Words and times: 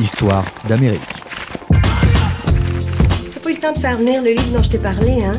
Histoire 0.00 0.44
d'Amérique. 0.66 1.00
T'as 1.70 3.40
pas 3.40 3.50
eu 3.50 3.54
le 3.54 3.60
temps 3.60 3.72
de 3.72 3.78
faire 3.78 3.98
venir 3.98 4.22
le 4.22 4.30
livre 4.30 4.52
dont 4.52 4.62
je 4.62 4.70
t'ai 4.70 4.78
parlé, 4.78 5.24
hein? 5.24 5.32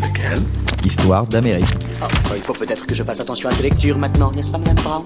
Lequel? 0.00 0.38
Histoire 0.84 1.26
d'Amérique. 1.26 1.66
Oh, 2.02 2.06
il 2.34 2.42
faut 2.42 2.54
peut-être 2.54 2.86
que 2.86 2.94
je 2.94 3.02
fasse 3.02 3.20
attention 3.20 3.50
à 3.50 3.52
ces 3.52 3.62
lectures 3.62 3.98
maintenant, 3.98 4.32
n'est-ce 4.32 4.50
pas, 4.50 4.58
Madame 4.58 4.76
Brown? 4.76 5.02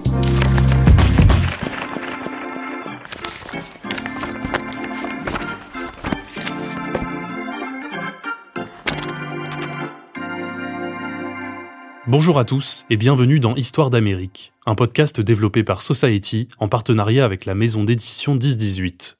Bonjour 12.15 12.37
à 12.37 12.45
tous 12.45 12.85
et 12.91 12.95
bienvenue 12.95 13.39
dans 13.39 13.55
Histoire 13.55 13.89
d'Amérique, 13.89 14.53
un 14.67 14.75
podcast 14.75 15.19
développé 15.19 15.63
par 15.63 15.81
Society 15.81 16.47
en 16.59 16.67
partenariat 16.67 17.25
avec 17.25 17.47
la 17.47 17.55
maison 17.55 17.83
d'édition 17.83 18.35
1018. 18.35 19.17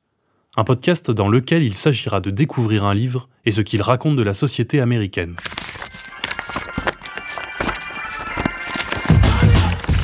Un 0.58 0.64
podcast 0.64 1.10
dans 1.10 1.28
lequel 1.28 1.64
il 1.64 1.74
s'agira 1.74 2.20
de 2.20 2.30
découvrir 2.30 2.84
un 2.86 2.94
livre 2.94 3.30
et 3.46 3.52
ce 3.52 3.62
qu'il 3.62 3.82
raconte 3.82 4.16
de 4.16 4.22
la 4.22 4.36
société 4.36 4.80
américaine. 4.80 5.36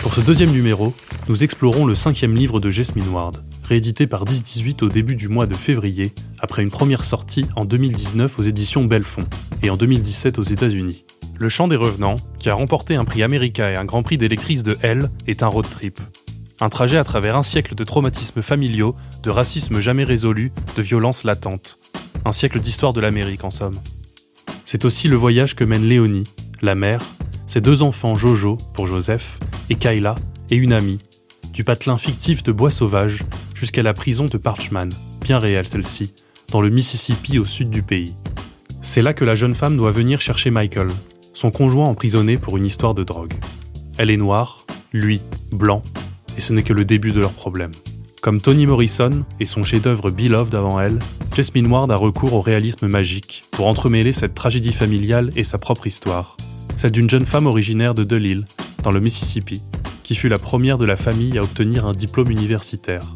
Pour 0.01 0.15
ce 0.15 0.21
deuxième 0.21 0.51
numéro, 0.51 0.95
nous 1.27 1.43
explorons 1.43 1.85
le 1.85 1.93
cinquième 1.93 2.35
livre 2.35 2.59
de 2.59 2.71
Jasmine 2.71 3.09
Ward, 3.09 3.43
réédité 3.65 4.07
par 4.07 4.26
1018 4.26 4.81
au 4.81 4.90
début 4.90 5.15
du 5.15 5.27
mois 5.27 5.45
de 5.45 5.53
février, 5.53 6.12
après 6.40 6.63
une 6.63 6.71
première 6.71 7.03
sortie 7.03 7.45
en 7.55 7.65
2019 7.65 8.40
aux 8.40 8.43
éditions 8.43 8.84
Belfond 8.84 9.27
et 9.62 9.70
en 9.70 9.77
2017 9.77 10.40
aux 10.40 10.43
États-Unis. 10.43 11.05
Le 11.41 11.48
Chant 11.48 11.70
des 11.70 11.77
Revenants, 11.77 12.17
qui 12.38 12.49
a 12.49 12.53
remporté 12.53 12.95
un 12.95 13.05
prix 13.05 13.23
America 13.23 13.71
et 13.71 13.77
un 13.77 13.85
grand 13.85 14.03
prix 14.03 14.17
des 14.17 14.27
lectrices 14.27 14.61
de 14.61 14.77
Elle, 14.81 15.09
est 15.25 15.41
un 15.41 15.48
road 15.48 15.70
trip. 15.70 15.98
Un 16.59 16.67
trajet 16.67 16.98
à 16.98 17.05
travers 17.05 17.38
un 17.38 17.43
siècle 17.43 17.75
de 17.75 17.85
traumatismes 17.85 18.41
familiaux, 18.41 18.93
de 19.23 19.29
racisme 19.29 19.79
jamais 19.79 20.03
résolu, 20.03 20.51
de 20.76 20.82
violences 20.82 21.23
latentes. 21.23 21.79
Un 22.26 22.34
siècle 22.34 22.60
d'histoire 22.60 22.91
de 22.91 22.99
l'Amérique 22.99 23.45
en 23.45 23.51
somme. 23.51 23.79
C'est 24.65 24.84
aussi 24.84 25.07
le 25.07 25.15
voyage 25.15 25.55
que 25.55 25.63
mène 25.63 25.87
Léonie, 25.87 26.26
la 26.62 26.76
mère, 26.76 27.01
ses 27.48 27.62
deux 27.62 27.84
enfants 27.84 28.15
Jojo, 28.15 28.57
pour 28.73 28.87
Joseph, 28.87 29.40
et 29.70 29.76
Kayla, 29.76 30.15
et 30.51 30.57
une 30.57 30.73
amie, 30.73 30.99
du 31.54 31.63
patelin 31.63 31.98
fictif 31.98 32.43
de 32.43 32.51
Bois 32.51 32.70
Sauvage 32.70 33.23
jusqu'à 33.55 33.82
la 33.82 33.93
prison 33.93 34.26
de 34.26 34.37
Parchman, 34.37 34.90
bien 35.21 35.40
réelle 35.40 35.70
celle-ci, 35.70 36.13
dans 36.51 36.60
le 36.60 36.70
Mississippi 36.70 37.40
au 37.40 37.45
sud 37.45 37.70
du 37.70 37.82
pays. 37.82 38.17
C'est 38.82 39.01
là 39.01 39.13
que 39.13 39.23
la 39.23 39.35
jeune 39.35 39.55
femme 39.55 39.77
doit 39.77 39.91
venir 39.91 40.20
chercher 40.20 40.49
Michael, 40.49 40.90
son 41.40 41.51
conjoint 41.51 41.85
emprisonné 41.85 42.37
pour 42.37 42.57
une 42.57 42.65
histoire 42.65 42.93
de 42.93 43.05
drogue. 43.05 43.34
Elle 43.98 44.12
est 44.12 44.18
noire, 44.18 44.65
lui, 44.91 45.21
blanc, 45.54 45.82
et 46.37 46.41
ce 46.41 46.51
n'est 46.51 46.63
que 46.63 46.73
le 46.73 46.84
début 46.84 47.13
de 47.13 47.21
leur 47.21 47.32
problème. 47.32 47.71
Comme 48.21 48.41
Toni 48.41 48.65
Morrison 48.65 49.23
et 49.40 49.45
son 49.45 49.63
chef-d'œuvre 49.63 50.12
Beloved 50.12 50.54
avant 50.54 50.82
elle, 50.82 50.99
Jasmine 51.34 51.71
Ward 51.71 51.90
a 51.91 51.95
recours 51.95 52.34
au 52.34 52.41
réalisme 52.41 52.90
magique 52.90 53.43
pour 53.51 53.67
entremêler 53.67 54.12
cette 54.12 54.35
tragédie 54.35 54.73
familiale 54.73 55.29
et 55.37 55.45
sa 55.45 55.57
propre 55.57 55.87
histoire, 55.87 56.35
celle 56.76 56.91
d'une 56.91 57.10
jeune 57.10 57.26
femme 57.26 57.48
originaire 57.48 57.95
de 57.95 58.04
DeLille, 58.04 58.43
dans 58.84 58.91
le 58.91 58.99
Mississippi, 58.99 59.62
qui 60.04 60.15
fut 60.15 60.27
la 60.27 60.40
première 60.40 60.77
de 60.77 60.85
la 60.85 60.98
famille 60.98 61.37
à 61.37 61.43
obtenir 61.43 61.85
un 61.85 61.93
diplôme 61.93 62.32
universitaire. 62.32 63.15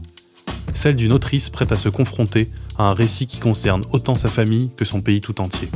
Celle 0.74 0.96
d'une 0.96 1.12
autrice 1.12 1.50
prête 1.50 1.74
à 1.74 1.76
se 1.76 1.90
confronter 1.90 2.50
à 2.78 2.84
un 2.84 2.94
récit 2.94 3.28
qui 3.28 3.42
concerne 3.42 3.82
autant 3.92 4.16
sa 4.16 4.30
famille 4.30 4.72
que 4.78 4.86
son 4.86 5.02
pays 5.02 5.20
tout 5.20 5.42
entier. 5.42 5.68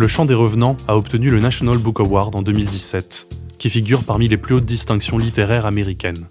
Le 0.00 0.06
Chant 0.06 0.26
des 0.26 0.34
Revenants 0.34 0.76
a 0.86 0.96
obtenu 0.96 1.28
le 1.28 1.40
National 1.40 1.76
Book 1.76 1.98
Award 1.98 2.36
en 2.36 2.42
2017, 2.42 3.40
qui 3.58 3.68
figure 3.68 4.04
parmi 4.04 4.28
les 4.28 4.36
plus 4.36 4.54
hautes 4.54 4.64
distinctions 4.64 5.18
littéraires 5.18 5.66
américaines. 5.66 6.28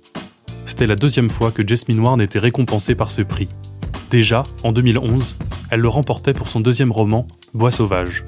C'était 0.66 0.88
la 0.88 0.96
deuxième 0.96 1.30
fois 1.30 1.52
que 1.52 1.68
Jasmine 1.68 2.00
Ward 2.00 2.22
était 2.22 2.40
récompensée 2.40 2.96
par 2.96 3.12
ce 3.12 3.24
prix. 3.24 3.50
Déjà, 4.10 4.44
en 4.64 4.72
2011, 4.72 5.36
elle 5.70 5.82
le 5.82 5.90
remportait 5.90 6.34
pour 6.34 6.48
son 6.48 6.62
deuxième 6.62 6.94
roman, 6.94 7.28
Bois 7.54 7.72
sauvage. 7.72 8.24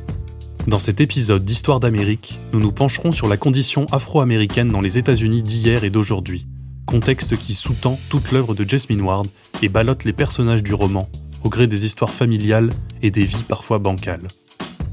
Dans 0.68 0.80
cet 0.80 1.00
épisode 1.00 1.46
d'Histoire 1.46 1.80
d'Amérique, 1.80 2.38
nous 2.52 2.60
nous 2.60 2.74
pencherons 2.74 3.14
sur 3.14 3.30
la 3.30 3.38
condition 3.38 3.86
afro-américaine 3.94 4.72
dans 4.72 4.82
les 4.82 4.98
États-Unis 4.98 5.42
d'hier 5.42 5.86
et 5.86 5.90
d'aujourd'hui, 5.90 6.48
contexte 6.86 7.38
qui 7.38 7.56
sous-tend 7.56 7.96
toute 8.10 8.34
l'œuvre 8.34 8.56
de 8.56 8.68
Jasmine 8.68 9.04
Ward 9.04 9.28
et 9.62 9.70
ballotte 9.70 10.04
les 10.04 10.12
personnages 10.12 10.64
du 10.64 10.74
roman, 10.74 11.08
au 11.46 11.50
gré 11.50 11.66
des 11.68 11.86
histoires 11.86 12.12
familiales 12.12 12.72
et 13.02 13.10
des 13.10 13.24
vies 13.24 13.46
parfois 13.48 13.80
bancales. 13.80 14.28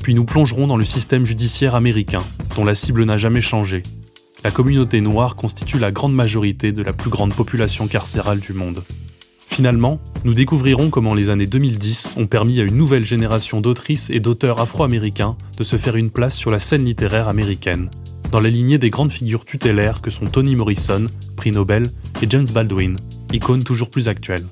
Puis 0.03 0.15
nous 0.15 0.25
plongerons 0.25 0.67
dans 0.67 0.77
le 0.77 0.85
système 0.85 1.27
judiciaire 1.27 1.75
américain, 1.75 2.23
dont 2.57 2.65
la 2.65 2.75
cible 2.75 3.05
n'a 3.05 3.17
jamais 3.17 3.41
changé. 3.41 3.83
La 4.45 4.51
communauté 4.51 5.01
noire 5.01 5.37
constitue 5.37 5.79
la 5.79 5.91
grande 5.91 6.15
majorité 6.15 6.73
de 6.73 6.83
la 6.83 6.93
plus 6.93 7.11
grande 7.11 7.35
population 7.35 7.89
carcérale 7.89 8.41
du 8.41 8.53
monde. 8.53 8.83
Finalement, 9.49 10.01
nous 10.25 10.35
découvrirons 10.35 10.91
comment 10.91 11.15
les 11.15 11.31
années 11.31 11.47
2010 11.47 12.15
ont 12.19 12.27
permis 12.27 12.61
à 12.61 12.65
une 12.65 12.77
nouvelle 12.77 13.07
génération 13.07 13.61
d'autrices 13.61 14.11
et 14.11 14.21
d'auteurs 14.21 14.61
afro-américains 14.61 15.37
de 15.57 15.65
se 15.65 15.77
faire 15.77 15.97
une 15.97 16.11
place 16.11 16.37
sur 16.37 16.51
la 16.51 16.61
scène 16.61 16.85
littéraire 16.85 17.29
américaine, 17.29 17.91
dans 18.31 18.41
la 18.41 18.51
lignée 18.51 18.79
des 18.79 18.91
grandes 18.91 19.13
figures 19.13 19.45
tutélaires 19.45 20.03
que 20.03 20.11
sont 20.11 20.27
Toni 20.27 20.57
Morrison, 20.57 21.07
prix 21.37 21.53
Nobel, 21.53 21.85
et 22.21 22.27
James 22.29 22.47
Baldwin, 22.53 22.97
icône 23.33 23.65
toujours 23.65 23.89
plus 23.89 24.09
actuelle. 24.09 24.45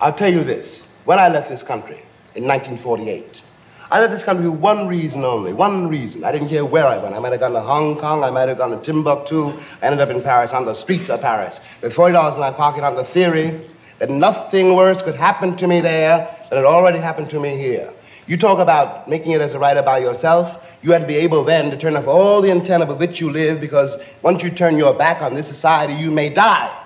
I'll 0.00 0.14
tell 0.14 0.32
you 0.32 0.42
this. 0.42 0.75
When 1.06 1.18
I 1.18 1.28
left 1.28 1.48
this 1.48 1.62
country 1.62 2.02
in 2.34 2.46
1948. 2.46 3.40
I 3.88 4.00
left 4.00 4.12
this 4.12 4.24
country 4.24 4.44
for 4.44 4.50
one 4.50 4.88
reason 4.88 5.24
only, 5.24 5.52
one 5.52 5.88
reason. 5.88 6.24
I 6.24 6.32
didn't 6.32 6.48
care 6.48 6.64
where 6.64 6.86
I 6.86 6.98
went. 6.98 7.14
I 7.14 7.20
might 7.20 7.30
have 7.30 7.40
gone 7.40 7.52
to 7.52 7.60
Hong 7.60 7.96
Kong, 7.98 8.24
I 8.24 8.30
might 8.30 8.48
have 8.48 8.58
gone 8.58 8.70
to 8.72 8.84
Timbuktu, 8.84 9.56
I 9.80 9.86
ended 9.86 10.00
up 10.00 10.10
in 10.10 10.20
Paris, 10.20 10.52
on 10.52 10.64
the 10.64 10.74
streets 10.74 11.08
of 11.08 11.22
Paris, 11.22 11.60
with 11.80 11.94
$40 11.94 12.34
in 12.34 12.40
my 12.40 12.50
pocket 12.50 12.82
on 12.82 12.96
the 12.96 13.04
theory 13.04 13.60
that 14.00 14.10
nothing 14.10 14.74
worse 14.74 15.00
could 15.02 15.14
happen 15.14 15.56
to 15.56 15.68
me 15.68 15.80
there 15.80 16.36
than 16.50 16.58
it 16.58 16.64
already 16.64 16.98
happened 16.98 17.30
to 17.30 17.38
me 17.38 17.56
here. 17.56 17.92
You 18.26 18.36
talk 18.36 18.58
about 18.58 19.08
making 19.08 19.30
it 19.30 19.40
as 19.40 19.54
a 19.54 19.58
writer 19.60 19.82
by 19.82 19.98
yourself. 19.98 20.60
You 20.82 20.90
have 20.90 21.02
to 21.02 21.06
be 21.06 21.16
able 21.16 21.44
then 21.44 21.70
to 21.70 21.78
turn 21.78 21.96
off 21.96 22.08
all 22.08 22.42
the 22.42 22.50
antenna 22.50 22.84
with 22.84 22.98
which 22.98 23.20
you 23.20 23.30
live 23.30 23.60
because 23.60 23.96
once 24.22 24.42
you 24.42 24.50
turn 24.50 24.76
your 24.76 24.92
back 24.92 25.22
on 25.22 25.34
this 25.34 25.46
society, 25.46 25.94
you 25.94 26.10
may 26.10 26.28
die. 26.28 26.85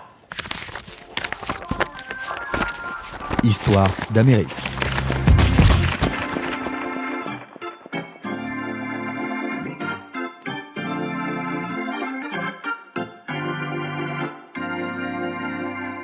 Histoire 3.42 3.88
d'Amérique. 4.12 4.48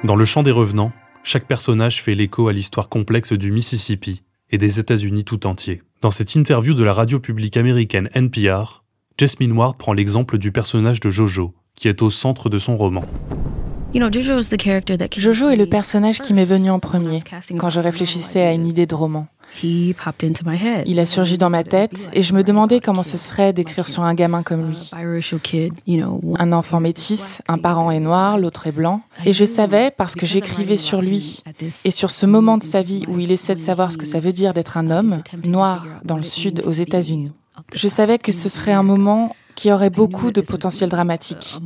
Dans 0.04 0.16
le 0.16 0.24
champ 0.24 0.42
des 0.42 0.50
revenants, 0.50 0.92
chaque 1.24 1.46
personnage 1.46 2.02
fait 2.02 2.14
l'écho 2.14 2.48
à 2.48 2.52
l'histoire 2.54 2.88
complexe 2.88 3.32
du 3.32 3.52
Mississippi 3.52 4.22
et 4.50 4.56
des 4.56 4.80
États-Unis 4.80 5.24
tout 5.24 5.46
entiers. 5.46 5.82
Dans 6.00 6.10
cette 6.10 6.34
interview 6.36 6.72
de 6.72 6.84
la 6.84 6.94
radio 6.94 7.20
publique 7.20 7.58
américaine 7.58 8.08
NPR, 8.14 8.82
Jasmine 9.18 9.52
Ward 9.52 9.76
prend 9.76 9.92
l'exemple 9.92 10.38
du 10.38 10.52
personnage 10.52 11.00
de 11.00 11.10
Jojo, 11.10 11.54
qui 11.74 11.88
est 11.88 12.00
au 12.00 12.08
centre 12.08 12.48
de 12.48 12.58
son 12.58 12.78
roman. 12.78 13.04
Jojo 15.16 15.48
est 15.48 15.56
le 15.56 15.66
personnage 15.66 16.20
qui 16.20 16.32
m'est 16.32 16.44
venu 16.44 16.70
en 16.70 16.78
premier 16.78 17.20
quand 17.58 17.70
je 17.70 17.80
réfléchissais 17.80 18.42
à 18.42 18.52
une 18.52 18.66
idée 18.66 18.86
de 18.86 18.94
roman. 18.94 19.26
Il 19.62 21.00
a 21.00 21.06
surgi 21.06 21.38
dans 21.38 21.48
ma 21.48 21.64
tête 21.64 22.10
et 22.12 22.22
je 22.22 22.34
me 22.34 22.42
demandais 22.42 22.80
comment 22.80 23.02
ce 23.02 23.16
serait 23.16 23.52
d'écrire 23.52 23.88
sur 23.88 24.02
un 24.02 24.14
gamin 24.14 24.42
comme 24.42 24.68
lui. 24.68 24.90
Un 26.38 26.52
enfant 26.52 26.80
métis, 26.80 27.40
un 27.48 27.58
parent 27.58 27.90
est 27.90 28.00
noir, 28.00 28.38
l'autre 28.38 28.66
est 28.66 28.72
blanc. 28.72 29.00
Et 29.24 29.32
je 29.32 29.44
savais, 29.44 29.90
parce 29.90 30.14
que 30.14 30.26
j'écrivais 30.26 30.76
sur 30.76 31.00
lui 31.00 31.42
et 31.84 31.90
sur 31.90 32.10
ce 32.10 32.26
moment 32.26 32.58
de 32.58 32.64
sa 32.64 32.82
vie 32.82 33.04
où 33.08 33.18
il 33.18 33.32
essaie 33.32 33.54
de 33.54 33.62
savoir 33.62 33.92
ce 33.92 33.96
que 33.96 34.04
ça 34.04 34.20
veut 34.20 34.32
dire 34.32 34.52
d'être 34.52 34.76
un 34.76 34.90
homme 34.90 35.22
noir 35.44 35.86
dans 36.04 36.16
le 36.16 36.22
sud 36.22 36.62
aux 36.66 36.72
États-Unis. 36.72 37.32
Je 37.72 37.88
savais 37.88 38.18
que 38.18 38.32
ce 38.32 38.48
serait 38.48 38.72
un 38.72 38.82
moment 38.82 39.34
qui 39.56 39.72
aurait 39.72 39.90
beaucoup 39.90 40.30
de 40.30 40.40
potentiel 40.40 40.88
dramatique. 40.88 41.58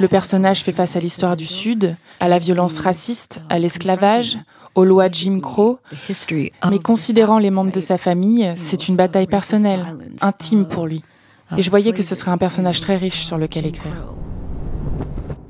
Le 0.00 0.08
personnage 0.08 0.62
fait 0.62 0.72
face 0.72 0.96
à 0.96 1.00
l'histoire 1.00 1.36
du 1.36 1.44
Sud, 1.44 1.96
à 2.20 2.28
la 2.28 2.38
violence 2.38 2.78
raciste, 2.78 3.42
à 3.50 3.58
l'esclavage, 3.58 4.38
aux 4.74 4.84
lois 4.84 5.10
Jim 5.10 5.40
Crow, 5.40 5.80
mais 6.70 6.78
considérant 6.78 7.38
les 7.38 7.50
membres 7.50 7.72
de 7.72 7.80
sa 7.80 7.98
famille, 7.98 8.50
c'est 8.56 8.88
une 8.88 8.96
bataille 8.96 9.26
personnelle, 9.26 9.98
intime 10.20 10.66
pour 10.66 10.86
lui. 10.86 11.02
Et 11.56 11.62
je 11.62 11.70
voyais 11.70 11.92
que 11.92 12.02
ce 12.02 12.14
serait 12.14 12.30
un 12.30 12.38
personnage 12.38 12.80
très 12.80 12.96
riche 12.96 13.24
sur 13.24 13.36
lequel 13.36 13.66
écrire. 13.66 14.14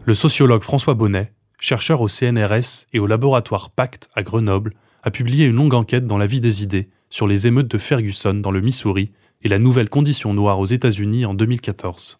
Le 0.04 0.14
sociologue 0.14 0.62
François 0.62 0.94
Bonnet, 0.94 1.32
chercheur 1.60 2.00
au 2.00 2.08
CNRS 2.08 2.86
et 2.94 2.98
au 2.98 3.06
laboratoire 3.06 3.68
Pacte 3.68 4.08
à 4.14 4.22
Grenoble, 4.22 4.72
a 5.02 5.10
publié 5.10 5.44
une 5.44 5.56
longue 5.56 5.74
enquête 5.74 6.06
dans 6.06 6.18
la 6.18 6.26
vie 6.26 6.40
des 6.40 6.62
idées 6.62 6.88
sur 7.10 7.26
les 7.26 7.46
émeutes 7.46 7.68
de 7.68 7.78
Ferguson 7.78 8.34
dans 8.34 8.50
le 8.50 8.60
Missouri 8.60 9.10
et 9.42 9.48
la 9.48 9.58
nouvelle 9.58 9.88
condition 9.88 10.34
noire 10.34 10.58
aux 10.58 10.66
États-Unis 10.66 11.24
en 11.24 11.34
2014. 11.34 12.18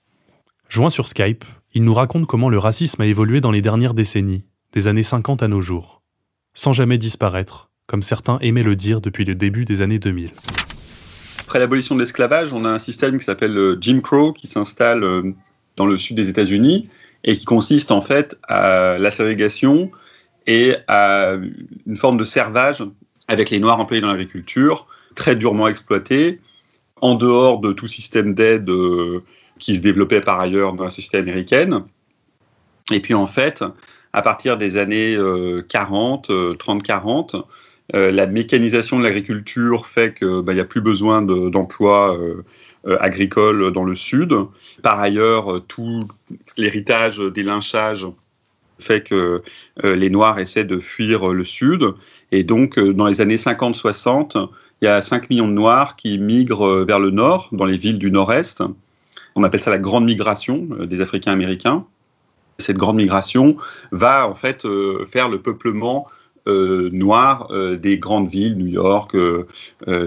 Joint 0.69 0.91
sur 0.91 1.09
Skype, 1.09 1.45
il 1.75 1.85
nous 1.85 1.95
raconte 1.95 2.27
comment 2.27 2.49
le 2.49 2.59
racisme 2.59 3.03
a 3.03 3.07
évolué 3.07 3.41
dans 3.41 3.51
les 3.51 3.63
dernières 3.63 3.95
décennies, 3.95 4.45
des 4.73 4.87
années 4.87 5.03
50 5.03 5.43
à 5.43 5.49
nos 5.49 5.61
jours, 5.61 6.03
sans 6.55 6.73
jamais 6.73 6.99
disparaître, 6.99 7.71
comme 7.87 8.03
certains 8.03 8.39
aimaient 8.41 8.63
le 8.63 8.77
dire 8.77 9.01
depuis 9.01 9.25
le 9.25 9.35
début 9.35 9.65
des 9.65 9.83
années 9.83 9.99
2000. 9.99 10.31
Après 11.41 11.59
l'abolition 11.59 11.95
de 11.95 12.01
l'esclavage, 12.01 12.53
on 12.53 12.65
a 12.65 12.69
un 12.69 12.79
système 12.79 13.19
qui 13.19 13.25
s'appelle 13.25 13.77
Jim 13.81 14.01
Crow 14.01 14.33
qui 14.33 14.47
s'installe 14.47 15.03
euh, 15.03 15.33
dans 15.77 15.87
le 15.87 15.97
sud 15.97 16.17
des 16.17 16.29
États-Unis 16.29 16.89
et 17.25 17.37
qui 17.37 17.45
consiste 17.45 17.91
en 17.91 18.01
fait 18.01 18.39
à 18.47 18.99
la 18.99 19.11
ségrégation 19.11 19.91
et 20.47 20.77
à 20.87 21.35
une 21.87 21.97
forme 21.97 22.17
de 22.17 22.25
servage 22.25 22.85
avec 23.29 23.51
les 23.51 23.61
Noirs 23.61 23.81
employés 23.81 24.01
dans 24.01 24.09
l'agriculture, 24.09 24.87
très 25.15 25.37
durement 25.37 25.69
exploités, 25.69 26.41
en 27.01 27.15
dehors 27.15 27.61
de 27.61 27.73
tout 27.73 27.87
système 27.87 28.35
d'aide 28.35 28.69
euh, 28.71 29.23
qui 29.59 29.75
se 29.75 29.81
développait 29.81 30.21
par 30.21 30.41
ailleurs 30.41 30.73
dans 30.73 30.85
la 30.85 30.91
société 30.91 31.19
américaine. 31.19 31.85
Et 32.91 33.01
puis 33.01 33.15
en 33.15 33.27
fait, 33.27 33.65
à 34.13 34.23
partir 34.23 34.57
des 34.57 34.77
années 34.77 35.17
40, 35.69 36.31
30-40, 36.31 37.45
la 37.93 38.27
mécanisation 38.27 38.99
de 38.99 39.05
l'agriculture 39.05 39.87
fait 39.87 40.15
qu'il 40.15 40.43
bah, 40.43 40.55
n'y 40.55 40.61
a 40.61 40.65
plus 40.65 40.81
besoin 40.81 41.23
d'emplois 41.23 42.19
euh, 42.19 42.45
euh, 42.87 42.97
agricoles 43.01 43.73
dans 43.73 43.85
le 43.85 43.95
sud. 43.95 44.35
Par 44.83 45.01
ailleurs, 45.01 45.63
tout 45.67 46.07
l'héritage 46.57 47.19
des 47.19 47.43
lynchages 47.43 48.07
fait 48.81 49.03
que 49.03 49.43
les 49.83 50.09
Noirs 50.09 50.39
essaient 50.39 50.65
de 50.65 50.79
fuir 50.79 51.31
le 51.31 51.45
sud. 51.45 51.95
Et 52.31 52.45
donc, 52.45 52.79
dans 52.79 53.07
les 53.07 53.21
années 53.21 53.35
50-60, 53.35 54.49
il 54.81 54.85
y 54.85 54.89
a 54.89 55.03
5 55.03 55.31
millions 55.31 55.49
de 55.49 55.53
Noirs 55.53 55.97
qui 55.97 56.19
migrent 56.19 56.85
vers 56.85 57.01
le 57.01 57.11
nord, 57.11 57.49
dans 57.53 57.65
les 57.65 57.79
villes 57.79 57.99
du 57.99 58.11
nord-est. 58.11 58.63
On 59.35 59.45
appelle 59.45 59.61
ça 59.61 59.71
la 59.71 59.79
grande 59.79 60.05
migration 60.05 60.69
des 60.87 61.01
Africains 61.01 61.33
américains 61.33 61.85
cette 62.59 62.77
grande 62.77 62.97
migration 62.97 63.57
va 63.93 64.29
en 64.29 64.35
fait 64.35 64.65
euh, 64.65 65.05
faire 65.07 65.29
le 65.29 65.39
peuplement 65.39 66.09
euh, 66.49 66.89
noir 66.93 67.49
euh, 67.51 67.77
des 67.77 67.99
grandes 67.99 68.29
villes, 68.29 68.57
New 68.57 68.67
York, 68.67 69.17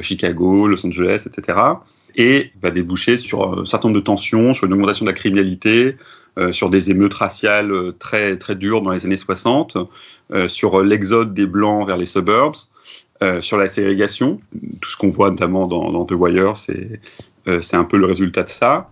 Chicago, 0.01 0.67
Los 0.67 0.85
Angeles, 0.85 1.25
etc. 1.25 1.59
Et 2.15 2.51
va 2.61 2.71
déboucher 2.71 3.17
sur 3.17 3.59
un 3.59 3.65
certain 3.65 3.87
nombre 3.87 3.99
de 3.99 4.05
tensions, 4.05 4.53
sur 4.53 4.67
une 4.67 4.73
augmentation 4.73 5.05
de 5.05 5.09
la 5.11 5.15
criminalité, 5.15 5.95
sur 6.51 6.69
des 6.69 6.89
émeutes 6.89 7.13
raciales 7.13 7.73
très, 7.99 8.37
très 8.37 8.55
dures 8.55 8.81
dans 8.81 8.91
les 8.91 9.05
années 9.05 9.17
60, 9.17 9.77
sur 10.47 10.81
l'exode 10.83 11.33
des 11.33 11.45
Blancs 11.45 11.87
vers 11.87 11.97
les 11.97 12.05
suburbs, 12.05 12.70
sur 13.39 13.57
la 13.57 13.67
ségrégation. 13.67 14.39
Tout 14.81 14.89
ce 14.89 14.97
qu'on 14.97 15.09
voit 15.09 15.29
notamment 15.29 15.67
dans, 15.67 15.91
dans 15.91 16.05
The 16.05 16.13
Wire, 16.13 16.57
c'est 16.57 16.99
un 17.73 17.83
peu 17.83 17.97
le 17.97 18.05
résultat 18.05 18.43
de 18.43 18.49
ça. 18.49 18.89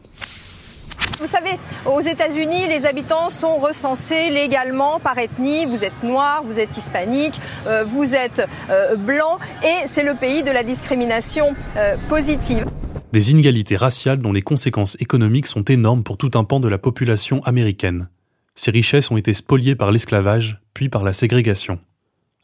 Vous 1.20 1.28
savez, 1.28 1.60
aux 1.86 2.00
États-Unis, 2.00 2.68
les 2.68 2.86
habitants 2.86 3.30
sont 3.30 3.58
recensés 3.58 4.30
légalement 4.30 5.00
par 5.00 5.18
ethnie. 5.18 5.66
Vous 5.66 5.84
êtes 5.84 6.02
noir, 6.02 6.44
vous 6.44 6.62
êtes 6.62 6.78
hispanique, 6.78 7.40
euh, 7.68 7.84
vous 7.84 8.16
êtes 8.16 8.48
euh, 8.70 8.96
blanc, 8.96 9.38
et 9.64 9.86
c'est 9.86 10.04
le 10.04 10.14
pays 10.14 10.44
de 10.44 10.52
la 10.52 10.64
discrimination 10.64 11.56
euh, 11.76 11.98
positive. 12.08 12.66
Des 13.12 13.32
inégalités 13.32 13.76
raciales 13.76 14.20
dont 14.20 14.32
les 14.32 14.42
conséquences 14.42 14.96
économiques 15.02 15.48
sont 15.48 15.64
énormes 15.64 16.04
pour 16.04 16.16
tout 16.16 16.32
un 16.36 16.46
pan 16.46 16.62
de 16.62 16.70
la 16.70 16.78
population 16.78 17.42
américaine. 17.44 18.08
Ces 18.56 18.72
richesses 18.72 19.12
ont 19.12 19.18
été 19.18 19.34
spoliées 19.34 19.76
par 19.76 19.92
l'esclavage, 19.92 20.62
puis 20.74 20.88
par 20.88 21.04
la 21.04 21.12
ségrégation, 21.12 21.80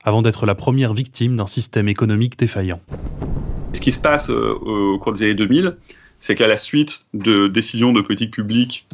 avant 0.05 0.21
d'être 0.21 0.45
la 0.45 0.55
première 0.55 0.93
victime 0.93 1.35
d'un 1.35 1.47
système 1.47 1.89
économique 1.89 2.37
défaillant. 2.37 2.79
Ce 3.73 3.81
qui 3.81 3.91
se 3.91 3.99
passe 3.99 4.29
au 4.29 4.97
cours 4.99 5.13
des 5.13 5.23
années 5.23 5.33
2000, 5.33 5.75
c'est 6.19 6.35
qu'à 6.35 6.47
la 6.47 6.57
suite 6.57 7.07
de 7.13 7.47
décisions 7.47 7.91
de 7.91 8.01
politique 8.01 8.31
publique 8.31 8.87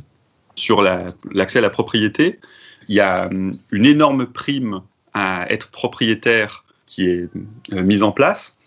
sur 0.55 0.81
l'accès 0.81 1.59
à 1.59 1.61
la 1.61 1.69
propriété, 1.69 2.39
il 2.87 2.95
y 2.95 2.99
a 2.99 3.27
hum, 3.27 3.51
une 3.71 3.85
énorme 3.85 4.25
prime 4.25 4.81
à 5.13 5.51
être 5.51 5.69
propriétaire 5.69 6.65
qui 6.87 7.07
est 7.07 7.29
euh, 7.73 7.83
mise 7.83 8.03
en 8.03 8.11
place. 8.11 8.57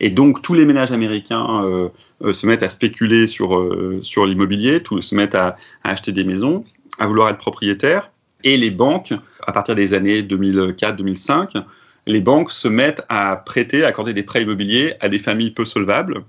Et 0.00 0.10
donc, 0.10 0.42
tous 0.42 0.54
les 0.54 0.64
ménages 0.64 0.92
américains 0.92 1.64
euh, 1.64 1.88
euh, 2.22 2.32
se 2.32 2.46
mettent 2.46 2.62
à 2.62 2.68
spéculer 2.68 3.26
sur, 3.26 3.68
sur 4.02 4.26
l'immobilier, 4.26 4.80
se 5.00 5.14
mettent 5.14 5.34
à, 5.34 5.56
acheter 5.82 6.12
des 6.12 6.24
maisons, 6.24 6.64
à 6.98 7.06
vouloir 7.06 7.28
être 7.30 7.38
propriétaires. 7.38 8.10
Et 8.44 8.56
les 8.56 8.70
banques, 8.70 9.12
à 9.46 9.52
partir 9.52 9.74
des 9.74 9.94
années 9.94 10.22
2004-2005, 10.22 11.64
les 12.08 12.20
banques 12.22 12.50
se 12.50 12.68
mettent 12.68 13.02
à 13.08 13.36
prêter, 13.36 13.84
à 13.84 13.88
accorder 13.88 14.14
des 14.14 14.22
prêts 14.22 14.42
immobiliers 14.42 14.94
à 15.00 15.08
des 15.08 15.18
familles 15.18 15.50
peu 15.50 15.64
solvables, 15.64 16.24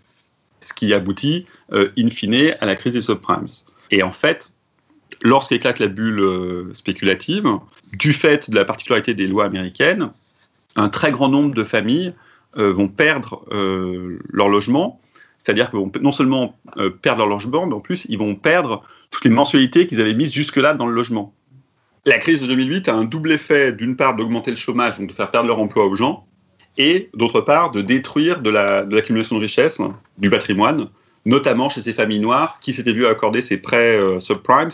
ce 0.59 0.73
qui 0.73 0.93
aboutit 0.93 1.45
euh, 1.71 1.89
in 1.97 2.09
fine 2.09 2.53
à 2.59 2.65
la 2.65 2.75
crise 2.75 2.93
des 2.93 3.01
subprimes. 3.01 3.47
Et 3.89 4.03
en 4.03 4.11
fait, 4.11 4.53
lorsqu'éclate 5.21 5.79
la 5.79 5.87
bulle 5.87 6.19
euh, 6.19 6.73
spéculative, 6.73 7.47
du 7.93 8.11
fait 8.11 8.49
de 8.49 8.55
la 8.55 8.65
particularité 8.65 9.15
des 9.15 9.25
lois 9.25 9.45
américaines, 9.45 10.11
un 10.75 10.89
très 10.89 11.11
grand 11.11 11.29
nombre 11.29 11.55
de 11.55 11.63
familles 11.63 12.13
euh, 12.57 12.71
vont 12.71 12.89
perdre 12.89 13.45
leur 14.31 14.49
logement, 14.49 14.99
c'est-à-dire 15.37 15.69
qu'ils 15.69 15.79
vont 15.79 15.91
non 16.01 16.11
seulement 16.11 16.59
perdre 17.01 17.19
leur 17.19 17.29
logement, 17.29 17.65
mais 17.65 17.75
en 17.75 17.79
plus 17.79 18.05
ils 18.09 18.19
vont 18.19 18.35
perdre 18.35 18.83
toutes 19.11 19.23
les 19.23 19.31
mensualités 19.31 19.87
qu'ils 19.87 20.01
avaient 20.01 20.13
mises 20.13 20.33
jusque-là 20.33 20.73
dans 20.73 20.85
le 20.85 20.93
logement. 20.93 21.33
La 22.05 22.17
crise 22.17 22.41
de 22.41 22.47
2008 22.47 22.87
a 22.87 22.93
un 22.93 23.03
double 23.03 23.31
effet, 23.31 23.71
d'une 23.71 23.95
part 23.95 24.15
d'augmenter 24.15 24.51
le 24.51 24.57
chômage, 24.57 24.97
donc 24.97 25.09
de 25.09 25.13
faire 25.13 25.31
perdre 25.31 25.47
leur 25.47 25.59
emploi 25.59 25.85
aux 25.85 25.95
gens, 25.95 26.25
et 26.77 27.09
d'autre 27.13 27.41
part 27.41 27.71
de 27.71 27.81
détruire 27.81 28.41
de 28.41 28.49
l'accumulation 28.49 29.35
de, 29.35 29.41
richesses, 29.41 29.81
du 30.17 30.29
patrimoine, 30.29 30.87
notamment 31.25 31.67
chez 31.67 31.81
ces 31.81 31.93
familles 31.93 32.19
noires 32.19 32.57
qui 32.61 32.73
s'étaient 32.73 32.93
vues 32.93 33.05
accorder 33.05 33.41
ces 33.41 33.57
prêts 33.57 33.97
euh, 33.97 34.19
subprimes 34.19 34.69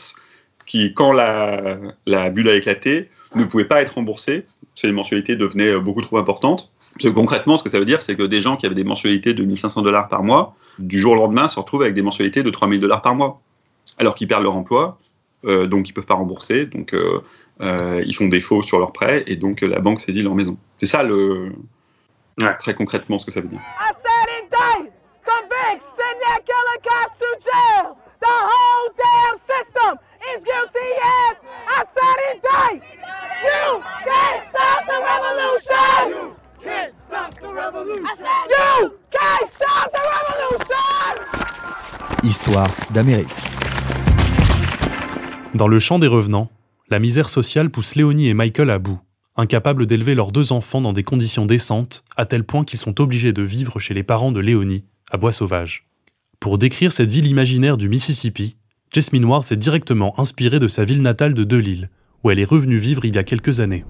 qui, 0.65 0.93
quand 0.93 1.11
la, 1.11 1.77
la, 2.05 2.29
bulle 2.29 2.49
a 2.49 2.55
éclaté, 2.55 3.09
ne 3.35 3.43
pouvaient 3.43 3.65
pas 3.65 3.81
être 3.81 3.95
remboursés. 3.95 4.45
Ces 4.75 4.91
mensualités 4.91 5.35
devenaient 5.35 5.73
euh, 5.75 5.79
beaucoup 5.79 6.01
trop 6.01 6.17
importantes. 6.17 6.71
Parce 6.93 7.05
que 7.05 7.09
concrètement, 7.09 7.57
ce 7.57 7.63
que 7.63 7.69
ça 7.69 7.79
veut 7.79 7.85
dire, 7.85 8.01
c'est 8.01 8.15
que 8.15 8.23
des 8.23 8.41
gens 8.41 8.55
qui 8.55 8.65
avaient 8.65 8.75
des 8.75 8.83
mensualités 8.83 9.33
de 9.33 9.43
1500 9.43 9.81
dollars 9.81 10.07
par 10.07 10.23
mois, 10.23 10.55
du 10.79 10.99
jour 10.99 11.13
au 11.13 11.15
lendemain, 11.15 11.47
se 11.47 11.59
retrouvent 11.59 11.81
avec 11.81 11.93
des 11.93 12.01
mensualités 12.01 12.43
de 12.43 12.49
3000 12.49 12.79
dollars 12.79 13.01
par 13.01 13.15
mois, 13.15 13.41
alors 13.97 14.15
qu'ils 14.15 14.27
perdent 14.27 14.43
leur 14.43 14.55
emploi, 14.55 14.97
euh, 15.45 15.67
donc 15.67 15.87
ils 15.87 15.91
ne 15.91 15.95
peuvent 15.95 16.05
pas 16.05 16.15
rembourser, 16.15 16.65
donc 16.65 16.95
ils 17.61 18.15
font 18.15 18.27
défaut 18.27 18.63
sur 18.63 18.79
leurs 18.79 18.91
prêts, 18.91 19.23
et 19.27 19.35
donc 19.35 19.61
la 19.61 19.79
banque 19.79 19.99
saisit 19.99 20.23
leur 20.23 20.35
maison. 20.35 20.57
C'est 20.77 20.87
ça 20.87 21.03
le, 21.03 21.51
Ouais, 22.37 22.53
très 22.57 22.73
concrètement 22.73 23.17
ce 23.17 23.25
que 23.25 23.31
ça 23.31 23.39
veut 23.39 23.47
dire. 23.47 23.61
I 23.79 23.93
said 24.03 24.27
indict, 24.43 24.91
convict, 25.23 25.81
send 25.81 26.19
that 26.25 26.43
killer 26.43 26.79
cop 26.83 27.13
to 27.17 27.25
jail. 27.39 27.95
The 28.19 28.27
whole 28.27 28.91
damn 28.97 29.37
system 29.39 29.97
is 30.35 30.43
guilty 30.43 30.91
as 30.99 31.37
I 31.65 31.85
said 31.95 32.17
indict. 32.33 32.83
You 33.45 33.81
can't 34.03 34.43
stop 34.49 34.85
the 34.85 34.99
revolution. 34.99 36.35
You 36.61 36.69
can't 36.69 36.93
stop 37.07 37.33
the 37.39 37.53
revolution. 37.53 38.17
You 38.49 38.99
can't 39.11 39.49
stop 39.53 39.91
the 39.93 40.01
revolution. 40.11 41.13
Histoire 42.21 42.67
d'Amérique. 42.91 43.54
Dans 45.55 45.69
le 45.69 45.79
champ 45.79 45.99
des 45.99 46.07
revenants, 46.07 46.51
la 46.89 46.99
misère 46.99 47.29
sociale 47.29 47.69
pousse 47.69 47.95
Léonie 47.95 48.27
et 48.27 48.33
Michael 48.33 48.69
à 48.69 48.77
bout 48.77 48.99
incapables 49.37 49.85
d'élever 49.85 50.15
leurs 50.15 50.31
deux 50.31 50.51
enfants 50.51 50.81
dans 50.81 50.93
des 50.93 51.03
conditions 51.03 51.45
décentes, 51.45 52.03
à 52.15 52.25
tel 52.25 52.43
point 52.45 52.63
qu'ils 52.63 52.79
sont 52.79 53.01
obligés 53.01 53.33
de 53.33 53.41
vivre 53.41 53.79
chez 53.79 53.93
les 53.93 54.03
parents 54.03 54.31
de 54.31 54.39
Léonie, 54.39 54.85
à 55.11 55.17
Bois 55.17 55.33
Sauvage. 55.33 55.87
Pour 56.39 56.57
décrire 56.57 56.93
cette 56.93 57.09
ville 57.09 57.27
imaginaire 57.27 57.75
du 57.75 57.89
Mississippi, 57.89 58.55
Jasmine 58.93 59.25
Ward 59.25 59.43
s'est 59.43 59.57
directement 59.57 60.17
inspirée 60.19 60.59
de 60.59 60.69
sa 60.69 60.85
ville 60.85 61.01
natale 61.01 61.33
de 61.33 61.43
Delille, 61.43 61.89
où 62.23 62.31
elle 62.31 62.39
est 62.39 62.45
revenue 62.45 62.77
vivre 62.77 63.03
il 63.03 63.15
y 63.15 63.17
a 63.17 63.23
quelques 63.23 63.59
années. 63.59 63.83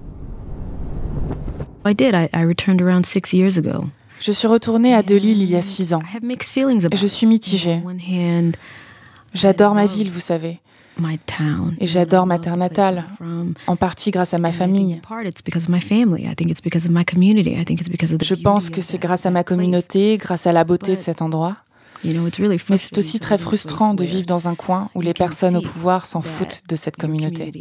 Je 4.19 4.31
suis 4.31 4.47
retournée 4.47 4.95
à 4.95 5.03
Delille 5.03 5.43
il 5.43 5.49
y 5.51 5.55
a 5.55 5.61
six 5.61 5.93
ans. 5.93 6.01
Et 6.21 6.95
je 6.95 7.07
suis 7.07 7.27
mitigée. 7.27 7.81
J'adore 9.35 9.75
ma 9.75 9.85
ville, 9.85 10.09
vous 10.09 10.19
savez. 10.19 10.59
Et 11.79 11.87
j'adore 11.87 12.25
ma 12.25 12.39
terre 12.39 12.57
natale, 12.57 13.05
en 13.67 13.75
partie 13.75 14.11
grâce 14.11 14.33
à 14.33 14.37
ma 14.37 14.51
famille. 14.51 15.01
Je 18.23 18.35
pense 18.35 18.69
que 18.69 18.81
c'est 18.81 18.97
grâce 18.97 19.25
à 19.25 19.31
ma 19.31 19.43
communauté, 19.43 20.17
grâce 20.17 20.47
à 20.47 20.53
la 20.53 20.63
beauté 20.63 20.95
de 20.95 20.99
cet 20.99 21.21
endroit. 21.21 21.57
Mais 22.69 22.77
c'est 22.77 22.97
aussi 22.97 23.19
très 23.19 23.37
frustrant 23.37 23.93
de 23.93 24.03
vivre 24.03 24.25
dans 24.25 24.47
un 24.47 24.55
coin 24.55 24.89
où 24.95 25.01
les 25.01 25.13
personnes 25.13 25.57
au 25.57 25.61
pouvoir 25.61 26.05
s'en 26.05 26.21
foutent 26.21 26.63
de 26.67 26.75
cette 26.75 26.97
communauté. 26.97 27.51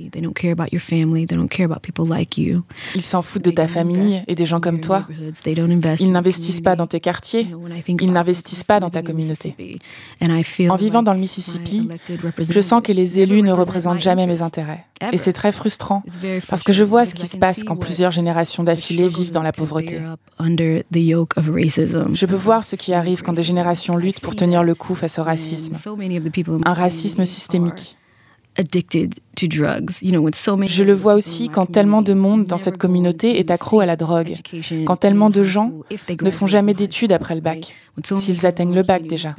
Ils 2.94 3.02
s'en 3.02 3.22
foutent 3.22 3.44
de 3.44 3.50
ta 3.50 3.68
famille 3.68 4.22
et 4.26 4.34
des 4.34 4.46
gens 4.46 4.58
comme 4.58 4.80
toi. 4.80 5.06
Ils 5.46 6.12
n'investissent 6.12 6.60
pas 6.60 6.76
dans 6.76 6.86
tes 6.86 7.00
quartiers. 7.00 7.48
Ils 7.88 8.12
n'investissent 8.12 8.64
pas 8.64 8.80
dans 8.80 8.90
ta 8.90 9.02
communauté. 9.02 9.78
En 10.68 10.76
vivant 10.76 11.02
dans 11.02 11.14
le 11.14 11.20
Mississippi, 11.20 11.88
je 12.38 12.60
sens 12.60 12.82
que 12.82 12.92
les 12.92 13.20
élus 13.20 13.42
ne 13.42 13.52
représentent 13.52 14.00
jamais 14.00 14.26
mes 14.26 14.42
intérêts. 14.42 14.84
Et 15.12 15.18
c'est 15.18 15.32
très 15.32 15.52
frustrant 15.52 16.02
parce 16.48 16.62
que 16.62 16.72
je 16.72 16.84
vois 16.84 17.04
ce 17.04 17.14
qui 17.14 17.26
se 17.26 17.36
passe 17.36 17.62
quand 17.64 17.76
plusieurs 17.76 18.10
générations 18.10 18.62
d'affilée 18.62 19.08
vivent 19.08 19.32
dans 19.32 19.42
la 19.42 19.52
pauvreté. 19.52 20.00
Je 20.40 22.26
peux 22.26 22.34
voir 22.36 22.64
ce 22.64 22.76
qui 22.76 22.94
arrive 22.94 23.22
quand 23.22 23.32
des 23.32 23.42
générations 23.42 23.96
luttent 23.96 24.20
pour 24.20 24.33
tenir 24.34 24.62
le 24.62 24.74
coup 24.74 24.94
face 24.94 25.18
au 25.18 25.22
racisme. 25.22 25.74
Un 26.64 26.72
racisme 26.72 27.24
systémique. 27.24 27.96
Je 30.66 30.84
le 30.84 30.92
vois 30.92 31.14
aussi 31.14 31.48
quand 31.48 31.66
tellement 31.66 32.02
de 32.02 32.14
monde 32.14 32.44
dans 32.44 32.58
cette 32.58 32.78
communauté 32.78 33.38
est 33.38 33.50
accro 33.50 33.80
à 33.80 33.86
la 33.86 33.96
drogue, 33.96 34.36
quand 34.86 34.96
tellement 34.96 35.30
de 35.30 35.42
gens 35.42 35.72
ne 36.22 36.30
font 36.30 36.46
jamais 36.46 36.74
d'études 36.74 37.12
après 37.12 37.34
le 37.34 37.40
bac, 37.40 37.74
s'ils 38.16 38.46
atteignent 38.46 38.74
le 38.74 38.82
bac 38.82 39.06
déjà. 39.06 39.34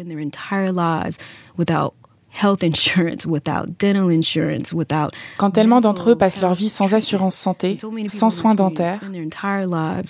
Quand 5.38 5.52
tellement 5.52 5.82
d'entre 5.82 6.10
eux 6.10 6.16
passent 6.16 6.42
leur 6.42 6.54
vie 6.54 6.70
sans 6.70 6.94
assurance 6.94 7.36
santé, 7.36 7.78
sans 8.08 8.30
soins 8.30 8.56
dentaires, 8.56 9.00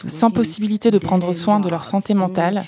sans 0.08 0.32
possibilité 0.32 0.92
de 0.92 0.98
prendre 0.98 1.34
soin 1.34 1.60
de 1.60 1.70
leur 1.70 1.86
santé 1.86 2.14
mentale, 2.14 2.64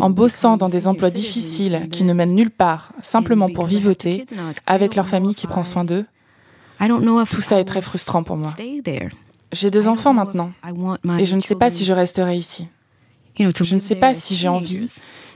en 0.00 0.10
bossant 0.10 0.56
dans 0.56 0.68
des 0.68 0.88
emplois 0.88 1.10
difficiles 1.10 1.88
qui 1.90 2.04
ne 2.04 2.14
mènent 2.14 2.34
nulle 2.34 2.50
part, 2.50 2.92
simplement 3.02 3.50
pour 3.50 3.66
vivoter, 3.66 4.26
avec 4.66 4.96
leur 4.96 5.06
famille 5.06 5.34
qui 5.34 5.46
prend 5.46 5.62
soin 5.62 5.84
d'eux, 5.84 6.06
tout 6.78 7.42
ça 7.42 7.60
est 7.60 7.64
très 7.64 7.82
frustrant 7.82 8.22
pour 8.22 8.36
moi. 8.36 8.54
J'ai 9.52 9.70
deux 9.70 9.88
enfants 9.88 10.14
maintenant, 10.14 10.52
et 11.18 11.24
je 11.26 11.36
ne 11.36 11.42
sais 11.42 11.56
pas 11.56 11.70
si 11.70 11.84
je 11.84 11.92
resterai 11.92 12.36
ici. 12.36 12.68
Je 13.38 13.74
ne 13.74 13.80
sais 13.80 13.96
pas 13.96 14.14
si 14.14 14.36
j'ai 14.36 14.48
envie 14.48 14.88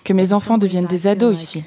que 0.02 0.12
mes 0.12 0.32
enfants 0.32 0.58
deviennent 0.58 0.86
des 0.86 1.06
ados 1.06 1.42
ici. 1.42 1.64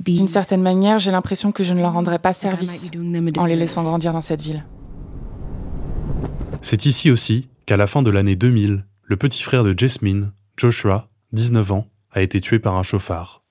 D'une 0.00 0.28
certaine 0.28 0.62
manière, 0.62 0.98
j'ai 0.98 1.10
l'impression 1.10 1.52
que 1.52 1.62
je 1.64 1.74
ne 1.74 1.80
leur 1.80 1.92
rendrai 1.92 2.18
pas 2.18 2.32
service 2.32 2.90
en 3.36 3.46
les 3.46 3.56
laissant 3.56 3.82
grandir 3.82 4.12
dans 4.12 4.20
cette 4.20 4.42
ville. 4.42 4.64
C'est 6.62 6.86
ici 6.86 7.10
aussi 7.10 7.48
qu'à 7.66 7.76
la 7.76 7.86
fin 7.86 8.02
de 8.02 8.10
l'année 8.10 8.36
2000, 8.36 8.84
le 9.02 9.16
petit 9.16 9.42
frère 9.42 9.64
de 9.64 9.74
Jasmine, 9.76 10.32
Joshua, 10.56 11.08
19 11.32 11.72
ans, 11.72 11.86
a 12.12 12.22
été 12.22 12.40
tué 12.40 12.58
par 12.58 12.76
un 12.76 12.82
chauffard. 12.82 13.42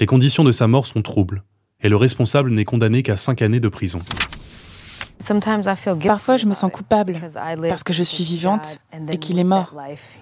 Les 0.00 0.06
conditions 0.06 0.44
de 0.44 0.52
sa 0.52 0.66
mort 0.66 0.86
sont 0.86 1.02
troubles, 1.02 1.44
et 1.80 1.88
le 1.88 1.96
responsable 1.96 2.50
n'est 2.50 2.64
condamné 2.64 3.02
qu'à 3.02 3.16
5 3.16 3.42
années 3.42 3.60
de 3.60 3.68
prison. 3.68 4.00
Parfois, 6.04 6.36
je 6.36 6.46
me 6.46 6.54
sens 6.54 6.70
coupable 6.70 7.20
parce 7.68 7.82
que 7.82 7.92
je 7.92 8.04
suis 8.04 8.24
vivante 8.24 8.78
et 9.10 9.18
qu'il 9.18 9.38
est 9.38 9.44
mort. 9.44 9.74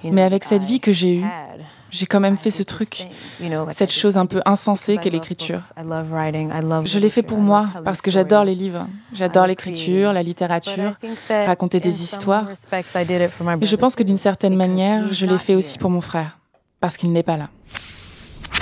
Mais 0.04 0.22
avec 0.22 0.44
cette 0.44 0.64
vie 0.64 0.80
que 0.80 0.92
j'ai 0.92 1.18
eue, 1.18 1.24
j'ai 1.90 2.06
quand 2.06 2.20
même 2.20 2.36
fait 2.36 2.50
ce 2.50 2.62
truc, 2.62 3.06
cette 3.70 3.92
chose 3.92 4.16
un 4.16 4.26
peu 4.26 4.40
insensée 4.44 4.98
qu'est 4.98 5.10
l'écriture. 5.10 5.60
Je 5.76 6.98
l'ai 6.98 7.10
fait 7.10 7.22
pour 7.22 7.38
moi 7.38 7.68
parce 7.84 8.00
que 8.00 8.10
j'adore 8.10 8.44
les 8.44 8.54
livres, 8.54 8.86
j'adore 9.12 9.46
l'écriture, 9.46 10.12
la 10.12 10.22
littérature, 10.22 10.94
raconter 11.28 11.80
des 11.80 12.02
histoires. 12.02 12.48
Et 13.60 13.66
je 13.66 13.76
pense 13.76 13.96
que 13.96 14.02
d'une 14.02 14.16
certaine 14.16 14.56
manière, 14.56 15.12
je 15.12 15.26
l'ai 15.26 15.38
fait 15.38 15.54
aussi 15.54 15.78
pour 15.78 15.90
mon 15.90 16.00
frère, 16.00 16.38
parce 16.80 16.96
qu'il 16.96 17.12
n'est 17.12 17.22
pas 17.22 17.36
là. 17.36 17.48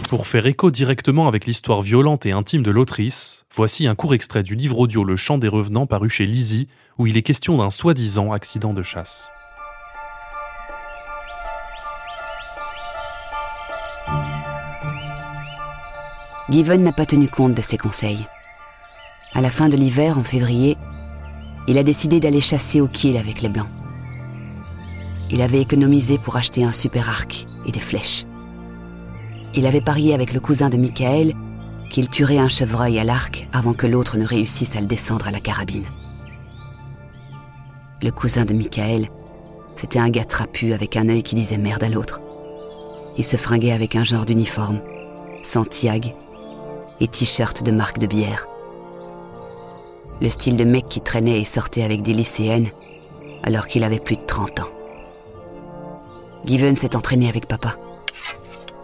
Pour 0.08 0.26
faire 0.26 0.46
écho 0.46 0.70
directement 0.70 1.28
avec 1.28 1.46
l'histoire 1.46 1.82
violente 1.82 2.26
et 2.26 2.32
intime 2.32 2.62
de 2.62 2.70
l'autrice, 2.70 3.44
voici 3.54 3.86
un 3.86 3.94
court 3.94 4.14
extrait 4.14 4.42
du 4.42 4.54
livre 4.54 4.78
audio 4.78 5.02
Le 5.02 5.16
chant 5.16 5.38
des 5.38 5.48
revenants 5.48 5.86
paru 5.86 6.10
chez 6.10 6.26
Lizzie, 6.26 6.68
où 6.98 7.06
il 7.06 7.16
est 7.16 7.22
question 7.22 7.58
d'un 7.58 7.70
soi-disant 7.70 8.32
accident 8.32 8.74
de 8.74 8.82
chasse. 8.82 9.30
Given 16.54 16.84
n'a 16.84 16.92
pas 16.92 17.04
tenu 17.04 17.26
compte 17.26 17.54
de 17.54 17.62
ses 17.62 17.76
conseils. 17.76 18.28
À 19.32 19.40
la 19.40 19.50
fin 19.50 19.68
de 19.68 19.76
l'hiver, 19.76 20.16
en 20.16 20.22
février, 20.22 20.76
il 21.66 21.78
a 21.78 21.82
décidé 21.82 22.20
d'aller 22.20 22.40
chasser 22.40 22.80
au 22.80 22.86
kill 22.86 23.16
avec 23.16 23.42
les 23.42 23.48
Blancs. 23.48 23.66
Il 25.32 25.42
avait 25.42 25.60
économisé 25.60 26.16
pour 26.16 26.36
acheter 26.36 26.62
un 26.62 26.72
super 26.72 27.08
arc 27.08 27.48
et 27.66 27.72
des 27.72 27.80
flèches. 27.80 28.24
Il 29.54 29.66
avait 29.66 29.80
parié 29.80 30.14
avec 30.14 30.32
le 30.32 30.38
cousin 30.38 30.68
de 30.68 30.76
Michael 30.76 31.34
qu'il 31.90 32.08
tuerait 32.08 32.38
un 32.38 32.48
chevreuil 32.48 33.00
à 33.00 33.04
l'arc 33.04 33.48
avant 33.52 33.72
que 33.72 33.88
l'autre 33.88 34.16
ne 34.16 34.24
réussisse 34.24 34.76
à 34.76 34.80
le 34.80 34.86
descendre 34.86 35.26
à 35.26 35.32
la 35.32 35.40
carabine. 35.40 35.86
Le 38.00 38.12
cousin 38.12 38.44
de 38.44 38.54
Michael, 38.54 39.08
c'était 39.74 39.98
un 39.98 40.08
gars 40.08 40.24
trapu 40.24 40.72
avec 40.72 40.96
un 40.96 41.08
œil 41.08 41.24
qui 41.24 41.34
disait 41.34 41.58
merde 41.58 41.82
à 41.82 41.88
l'autre. 41.88 42.20
Il 43.18 43.24
se 43.24 43.36
fringuait 43.36 43.72
avec 43.72 43.96
un 43.96 44.04
genre 44.04 44.24
d'uniforme, 44.24 44.78
sans 45.42 45.64
tiag 45.64 46.14
et 47.00 47.08
t-shirt 47.08 47.62
de 47.62 47.72
marque 47.72 47.98
de 47.98 48.06
bière. 48.06 48.46
Le 50.20 50.28
style 50.28 50.56
de 50.56 50.64
mec 50.64 50.88
qui 50.88 51.00
traînait 51.00 51.40
et 51.40 51.44
sortait 51.44 51.82
avec 51.82 52.02
des 52.02 52.14
lycéennes 52.14 52.68
alors 53.42 53.66
qu'il 53.66 53.84
avait 53.84 54.00
plus 54.00 54.16
de 54.16 54.24
30 54.24 54.60
ans. 54.60 54.70
Given 56.44 56.76
s'est 56.76 56.96
entraîné 56.96 57.28
avec 57.28 57.46
papa. 57.46 57.76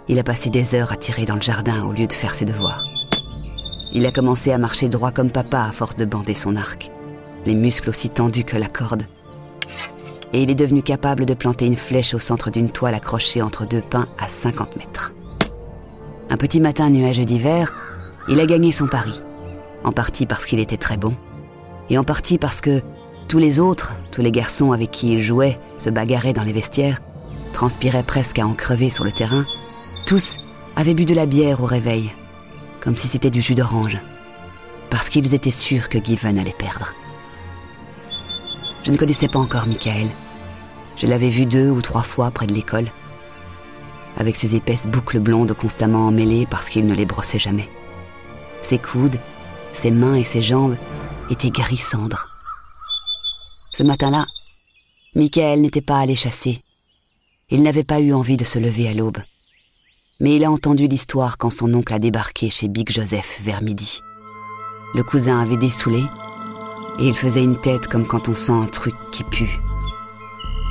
Il 0.08 0.18
a 0.18 0.24
passé 0.24 0.50
des 0.50 0.74
heures 0.74 0.92
à 0.92 0.96
tirer 0.96 1.24
dans 1.24 1.34
le 1.34 1.40
jardin 1.40 1.84
au 1.84 1.92
lieu 1.92 2.06
de 2.06 2.12
faire 2.12 2.34
ses 2.34 2.44
devoirs. 2.44 2.84
Il 3.92 4.06
a 4.06 4.12
commencé 4.12 4.52
à 4.52 4.58
marcher 4.58 4.88
droit 4.88 5.10
comme 5.10 5.30
papa 5.30 5.62
à 5.62 5.72
force 5.72 5.96
de 5.96 6.04
bander 6.04 6.34
son 6.34 6.56
arc, 6.56 6.90
les 7.44 7.54
muscles 7.54 7.90
aussi 7.90 8.08
tendus 8.08 8.44
que 8.44 8.56
la 8.56 8.68
corde. 8.68 9.04
Et 10.32 10.42
il 10.42 10.50
est 10.50 10.54
devenu 10.54 10.82
capable 10.82 11.26
de 11.26 11.34
planter 11.34 11.66
une 11.66 11.76
flèche 11.76 12.14
au 12.14 12.18
centre 12.18 12.50
d'une 12.50 12.70
toile 12.70 12.94
accrochée 12.94 13.42
entre 13.42 13.66
deux 13.66 13.82
pins 13.82 14.08
à 14.18 14.28
50 14.28 14.76
mètres. 14.76 15.12
Un 16.28 16.36
petit 16.36 16.60
matin 16.60 16.88
nuageux 16.88 17.24
d'hiver, 17.24 17.89
il 18.28 18.40
a 18.40 18.46
gagné 18.46 18.72
son 18.72 18.86
pari. 18.86 19.20
En 19.84 19.92
partie 19.92 20.26
parce 20.26 20.46
qu'il 20.46 20.60
était 20.60 20.76
très 20.76 20.96
bon, 20.96 21.14
et 21.88 21.98
en 21.98 22.04
partie 22.04 22.38
parce 22.38 22.60
que 22.60 22.82
tous 23.28 23.38
les 23.38 23.60
autres, 23.60 23.94
tous 24.12 24.22
les 24.22 24.32
garçons 24.32 24.72
avec 24.72 24.90
qui 24.90 25.12
il 25.12 25.22
jouait, 25.22 25.58
se 25.78 25.90
bagarraient 25.90 26.32
dans 26.32 26.42
les 26.42 26.52
vestiaires, 26.52 27.00
transpiraient 27.52 28.02
presque 28.02 28.38
à 28.38 28.46
en 28.46 28.54
crever 28.54 28.90
sur 28.90 29.04
le 29.04 29.12
terrain, 29.12 29.44
tous 30.06 30.38
avaient 30.76 30.94
bu 30.94 31.04
de 31.04 31.14
la 31.14 31.26
bière 31.26 31.62
au 31.62 31.66
réveil, 31.66 32.10
comme 32.80 32.96
si 32.96 33.08
c'était 33.08 33.30
du 33.30 33.40
jus 33.40 33.54
d'orange, 33.54 33.98
parce 34.90 35.08
qu'ils 35.08 35.34
étaient 35.34 35.50
sûrs 35.50 35.88
que 35.88 36.02
Given 36.02 36.38
allait 36.38 36.54
perdre. 36.56 36.94
Je 38.84 38.90
ne 38.90 38.96
connaissais 38.96 39.28
pas 39.28 39.38
encore 39.38 39.66
Michael. 39.66 40.08
Je 40.96 41.06
l'avais 41.06 41.28
vu 41.28 41.46
deux 41.46 41.70
ou 41.70 41.80
trois 41.82 42.02
fois 42.02 42.30
près 42.30 42.46
de 42.46 42.54
l'école, 42.54 42.90
avec 44.16 44.36
ses 44.36 44.56
épaisses 44.56 44.86
boucles 44.86 45.20
blondes 45.20 45.54
constamment 45.54 46.06
emmêlées 46.06 46.46
parce 46.50 46.68
qu'il 46.68 46.86
ne 46.86 46.94
les 46.94 47.06
brossait 47.06 47.38
jamais. 47.38 47.68
Ses 48.62 48.78
coudes, 48.78 49.18
ses 49.72 49.90
mains 49.90 50.14
et 50.14 50.24
ses 50.24 50.42
jambes 50.42 50.76
étaient 51.30 51.50
gris 51.50 51.76
cendres. 51.76 52.26
Ce 53.72 53.82
matin-là, 53.82 54.26
Michael 55.14 55.60
n'était 55.60 55.80
pas 55.80 55.98
allé 55.98 56.14
chasser. 56.14 56.62
Il 57.50 57.62
n'avait 57.62 57.84
pas 57.84 58.00
eu 58.00 58.12
envie 58.12 58.36
de 58.36 58.44
se 58.44 58.58
lever 58.58 58.88
à 58.88 58.94
l'aube. 58.94 59.18
Mais 60.20 60.36
il 60.36 60.44
a 60.44 60.50
entendu 60.50 60.86
l'histoire 60.86 61.38
quand 61.38 61.50
son 61.50 61.72
oncle 61.72 61.94
a 61.94 61.98
débarqué 61.98 62.50
chez 62.50 62.68
Big 62.68 62.90
Joseph 62.90 63.40
vers 63.42 63.62
midi. 63.62 64.00
Le 64.94 65.02
cousin 65.02 65.40
avait 65.40 65.56
dessoulé 65.56 66.02
et 66.98 67.06
il 67.08 67.14
faisait 67.14 67.42
une 67.42 67.60
tête 67.60 67.88
comme 67.88 68.06
quand 68.06 68.28
on 68.28 68.34
sent 68.34 68.52
un 68.52 68.66
truc 68.66 68.94
qui 69.12 69.24
pue. 69.24 69.60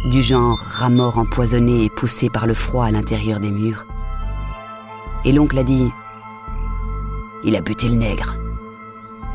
Du 0.05 0.22
genre 0.22 0.60
rat 0.60 0.89
mort 0.89 1.17
empoisonné 1.17 1.86
et 1.86 1.89
poussé 1.89 2.29
par 2.29 2.48
le 2.48 2.53
froid 2.53 2.86
à 2.86 2.91
l'intérieur 2.91 3.39
des 3.39 3.51
murs. 3.51 3.86
Et 5.25 5.31
l'oncle 5.31 5.58
a 5.58 5.63
dit 5.63 5.91
il 7.43 7.55
a 7.55 7.62
buté 7.62 7.88
le 7.88 7.96
nègre. 7.96 8.36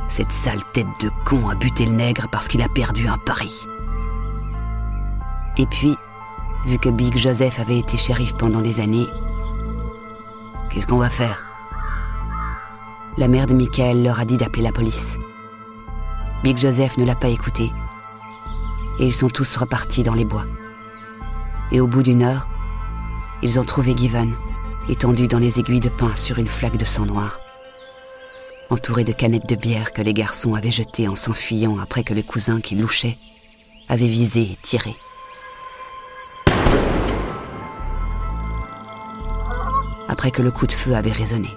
Cette 0.08 0.32
sale 0.32 0.62
tête 0.72 0.86
de 1.00 1.10
con 1.24 1.48
a 1.48 1.54
buté 1.54 1.86
le 1.86 1.92
nègre 1.92 2.28
parce 2.30 2.48
qu'il 2.48 2.62
a 2.62 2.68
perdu 2.68 3.08
un 3.08 3.18
pari. 3.18 3.66
Et 5.56 5.66
puis, 5.66 5.96
vu 6.66 6.78
que 6.78 6.88
Big 6.88 7.16
Joseph 7.16 7.60
avait 7.60 7.78
été 7.78 7.96
shérif 7.96 8.34
pendant 8.34 8.60
des 8.60 8.80
années, 8.80 9.08
qu'est-ce 10.70 10.86
qu'on 10.86 10.98
va 10.98 11.10
faire? 11.10 11.44
La 13.16 13.28
mère 13.28 13.46
de 13.46 13.54
Michael 13.54 14.02
leur 14.02 14.18
a 14.18 14.24
dit 14.24 14.36
d'appeler 14.36 14.62
la 14.62 14.72
police. 14.72 15.18
Big 16.42 16.58
Joseph 16.58 16.98
ne 16.98 17.04
l'a 17.04 17.14
pas 17.14 17.28
écouté. 17.28 17.72
Et 18.98 19.06
ils 19.06 19.14
sont 19.14 19.30
tous 19.30 19.56
repartis 19.56 20.02
dans 20.02 20.14
les 20.14 20.24
bois. 20.24 20.44
Et 21.72 21.80
au 21.80 21.86
bout 21.86 22.02
d'une 22.02 22.22
heure, 22.22 22.48
ils 23.42 23.58
ont 23.58 23.64
trouvé 23.64 23.96
Given, 23.96 24.34
étendu 24.88 25.28
dans 25.28 25.38
les 25.38 25.58
aiguilles 25.58 25.80
de 25.80 25.88
pin 25.88 26.14
sur 26.14 26.38
une 26.38 26.48
flaque 26.48 26.76
de 26.76 26.84
sang 26.84 27.06
noir 27.06 27.38
entouré 28.70 29.04
de 29.04 29.12
canettes 29.12 29.48
de 29.48 29.56
bière 29.56 29.92
que 29.92 30.02
les 30.02 30.14
garçons 30.14 30.54
avaient 30.54 30.70
jetées 30.70 31.08
en 31.08 31.16
s'enfuyant 31.16 31.78
après 31.78 32.04
que 32.04 32.14
le 32.14 32.22
cousin 32.22 32.60
qui 32.60 32.74
louchait 32.74 33.18
avait 33.88 34.06
visé 34.06 34.42
et 34.42 34.58
tiré. 34.62 34.94
Après 40.08 40.30
que 40.30 40.42
le 40.42 40.50
coup 40.50 40.66
de 40.66 40.72
feu 40.72 40.94
avait 40.94 41.12
résonné, 41.12 41.50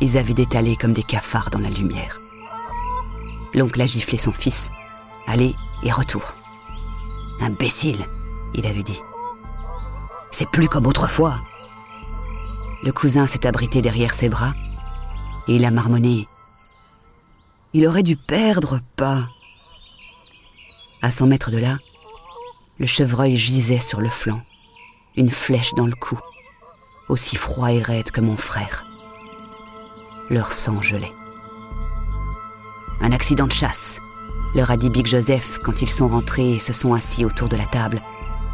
ils 0.00 0.18
avaient 0.18 0.34
détalé 0.34 0.76
comme 0.76 0.92
des 0.92 1.02
cafards 1.02 1.50
dans 1.50 1.58
la 1.58 1.70
lumière. 1.70 2.20
L'oncle 3.54 3.80
a 3.80 3.86
giflé 3.86 4.18
son 4.18 4.32
fils. 4.32 4.70
Allez 5.26 5.54
et 5.82 5.90
retour. 5.90 6.34
Imbécile, 7.40 8.06
il 8.54 8.66
avait 8.66 8.82
dit. 8.82 9.00
C'est 10.30 10.48
plus 10.50 10.68
comme 10.68 10.86
autrefois. 10.86 11.38
Le 12.82 12.92
cousin 12.92 13.26
s'est 13.26 13.46
abrité 13.46 13.80
derrière 13.80 14.14
ses 14.14 14.28
bras 14.28 14.52
et 15.48 15.56
il 15.56 15.64
a 15.64 15.70
marmonné. 15.70 16.26
Il 17.72 17.86
aurait 17.86 18.02
dû 18.02 18.16
perdre 18.16 18.80
pas. 18.96 19.28
À 21.02 21.10
cent 21.10 21.26
mètres 21.26 21.50
de 21.50 21.58
là, 21.58 21.78
le 22.78 22.86
chevreuil 22.86 23.36
gisait 23.36 23.80
sur 23.80 24.00
le 24.00 24.08
flanc, 24.08 24.40
une 25.16 25.30
flèche 25.30 25.74
dans 25.74 25.86
le 25.86 25.94
cou, 25.94 26.18
aussi 27.08 27.36
froid 27.36 27.72
et 27.72 27.80
raide 27.80 28.10
que 28.10 28.20
mon 28.20 28.36
frère. 28.36 28.86
Leur 30.30 30.52
sang 30.52 30.80
gelait. 30.80 31.12
Un 33.00 33.12
accident 33.12 33.46
de 33.46 33.52
chasse, 33.52 34.00
leur 34.54 34.70
a 34.70 34.76
dit 34.76 34.90
Big 34.90 35.06
Joseph 35.06 35.58
quand 35.62 35.82
ils 35.82 35.88
sont 35.88 36.08
rentrés 36.08 36.54
et 36.54 36.58
se 36.58 36.72
sont 36.72 36.94
assis 36.94 37.24
autour 37.24 37.48
de 37.48 37.56
la 37.56 37.66
table, 37.66 38.00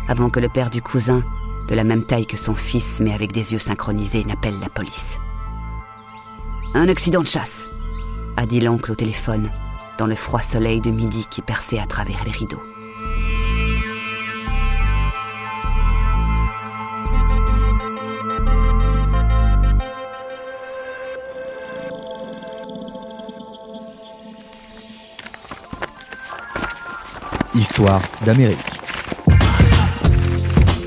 avant 0.09 0.31
que 0.31 0.41
le 0.41 0.49
père 0.49 0.69
du 0.69 0.83
cousin, 0.83 1.23
de 1.69 1.75
la 1.75 1.85
même 1.85 2.05
taille 2.05 2.27
que 2.27 2.37
son 2.37 2.55
fils 2.55 3.01
mais 3.01 3.15
avec 3.15 3.33
des 3.33 3.53
yeux 3.53 3.59
synchronisés, 3.59 4.25
n'appelle 4.25 4.59
la 4.61 4.69
police. 4.69 5.19
Un 6.75 6.89
accident 6.89 7.21
de 7.21 7.27
chasse, 7.27 7.69
a 8.39 8.47
dit 8.47 8.59
l'oncle 8.59 8.93
au 8.93 8.95
téléphone, 8.95 9.51
dans 9.99 10.07
le 10.07 10.15
froid 10.15 10.41
soleil 10.41 10.81
de 10.81 10.91
midi 10.91 11.27
qui 11.31 11.43
perçait 11.43 11.79
à 11.79 11.85
travers 11.85 12.25
les 12.25 12.31
rideaux. 12.31 12.63
Histoire 27.55 28.01
d'Amérique. 28.25 28.59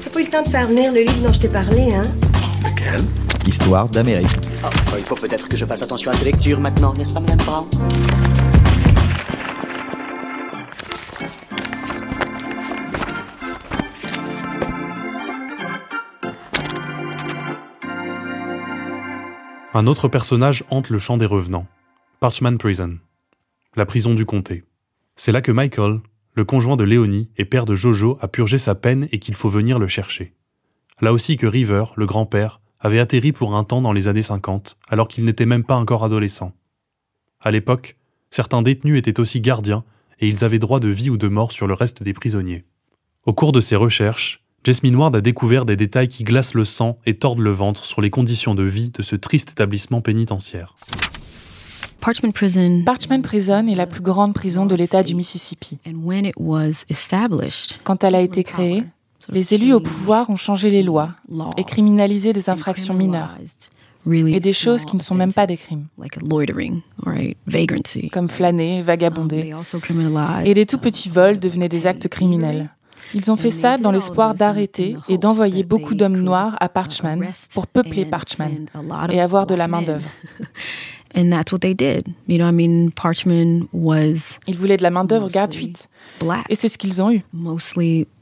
T'as 0.03 0.09
pas 0.09 0.19
eu 0.19 0.23
le 0.23 0.29
temps 0.31 0.41
de 0.41 0.49
faire 0.49 0.67
venir 0.67 0.91
le 0.91 1.01
livre 1.01 1.21
dont 1.21 1.31
je 1.31 1.39
t'ai 1.41 1.49
parlé, 1.49 1.93
hein? 1.93 2.01
Lequel 2.63 3.01
Histoire 3.45 3.87
d'Amérique. 3.87 4.44
Il 4.97 5.03
faut 5.03 5.15
peut-être 5.15 5.49
que 5.49 5.57
je 5.57 5.65
fasse 5.65 5.81
attention 5.81 6.11
à 6.11 6.13
ces 6.13 6.25
lectures 6.25 6.59
maintenant, 6.59 6.93
n'est-ce 6.93 7.13
pas, 7.13 7.19
Madame 7.19 7.37
Brown? 7.39 7.65
Un 19.73 19.87
autre 19.87 20.07
personnage 20.07 20.63
hante 20.69 20.89
le 20.89 20.99
champ 20.99 21.17
des 21.17 21.25
revenants. 21.25 21.67
Parchman 22.21 22.57
Prison. 22.57 22.97
La 23.75 23.85
prison 23.85 24.13
du 24.13 24.25
comté. 24.25 24.63
C'est 25.17 25.33
là 25.33 25.41
que 25.41 25.51
Michael, 25.51 25.99
le 26.33 26.45
conjoint 26.45 26.77
de 26.77 26.85
Léonie 26.85 27.29
et 27.35 27.43
père 27.43 27.65
de 27.65 27.75
Jojo, 27.75 28.17
a 28.21 28.29
purgé 28.29 28.57
sa 28.57 28.73
peine 28.73 29.09
et 29.11 29.19
qu'il 29.19 29.35
faut 29.35 29.49
venir 29.49 29.77
le 29.77 29.89
chercher. 29.89 30.33
Là 31.01 31.11
aussi 31.11 31.35
que 31.35 31.45
River, 31.45 31.83
le 31.97 32.05
grand-père, 32.05 32.61
avait 32.79 32.99
atterri 32.99 33.31
pour 33.31 33.55
un 33.55 33.63
temps 33.63 33.81
dans 33.81 33.93
les 33.93 34.07
années 34.07 34.21
50, 34.21 34.77
alors 34.89 35.07
qu'il 35.07 35.25
n'était 35.25 35.45
même 35.45 35.63
pas 35.63 35.75
encore 35.75 36.03
adolescent. 36.03 36.53
À 37.39 37.51
l'époque, 37.51 37.95
certains 38.31 38.61
détenus 38.61 38.97
étaient 38.97 39.19
aussi 39.19 39.41
gardiens 39.41 39.83
et 40.19 40.27
ils 40.27 40.43
avaient 40.43 40.59
droit 40.59 40.79
de 40.79 40.89
vie 40.89 41.09
ou 41.09 41.17
de 41.17 41.27
mort 41.27 41.51
sur 41.51 41.67
le 41.67 41.73
reste 41.73 42.03
des 42.03 42.13
prisonniers. 42.13 42.65
Au 43.25 43.33
cours 43.33 43.51
de 43.51 43.61
ses 43.61 43.75
recherches, 43.75 44.43
Jasmine 44.63 44.95
Ward 44.95 45.15
a 45.15 45.21
découvert 45.21 45.65
des 45.65 45.75
détails 45.75 46.07
qui 46.07 46.23
glacent 46.23 46.55
le 46.55 46.65
sang 46.65 46.97
et 47.05 47.15
tordent 47.15 47.39
le 47.39 47.51
ventre 47.51 47.85
sur 47.85 48.01
les 48.01 48.09
conditions 48.09 48.55
de 48.55 48.63
vie 48.63 48.89
de 48.89 49.03
ce 49.03 49.15
triste 49.15 49.51
établissement 49.51 50.01
pénitentiaire. 50.01 50.75
Parchman 52.01 52.31
Prison. 52.31 52.83
Parchman 52.85 53.21
Prison 53.21 53.67
est 53.67 53.75
la 53.75 53.87
plus 53.87 54.01
grande 54.01 54.33
prison 54.33 54.65
de 54.65 54.75
l'État 54.75 55.01
du 55.01 55.15
Mississippi. 55.15 55.79
Quand 57.83 58.03
elle 58.03 58.15
a 58.15 58.21
été 58.21 58.43
créée, 58.43 58.83
les 59.29 59.53
élus 59.53 59.73
au 59.73 59.79
pouvoir 59.79 60.29
ont 60.29 60.37
changé 60.37 60.69
les 60.69 60.83
lois 60.83 61.11
et 61.57 61.63
criminalisé 61.63 62.33
des 62.33 62.49
infractions 62.49 62.93
mineures 62.93 63.35
et 64.07 64.39
des 64.39 64.53
choses 64.53 64.85
qui 64.85 64.95
ne 64.95 65.01
sont 65.01 65.15
même 65.15 65.33
pas 65.33 65.47
des 65.47 65.57
crimes, 65.57 65.87
comme 68.11 68.29
flâner, 68.29 68.81
vagabonder, 68.83 69.53
et 70.45 70.53
les 70.53 70.65
tout 70.65 70.77
petits 70.77 71.09
vols 71.09 71.39
devenaient 71.39 71.69
des 71.69 71.87
actes 71.87 72.07
criminels. 72.07 72.69
Ils 73.13 73.31
ont 73.31 73.35
fait 73.35 73.51
ça 73.51 73.77
dans 73.77 73.91
l'espoir 73.91 74.33
d'arrêter 74.33 74.97
et 75.09 75.17
d'envoyer 75.17 75.63
beaucoup 75.63 75.95
d'hommes 75.95 76.17
noirs 76.17 76.55
à 76.59 76.69
Parchman 76.69 77.23
pour 77.51 77.67
peupler 77.67 78.05
Parchman 78.05 78.65
et 79.09 79.21
avoir 79.21 79.47
de 79.47 79.55
la 79.55 79.67
main-d'œuvre. 79.67 80.09
And 81.15 81.31
that's 81.31 81.51
what 81.51 81.59
they 81.59 81.73
did. 81.73 82.07
You 82.27 82.37
know, 82.37 82.47
I 82.47 82.51
mean, 82.51 82.91
Parchman 82.91 83.67
was. 83.71 84.37
Ils 84.47 84.57
voulaient 84.57 84.77
de 84.77 84.83
la 84.83 84.91
main 84.91 85.05
d'œuvre 85.05 85.29
gratuite. 85.29 85.87
Et 86.49 86.55
c'est 86.55 86.69
ce 86.69 86.77
qu'ils 86.77 87.01
ont 87.01 87.11
eu. 87.11 87.23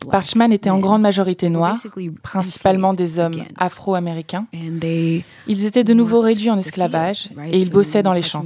Parchman 0.10 0.52
était 0.52 0.70
en 0.70 0.80
grande 0.80 1.02
majorité 1.02 1.50
noir, 1.50 1.78
principalement 2.22 2.94
des 2.94 3.20
hommes 3.20 3.44
afro-américains. 3.58 4.46
Ils 4.54 5.66
étaient 5.66 5.84
de 5.84 5.94
nouveau 5.94 6.22
réduits 6.22 6.50
en 6.50 6.58
esclavage 6.58 7.30
et 7.52 7.60
ils 7.60 7.72
bossaient 7.72 8.04
dans 8.04 8.14
les 8.14 8.22
champs. 8.22 8.46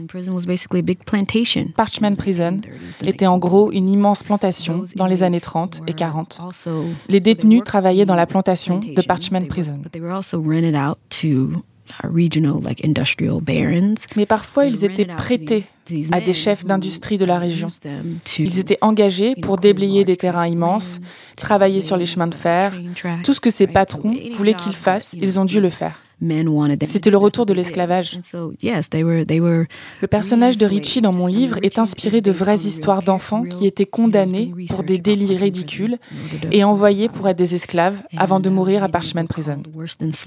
Parchman 1.75 2.15
Prison 2.15 2.61
était 3.05 3.27
en 3.27 3.37
gros 3.37 3.71
une 3.71 3.89
immense 3.89 4.23
plantation 4.23 4.85
dans 4.95 5.07
les 5.07 5.23
années 5.23 5.41
30 5.41 5.81
et 5.87 5.93
40. 5.93 6.41
Les 7.09 7.19
détenus 7.19 7.63
travaillaient 7.63 8.05
dans 8.05 8.15
la 8.15 8.25
plantation 8.25 8.79
de 8.79 9.01
Parchman 9.01 9.47
Prison. 9.47 9.81
Mais 14.15 14.25
parfois, 14.25 14.65
ils 14.65 14.85
étaient 14.85 15.05
prêtés 15.05 15.65
à 16.11 16.21
des 16.21 16.33
chefs 16.33 16.65
d'industrie 16.65 17.17
de 17.17 17.25
la 17.25 17.39
région. 17.39 17.69
Ils 18.37 18.59
étaient 18.59 18.77
engagés 18.81 19.35
pour 19.41 19.57
déblayer 19.57 20.03
des 20.03 20.17
terrains 20.17 20.47
immenses, 20.47 20.99
travailler 21.35 21.81
sur 21.81 21.97
les 21.97 22.05
chemins 22.05 22.27
de 22.27 22.35
fer. 22.35 22.73
Tout 23.23 23.33
ce 23.33 23.39
que 23.39 23.49
ces 23.49 23.67
patrons 23.67 24.15
voulaient 24.33 24.53
qu'ils 24.53 24.75
fassent, 24.75 25.15
ils 25.19 25.39
ont 25.39 25.45
dû 25.45 25.61
le 25.61 25.69
faire. 25.69 26.01
C'était 26.81 27.11
le 27.11 27.17
retour 27.17 27.45
de 27.45 27.53
l'esclavage. 27.53 28.19
Le 28.63 30.07
personnage 30.09 30.57
de 30.57 30.65
Richie 30.65 31.01
dans 31.01 31.11
mon 31.11 31.27
livre 31.27 31.57
est 31.61 31.77
inspiré 31.77 32.21
de 32.21 32.31
vraies 32.31 32.55
histoires 32.55 33.03
d'enfants 33.03 33.43
qui 33.43 33.67
étaient 33.67 33.85
condamnés 33.85 34.51
pour 34.69 34.83
des 34.83 34.97
délits 34.97 35.37
ridicules 35.37 35.97
et 36.51 36.63
envoyés 36.63 37.09
pour 37.09 37.27
être 37.29 37.37
des 37.37 37.55
esclaves 37.55 37.97
avant 38.15 38.39
de 38.39 38.49
mourir 38.49 38.83
à 38.83 38.89
Parchman 38.89 39.27
Prison. 39.27 39.61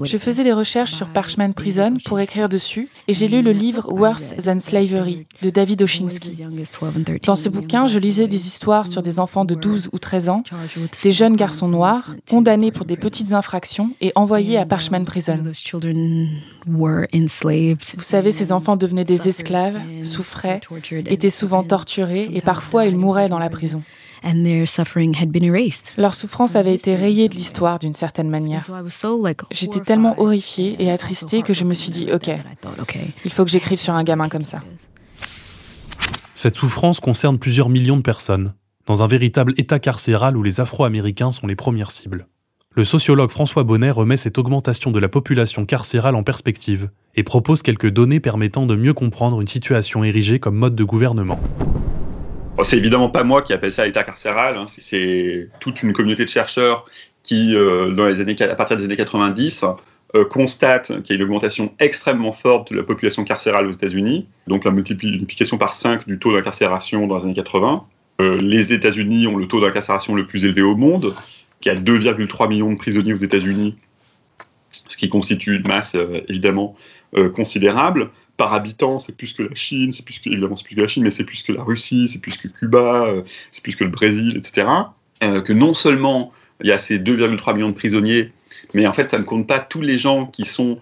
Je 0.05 0.19
faisais 0.19 0.45
des 0.45 0.53
recherches 0.53 0.93
sur 0.93 1.09
Parchman 1.09 1.55
Prison 1.55 1.97
pour 2.05 2.21
écrire 2.21 2.49
dessus 2.49 2.89
et 3.09 3.15
j'ai 3.15 3.27
lu 3.27 3.43
le 3.43 3.53
livre 3.53 3.93
Worse 3.93 4.37
Than 4.45 4.61
Slavery 4.61 5.27
de 5.43 5.51
David 5.51 5.83
Oshinsky. 5.83 6.45
Dans 7.27 7.37
ce 7.37 7.49
bouquin, 7.49 7.87
je 7.87 7.99
lisais 7.99 8.29
des 8.29 8.47
histoires 8.47 8.87
sur 8.87 9.03
des 9.03 9.19
enfants 9.19 9.45
de 9.45 9.55
12 9.55 9.91
ou 9.93 9.99
13 9.99 10.29
ans, 10.29 10.43
des 11.03 11.13
jeunes 11.13 11.37
garçons 11.37 11.69
noirs 11.69 12.15
condamnés 12.29 12.71
pour 12.71 12.87
des 12.87 12.97
petites 12.97 13.33
infractions 13.33 13.91
et 14.01 14.13
envoyés 14.15 14.57
à 14.57 14.67
Parchman 14.67 15.05
Prison. 15.05 15.53
Vous 17.97 18.03
savez, 18.03 18.33
ces 18.33 18.53
enfants 18.53 18.77
devenaient 18.77 19.05
des 19.05 19.29
esclaves, 19.29 19.81
souffraient, 20.03 20.61
étaient 21.07 21.31
souvent 21.31 21.63
torturés 21.63 22.29
et 22.33 22.41
parfois 22.41 22.87
ils 22.87 22.97
mouraient 22.97 23.29
dans 23.29 23.39
la 23.39 23.51
prison. 23.51 23.83
Leur 25.97 26.15
souffrance 26.15 26.57
avait 26.57 26.75
été 26.75 26.95
rayée 26.95 27.29
de 27.29 27.35
l'histoire 27.35 27.79
d'une 27.79 27.95
certaine 27.95 28.29
manière. 28.29 28.67
J'étais 29.51 29.81
tellement 29.81 30.21
horrifiée 30.21 30.77
et 30.79 30.91
attristée 30.91 31.43
que 31.43 31.55
je 31.55 31.65
me 31.65 31.75
suis 31.75 31.91
dit, 31.91 32.09
OK, 32.13 32.31
il 33.25 33.33
faut 33.33 33.45
que 33.45 33.51
j'écrive 33.51 33.79
sur 33.79 33.95
un 33.95 34.05
gamin 34.05 34.29
comme 34.29 34.45
ça. 34.45 34.61
Cette 36.35 36.57
souffrance 36.57 37.01
concerne 37.01 37.39
plusieurs 37.39 37.69
millions 37.69 37.97
de 37.97 38.03
personnes, 38.03 38.55
dans 38.87 39.03
un 39.03 39.07
véritable 39.07 39.53
état 39.59 39.79
carcéral 39.79 40.37
où 40.37 40.43
les 40.43 40.61
Afro-Américains 40.61 41.31
sont 41.31 41.47
les 41.47 41.57
premières 41.57 41.91
cibles. 41.91 42.27
Le 42.77 42.85
sociologue 42.85 43.33
François 43.33 43.65
Bonnet 43.65 43.91
remet 43.91 44.17
cette 44.17 44.39
augmentation 44.39 44.93
de 44.93 45.01
la 45.01 45.09
population 45.09 45.67
carcérale 45.67 46.15
en 46.15 46.23
perspective 46.23 46.89
et 47.17 47.25
propose 47.25 47.63
quelques 47.63 47.91
données 47.91 48.21
permettant 48.21 48.65
de 48.65 48.77
mieux 48.77 48.95
comprendre 48.95 49.41
une 49.41 49.49
situation 49.49 50.05
érigée 50.05 50.39
comme 50.39 50.55
mode 50.55 50.77
de 50.77 50.85
gouvernement. 50.85 51.41
c'est 52.63 52.77
évidemment 52.77 53.09
pas 53.09 53.25
moi 53.25 53.43
qui 53.43 53.53
appelle 53.53 53.73
ça 53.73 53.85
l'état 53.85 54.05
carcéral, 54.05 54.57
hein. 54.57 54.67
c'est 54.69 55.49
toute 55.59 55.83
une 55.83 55.93
communauté 55.93 56.25
de 56.25 56.31
chercheurs 56.31 56.85
qui, 57.25 57.57
euh, 57.57 57.91
dans 57.91 58.07
les 58.07 58.21
années, 58.21 58.41
à 58.41 58.55
partir 58.55 58.77
des 58.77 58.85
années 58.85 58.97
90, 58.97 59.65
euh, 60.15 60.25
constate 60.25 61.03
qu'il 61.03 61.17
y 61.17 61.19
a 61.19 61.21
une 61.21 61.25
augmentation 61.25 61.73
extrêmement 61.81 62.33
forte 62.33 62.73
de 62.73 62.77
la 62.77 62.85
population 62.85 63.25
carcérale 63.25 63.67
aux 63.67 63.73
États-Unis, 63.73 64.29
donc 64.47 64.65
la 64.65 64.71
multiplication 64.71 65.59
par 65.59 65.75
5 65.75 66.07
du 66.07 66.21
taux 66.21 66.33
d'incarcération 66.33 67.09
dans 67.09 67.19
les 67.19 67.25
années 67.25 67.35
80. 67.35 67.83
Euh, 68.21 68.37
les 68.41 68.73
États-Unis 68.73 69.27
ont 69.27 69.37
le 69.37 69.49
taux 69.49 69.61
d'incarcération 69.61 70.15
le 70.15 70.25
plus 70.25 70.45
élevé 70.45 70.63
au 70.63 70.77
monde 70.77 71.17
qui 71.61 71.71
a 71.71 71.75
2,3 71.75 72.49
millions 72.49 72.73
de 72.73 72.79
prisonniers 72.79 73.13
aux 73.13 73.17
États-Unis, 73.17 73.77
ce 74.71 74.97
qui 74.97 75.09
constitue 75.09 75.57
une 75.57 75.67
masse 75.67 75.95
euh, 75.95 76.21
évidemment 76.29 76.77
euh, 77.17 77.29
considérable. 77.29 78.11
Par 78.37 78.55
habitant, 78.55 78.99
c'est 78.99 79.17
plus 79.17 79.35
que 79.35 79.43
la 79.43 79.55
Chine, 79.55 79.93
c'est 79.93 80.05
plus 80.05 80.19
que, 80.19 80.31
évidemment 80.31 80.57
c'est 80.57 80.65
plus 80.65 80.75
que 80.75 80.81
la 80.81 80.89
Chine, 80.89 81.03
mais 81.03 81.11
c'est 81.11 81.25
plus 81.25 81.43
que 81.43 81.53
la 81.53 81.63
Russie, 81.63 82.09
c'est 82.09 82.21
plus 82.21 82.39
que 82.39 82.49
Cuba, 82.49 83.05
euh, 83.07 83.23
c'est 83.51 83.63
plus 83.63 83.77
que 83.77 83.85
le 83.85 83.91
Brésil, 83.91 84.37
etc. 84.37 84.67
que 85.21 85.53
non 85.53 85.75
seulement 85.75 86.33
il 86.63 86.69
y 86.69 86.73
a 86.73 86.79
ces 86.79 86.99
2,3 86.99 87.55
millions 87.55 87.69
de 87.69 87.75
prisonniers, 87.75 88.33
mais 88.73 88.87
en 88.87 88.93
fait 88.95 89.11
ça 89.11 89.19
ne 89.19 89.25
compte 89.25 89.47
pas 89.47 89.59
tous 89.59 89.83
les 89.83 89.99
gens 89.99 90.25
qui 90.25 90.47
sont 90.47 90.79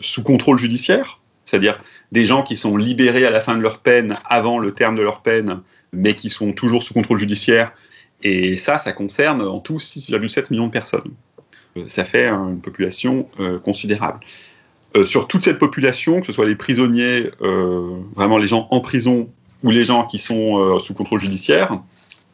sous 0.00 0.22
contrôle 0.22 0.58
judiciaire, 0.58 1.20
c'est-à-dire 1.44 1.78
des 2.10 2.24
gens 2.24 2.42
qui 2.42 2.56
sont 2.56 2.78
libérés 2.78 3.26
à 3.26 3.30
la 3.30 3.42
fin 3.42 3.54
de 3.54 3.60
leur 3.60 3.80
peine, 3.80 4.16
avant 4.24 4.58
le 4.58 4.72
terme 4.72 4.94
de 4.94 5.02
leur 5.02 5.20
peine, 5.20 5.60
mais 5.92 6.14
qui 6.14 6.30
sont 6.30 6.52
toujours 6.52 6.82
sous 6.82 6.94
contrôle 6.94 7.18
judiciaire 7.18 7.72
et 8.24 8.56
ça, 8.56 8.78
ça 8.78 8.92
concerne 8.92 9.42
en 9.42 9.60
tout 9.60 9.76
6,7 9.76 10.46
millions 10.50 10.66
de 10.66 10.72
personnes. 10.72 11.12
Euh, 11.76 11.84
ça 11.86 12.04
fait 12.04 12.28
une 12.28 12.60
population 12.60 13.28
euh, 13.38 13.58
considérable. 13.58 14.20
Euh, 14.96 15.04
sur 15.04 15.28
toute 15.28 15.44
cette 15.44 15.58
population, 15.58 16.20
que 16.20 16.26
ce 16.26 16.32
soit 16.32 16.46
les 16.46 16.56
prisonniers, 16.56 17.30
vraiment 17.40 18.38
les 18.38 18.46
gens 18.46 18.68
en 18.70 18.80
prison 18.80 19.28
ou 19.62 19.70
les 19.70 19.84
gens 19.84 20.06
qui 20.06 20.18
sont 20.18 20.78
sous 20.78 20.94
contrôle 20.94 21.20
judiciaire, 21.20 21.80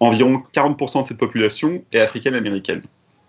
environ 0.01 0.43
40% 0.55 1.03
de 1.03 1.09
cette 1.09 1.17
population 1.17 1.83
est 1.93 2.01
africaine-américaine, 2.01 2.83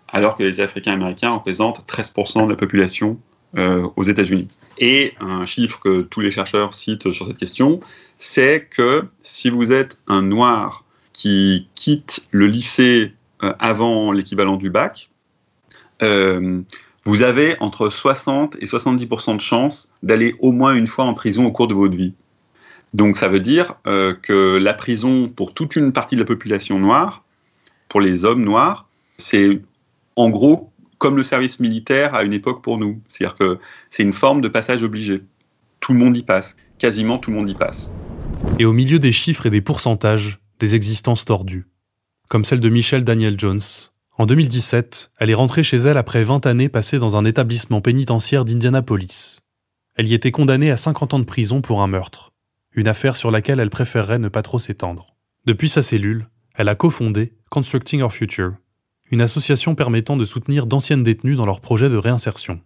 alors 0.08 0.36
que 0.36 0.42
les 0.42 0.60
Africains-américains 0.60 1.30
représentent 1.30 1.84
13% 1.86 2.44
de 2.46 2.50
la 2.50 2.56
population 2.56 3.18
aux 3.54 4.02
États-Unis. 4.02 4.48
Et 4.78 5.14
un 5.20 5.46
chiffre 5.46 5.78
que 5.78 6.02
tous 6.02 6.20
les 6.20 6.30
chercheurs 6.30 6.74
citent 6.74 7.12
sur 7.12 7.26
cette 7.26 7.38
question, 7.38 7.80
c'est 8.18 8.66
que 8.68 9.04
si 9.22 9.50
vous 9.50 9.72
êtes 9.72 9.98
un 10.08 10.22
noir 10.22 10.81
qui 11.12 11.68
quitte 11.74 12.26
le 12.30 12.46
lycée 12.46 13.14
euh, 13.42 13.52
avant 13.58 14.12
l'équivalent 14.12 14.56
du 14.56 14.70
bac, 14.70 15.10
euh, 16.02 16.62
vous 17.04 17.22
avez 17.22 17.56
entre 17.60 17.88
60 17.88 18.56
et 18.60 18.66
70% 18.66 19.36
de 19.36 19.40
chances 19.40 19.90
d'aller 20.02 20.36
au 20.38 20.52
moins 20.52 20.74
une 20.74 20.86
fois 20.86 21.04
en 21.04 21.14
prison 21.14 21.44
au 21.44 21.50
cours 21.50 21.68
de 21.68 21.74
votre 21.74 21.96
vie. 21.96 22.14
Donc 22.94 23.16
ça 23.16 23.28
veut 23.28 23.40
dire 23.40 23.74
euh, 23.86 24.14
que 24.14 24.56
la 24.58 24.74
prison 24.74 25.28
pour 25.28 25.54
toute 25.54 25.76
une 25.76 25.92
partie 25.92 26.14
de 26.14 26.20
la 26.20 26.26
population 26.26 26.78
noire, 26.78 27.24
pour 27.88 28.00
les 28.00 28.24
hommes 28.24 28.44
noirs, 28.44 28.88
c'est 29.18 29.60
en 30.16 30.30
gros 30.30 30.70
comme 30.98 31.16
le 31.16 31.24
service 31.24 31.58
militaire 31.58 32.14
à 32.14 32.22
une 32.22 32.32
époque 32.32 32.62
pour 32.62 32.78
nous. 32.78 33.00
C'est-à-dire 33.08 33.36
que 33.36 33.58
c'est 33.90 34.04
une 34.04 34.12
forme 34.12 34.40
de 34.40 34.48
passage 34.48 34.84
obligé. 34.84 35.22
Tout 35.80 35.92
le 35.94 35.98
monde 35.98 36.16
y 36.16 36.22
passe. 36.22 36.54
Quasiment 36.78 37.18
tout 37.18 37.30
le 37.30 37.36
monde 37.36 37.48
y 37.48 37.54
passe. 37.54 37.90
Et 38.60 38.64
au 38.64 38.72
milieu 38.72 39.00
des 39.00 39.10
chiffres 39.10 39.46
et 39.46 39.50
des 39.50 39.60
pourcentages, 39.60 40.38
des 40.62 40.76
existences 40.76 41.24
tordues. 41.24 41.66
Comme 42.28 42.44
celle 42.44 42.60
de 42.60 42.68
Michelle 42.68 43.02
Daniel 43.02 43.34
Jones, 43.36 43.60
en 44.16 44.26
2017, 44.26 45.10
elle 45.18 45.28
est 45.28 45.34
rentrée 45.34 45.64
chez 45.64 45.78
elle 45.78 45.98
après 45.98 46.22
20 46.22 46.46
années 46.46 46.68
passées 46.68 47.00
dans 47.00 47.16
un 47.16 47.24
établissement 47.24 47.80
pénitentiaire 47.80 48.44
d'Indianapolis. 48.44 49.40
Elle 49.96 50.06
y 50.06 50.14
était 50.14 50.30
condamnée 50.30 50.70
à 50.70 50.76
50 50.76 51.14
ans 51.14 51.18
de 51.18 51.24
prison 51.24 51.62
pour 51.62 51.82
un 51.82 51.88
meurtre, 51.88 52.32
une 52.70 52.86
affaire 52.86 53.16
sur 53.16 53.32
laquelle 53.32 53.58
elle 53.58 53.70
préférerait 53.70 54.20
ne 54.20 54.28
pas 54.28 54.42
trop 54.42 54.60
s'étendre. 54.60 55.16
Depuis 55.46 55.68
sa 55.68 55.82
cellule, 55.82 56.28
elle 56.54 56.68
a 56.68 56.76
cofondé 56.76 57.32
Constructing 57.50 58.00
Our 58.00 58.12
Future, 58.12 58.52
une 59.10 59.20
association 59.20 59.74
permettant 59.74 60.16
de 60.16 60.24
soutenir 60.24 60.66
d'anciennes 60.66 61.02
détenues 61.02 61.34
dans 61.34 61.46
leurs 61.46 61.60
projets 61.60 61.90
de 61.90 61.96
réinsertion. 61.96 62.60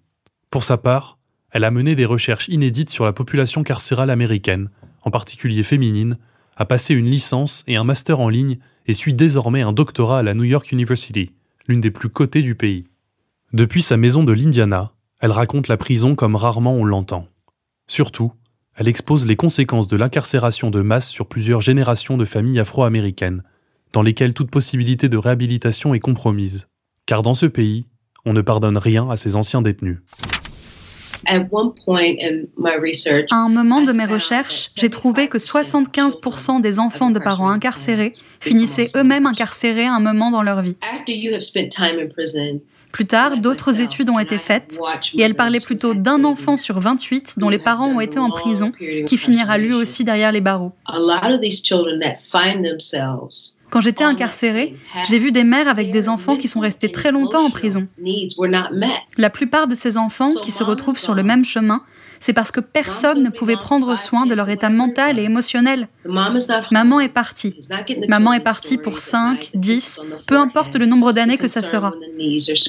Pour 0.50 0.64
sa 0.64 0.76
part, 0.76 1.16
elle 1.50 1.64
a 1.64 1.70
mené 1.70 1.94
des 1.94 2.04
recherches 2.04 2.48
inédites 2.48 2.90
sur 2.90 3.06
la 3.06 3.14
population 3.14 3.62
carcérale 3.62 4.10
américaine, 4.10 4.68
en 5.00 5.10
particulier 5.10 5.62
féminine, 5.62 6.18
a 6.56 6.64
passé 6.64 6.94
une 6.94 7.10
licence 7.10 7.64
et 7.66 7.76
un 7.76 7.84
master 7.84 8.20
en 8.20 8.28
ligne 8.28 8.58
et 8.86 8.92
suit 8.92 9.14
désormais 9.14 9.62
un 9.62 9.72
doctorat 9.72 10.20
à 10.20 10.22
la 10.22 10.34
New 10.34 10.44
York 10.44 10.72
University, 10.72 11.32
l'une 11.68 11.80
des 11.80 11.90
plus 11.90 12.08
cotées 12.08 12.42
du 12.42 12.54
pays. 12.54 12.84
Depuis 13.52 13.82
sa 13.82 13.96
maison 13.96 14.24
de 14.24 14.32
l'Indiana, 14.32 14.92
elle 15.20 15.32
raconte 15.32 15.68
la 15.68 15.76
prison 15.76 16.14
comme 16.14 16.36
rarement 16.36 16.74
on 16.74 16.84
l'entend. 16.84 17.28
Surtout, 17.88 18.32
elle 18.76 18.88
expose 18.88 19.26
les 19.26 19.36
conséquences 19.36 19.88
de 19.88 19.96
l'incarcération 19.96 20.70
de 20.70 20.82
masse 20.82 21.08
sur 21.08 21.26
plusieurs 21.26 21.60
générations 21.60 22.16
de 22.16 22.24
familles 22.24 22.60
afro-américaines, 22.60 23.42
dans 23.92 24.02
lesquelles 24.02 24.34
toute 24.34 24.50
possibilité 24.50 25.08
de 25.08 25.16
réhabilitation 25.16 25.94
est 25.94 26.00
compromise. 26.00 26.68
Car 27.06 27.22
dans 27.22 27.34
ce 27.34 27.46
pays, 27.46 27.86
on 28.24 28.32
ne 28.32 28.42
pardonne 28.42 28.76
rien 28.76 29.08
à 29.08 29.16
ses 29.16 29.36
anciens 29.36 29.62
détenus. 29.62 30.00
À 33.30 33.36
un 33.36 33.48
moment 33.48 33.82
de 33.82 33.92
mes 33.92 34.04
recherches, 34.04 34.70
j'ai 34.76 34.90
trouvé 34.90 35.28
que 35.28 35.38
75% 35.38 36.60
des 36.60 36.78
enfants 36.78 37.10
de 37.10 37.18
parents 37.18 37.50
incarcérés 37.50 38.12
finissaient 38.40 38.88
eux-mêmes 38.96 39.26
incarcérés 39.26 39.86
à 39.86 39.94
un 39.94 40.00
moment 40.00 40.30
dans 40.30 40.42
leur 40.42 40.62
vie. 40.62 40.76
Plus 42.92 43.06
tard, 43.06 43.38
d'autres 43.38 43.82
études 43.82 44.08
ont 44.08 44.18
été 44.18 44.38
faites 44.38 44.78
et 45.14 45.20
elles 45.20 45.34
parlaient 45.34 45.60
plutôt 45.60 45.92
d'un 45.92 46.24
enfant 46.24 46.56
sur 46.56 46.80
28 46.80 47.34
dont 47.38 47.50
les 47.50 47.58
parents 47.58 47.88
ont 47.88 48.00
été 48.00 48.18
en 48.18 48.30
prison 48.30 48.72
qui 49.06 49.18
finira 49.18 49.58
lui 49.58 49.74
aussi 49.74 50.04
derrière 50.04 50.32
les 50.32 50.40
barreaux. 50.40 50.72
Quand 53.70 53.80
j'étais 53.80 54.04
incarcérée, 54.04 54.76
j'ai 55.08 55.18
vu 55.18 55.32
des 55.32 55.44
mères 55.44 55.68
avec 55.68 55.90
des 55.90 56.08
enfants 56.08 56.36
qui 56.36 56.48
sont 56.48 56.60
restés 56.60 56.90
très 56.92 57.10
longtemps 57.10 57.44
en 57.44 57.50
prison. 57.50 57.88
La 59.16 59.30
plupart 59.30 59.66
de 59.66 59.74
ces 59.74 59.96
enfants 59.96 60.32
qui 60.42 60.50
se 60.50 60.62
retrouvent 60.62 60.98
sur 60.98 61.14
le 61.14 61.22
même 61.22 61.44
chemin 61.44 61.82
c'est 62.20 62.32
parce 62.32 62.50
que 62.50 62.60
personne 62.60 63.22
ne 63.22 63.30
pouvait 63.30 63.56
prendre 63.56 63.96
soin 63.98 64.26
de 64.26 64.34
leur 64.34 64.48
état 64.48 64.70
mental 64.70 65.18
et 65.18 65.22
émotionnel. 65.22 65.88
Maman 66.04 67.00
est 67.00 67.08
partie. 67.08 67.56
Maman 68.08 68.32
est 68.32 68.40
partie 68.40 68.78
pour 68.78 68.98
5, 68.98 69.50
10, 69.54 70.00
peu 70.26 70.36
importe 70.36 70.76
le 70.76 70.86
nombre 70.86 71.12
d'années 71.12 71.38
que 71.38 71.48
ça 71.48 71.62
sera. 71.62 71.92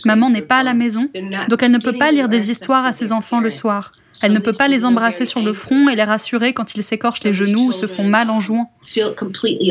Maman 0.05 0.29
n'est 0.29 0.41
pas 0.41 0.57
à 0.57 0.63
la 0.63 0.73
maison, 0.73 1.09
donc 1.49 1.63
elle 1.63 1.71
ne 1.71 1.77
peut 1.77 1.93
pas 1.93 2.11
lire 2.11 2.29
des 2.29 2.51
histoires 2.51 2.85
à 2.85 2.93
ses 2.93 3.11
enfants 3.11 3.39
le 3.39 3.49
soir. 3.49 3.91
Elle 4.23 4.33
ne 4.33 4.39
peut 4.39 4.53
pas 4.53 4.67
les 4.67 4.85
embrasser 4.85 5.25
sur 5.25 5.41
le 5.41 5.53
front 5.53 5.89
et 5.89 5.95
les 5.95 6.03
rassurer 6.03 6.53
quand 6.53 6.75
ils 6.75 6.83
s'écorchent 6.83 7.23
les 7.23 7.33
genoux 7.33 7.67
ou 7.67 7.71
se 7.71 7.85
font 7.85 8.03
mal 8.03 8.29
en 8.29 8.39
jouant. 8.39 8.71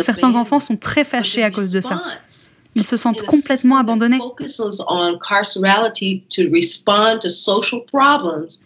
Certains 0.00 0.36
enfants 0.36 0.60
sont 0.60 0.76
très 0.76 1.04
fâchés 1.04 1.42
à 1.42 1.50
cause 1.50 1.70
de 1.70 1.80
ça. 1.80 2.02
Ils 2.76 2.84
se 2.84 2.98
sentent 2.98 3.22
complètement 3.22 3.78
abandonnés. 3.78 4.20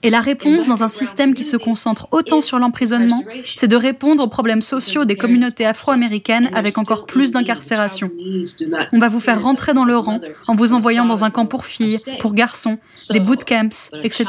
Et 0.03 0.11
la 0.11 0.20
réponse 0.20 0.66
dans 0.66 0.83
un 0.83 0.88
système 0.88 1.33
qui 1.33 1.44
se 1.44 1.57
concentre 1.57 2.09
autant 2.11 2.42
sur 2.42 2.59
l'emprisonnement, 2.59 3.23
c'est 3.55 3.68
de 3.68 3.77
répondre 3.77 4.25
aux 4.25 4.29
problèmes 4.29 4.62
sociaux 4.62 5.05
des 5.05 5.16
communautés 5.16 5.64
afro-américaines 5.64 6.51
avec 6.53 6.77
encore 6.77 7.07
plus 7.07 7.31
d'incarcération. 7.31 8.11
On 8.92 8.99
va 8.99 9.09
vous 9.09 9.20
faire 9.20 9.40
rentrer 9.40 9.75
dans 9.75 9.85
le 9.85 9.96
rang 9.96 10.20
en 10.49 10.57
vous 10.57 10.73
envoyant 10.73 11.05
dans 11.05 11.23
un 11.23 11.31
camp 11.31 11.46
pour 11.46 11.64
filles, 11.64 11.99
pour 12.18 12.35
garçons, 12.35 12.79
des 13.11 13.20
bootcamps, 13.20 13.90
etc. 14.03 14.27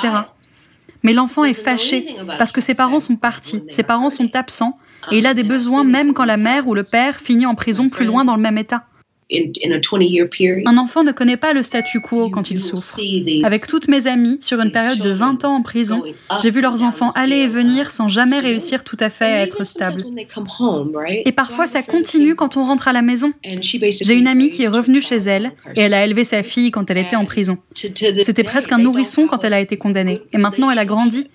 Mais 1.01 1.13
l'enfant 1.13 1.43
est 1.43 1.53
fâché 1.53 2.15
parce 2.37 2.51
que 2.51 2.61
ses 2.61 2.75
parents 2.75 2.99
sont 2.99 3.15
partis, 3.15 3.63
ses 3.69 3.81
parents 3.81 4.11
sont 4.11 4.35
absents, 4.35 4.77
et 5.11 5.17
il 5.17 5.25
a 5.25 5.33
des 5.33 5.43
besoins 5.43 5.83
même 5.83 6.13
quand 6.13 6.25
la 6.25 6.37
mère 6.37 6.67
ou 6.67 6.75
le 6.75 6.83
père 6.83 7.15
finit 7.15 7.47
en 7.47 7.55
prison 7.55 7.89
plus 7.89 8.05
loin 8.05 8.23
dans 8.23 8.35
le 8.35 8.41
même 8.43 8.59
état. 8.59 8.83
Un 10.65 10.77
enfant 10.77 11.03
ne 11.03 11.11
connaît 11.11 11.37
pas 11.37 11.53
le 11.53 11.63
statu 11.63 12.01
quo 12.01 12.29
quand 12.29 12.51
il 12.51 12.61
souffre. 12.61 12.99
Avec 13.43 13.67
toutes 13.67 13.87
mes 13.87 14.07
amies, 14.07 14.37
sur 14.41 14.59
une 14.59 14.71
période 14.71 14.99
de 14.99 15.09
20 15.11 15.45
ans 15.45 15.55
en 15.55 15.61
prison, 15.61 16.03
j'ai 16.41 16.51
vu 16.51 16.61
leurs 16.61 16.83
enfants 16.83 17.11
aller 17.11 17.37
et 17.37 17.47
venir 17.47 17.91
sans 17.91 18.07
jamais 18.07 18.39
réussir 18.39 18.83
tout 18.83 18.97
à 18.99 19.09
fait 19.09 19.25
à 19.25 19.41
être 19.43 19.63
stables. 19.63 20.03
Et 21.25 21.31
parfois, 21.31 21.67
ça 21.67 21.81
continue 21.81 22.35
quand 22.35 22.57
on 22.57 22.65
rentre 22.65 22.87
à 22.87 22.93
la 22.93 23.01
maison. 23.01 23.31
J'ai 23.43 24.13
une 24.13 24.27
amie 24.27 24.49
qui 24.49 24.63
est 24.63 24.67
revenue 24.67 25.01
chez 25.01 25.17
elle 25.17 25.51
et 25.75 25.81
elle 25.81 25.93
a 25.93 26.03
élevé 26.05 26.23
sa 26.23 26.43
fille 26.43 26.71
quand 26.71 26.89
elle 26.89 26.97
était 26.97 27.15
en 27.15 27.25
prison. 27.25 27.57
C'était 27.73 28.43
presque 28.43 28.71
un 28.71 28.77
nourrisson 28.77 29.27
quand 29.27 29.43
elle 29.43 29.53
a 29.53 29.59
été 29.59 29.77
condamnée. 29.77 30.21
Et 30.33 30.37
maintenant, 30.37 30.69
elle 30.71 30.79
a 30.79 30.85
grandi. 30.85 31.27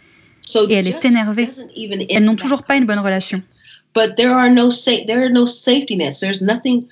Et 0.69 0.75
elle 0.75 0.87
est 0.87 1.05
énervée. 1.05 1.49
Elles 2.11 2.25
n'ont 2.25 2.37
toujours 2.37 2.63
pas 2.63 2.77
une 2.77 2.87
bonne 2.87 3.01
relation. 3.01 3.43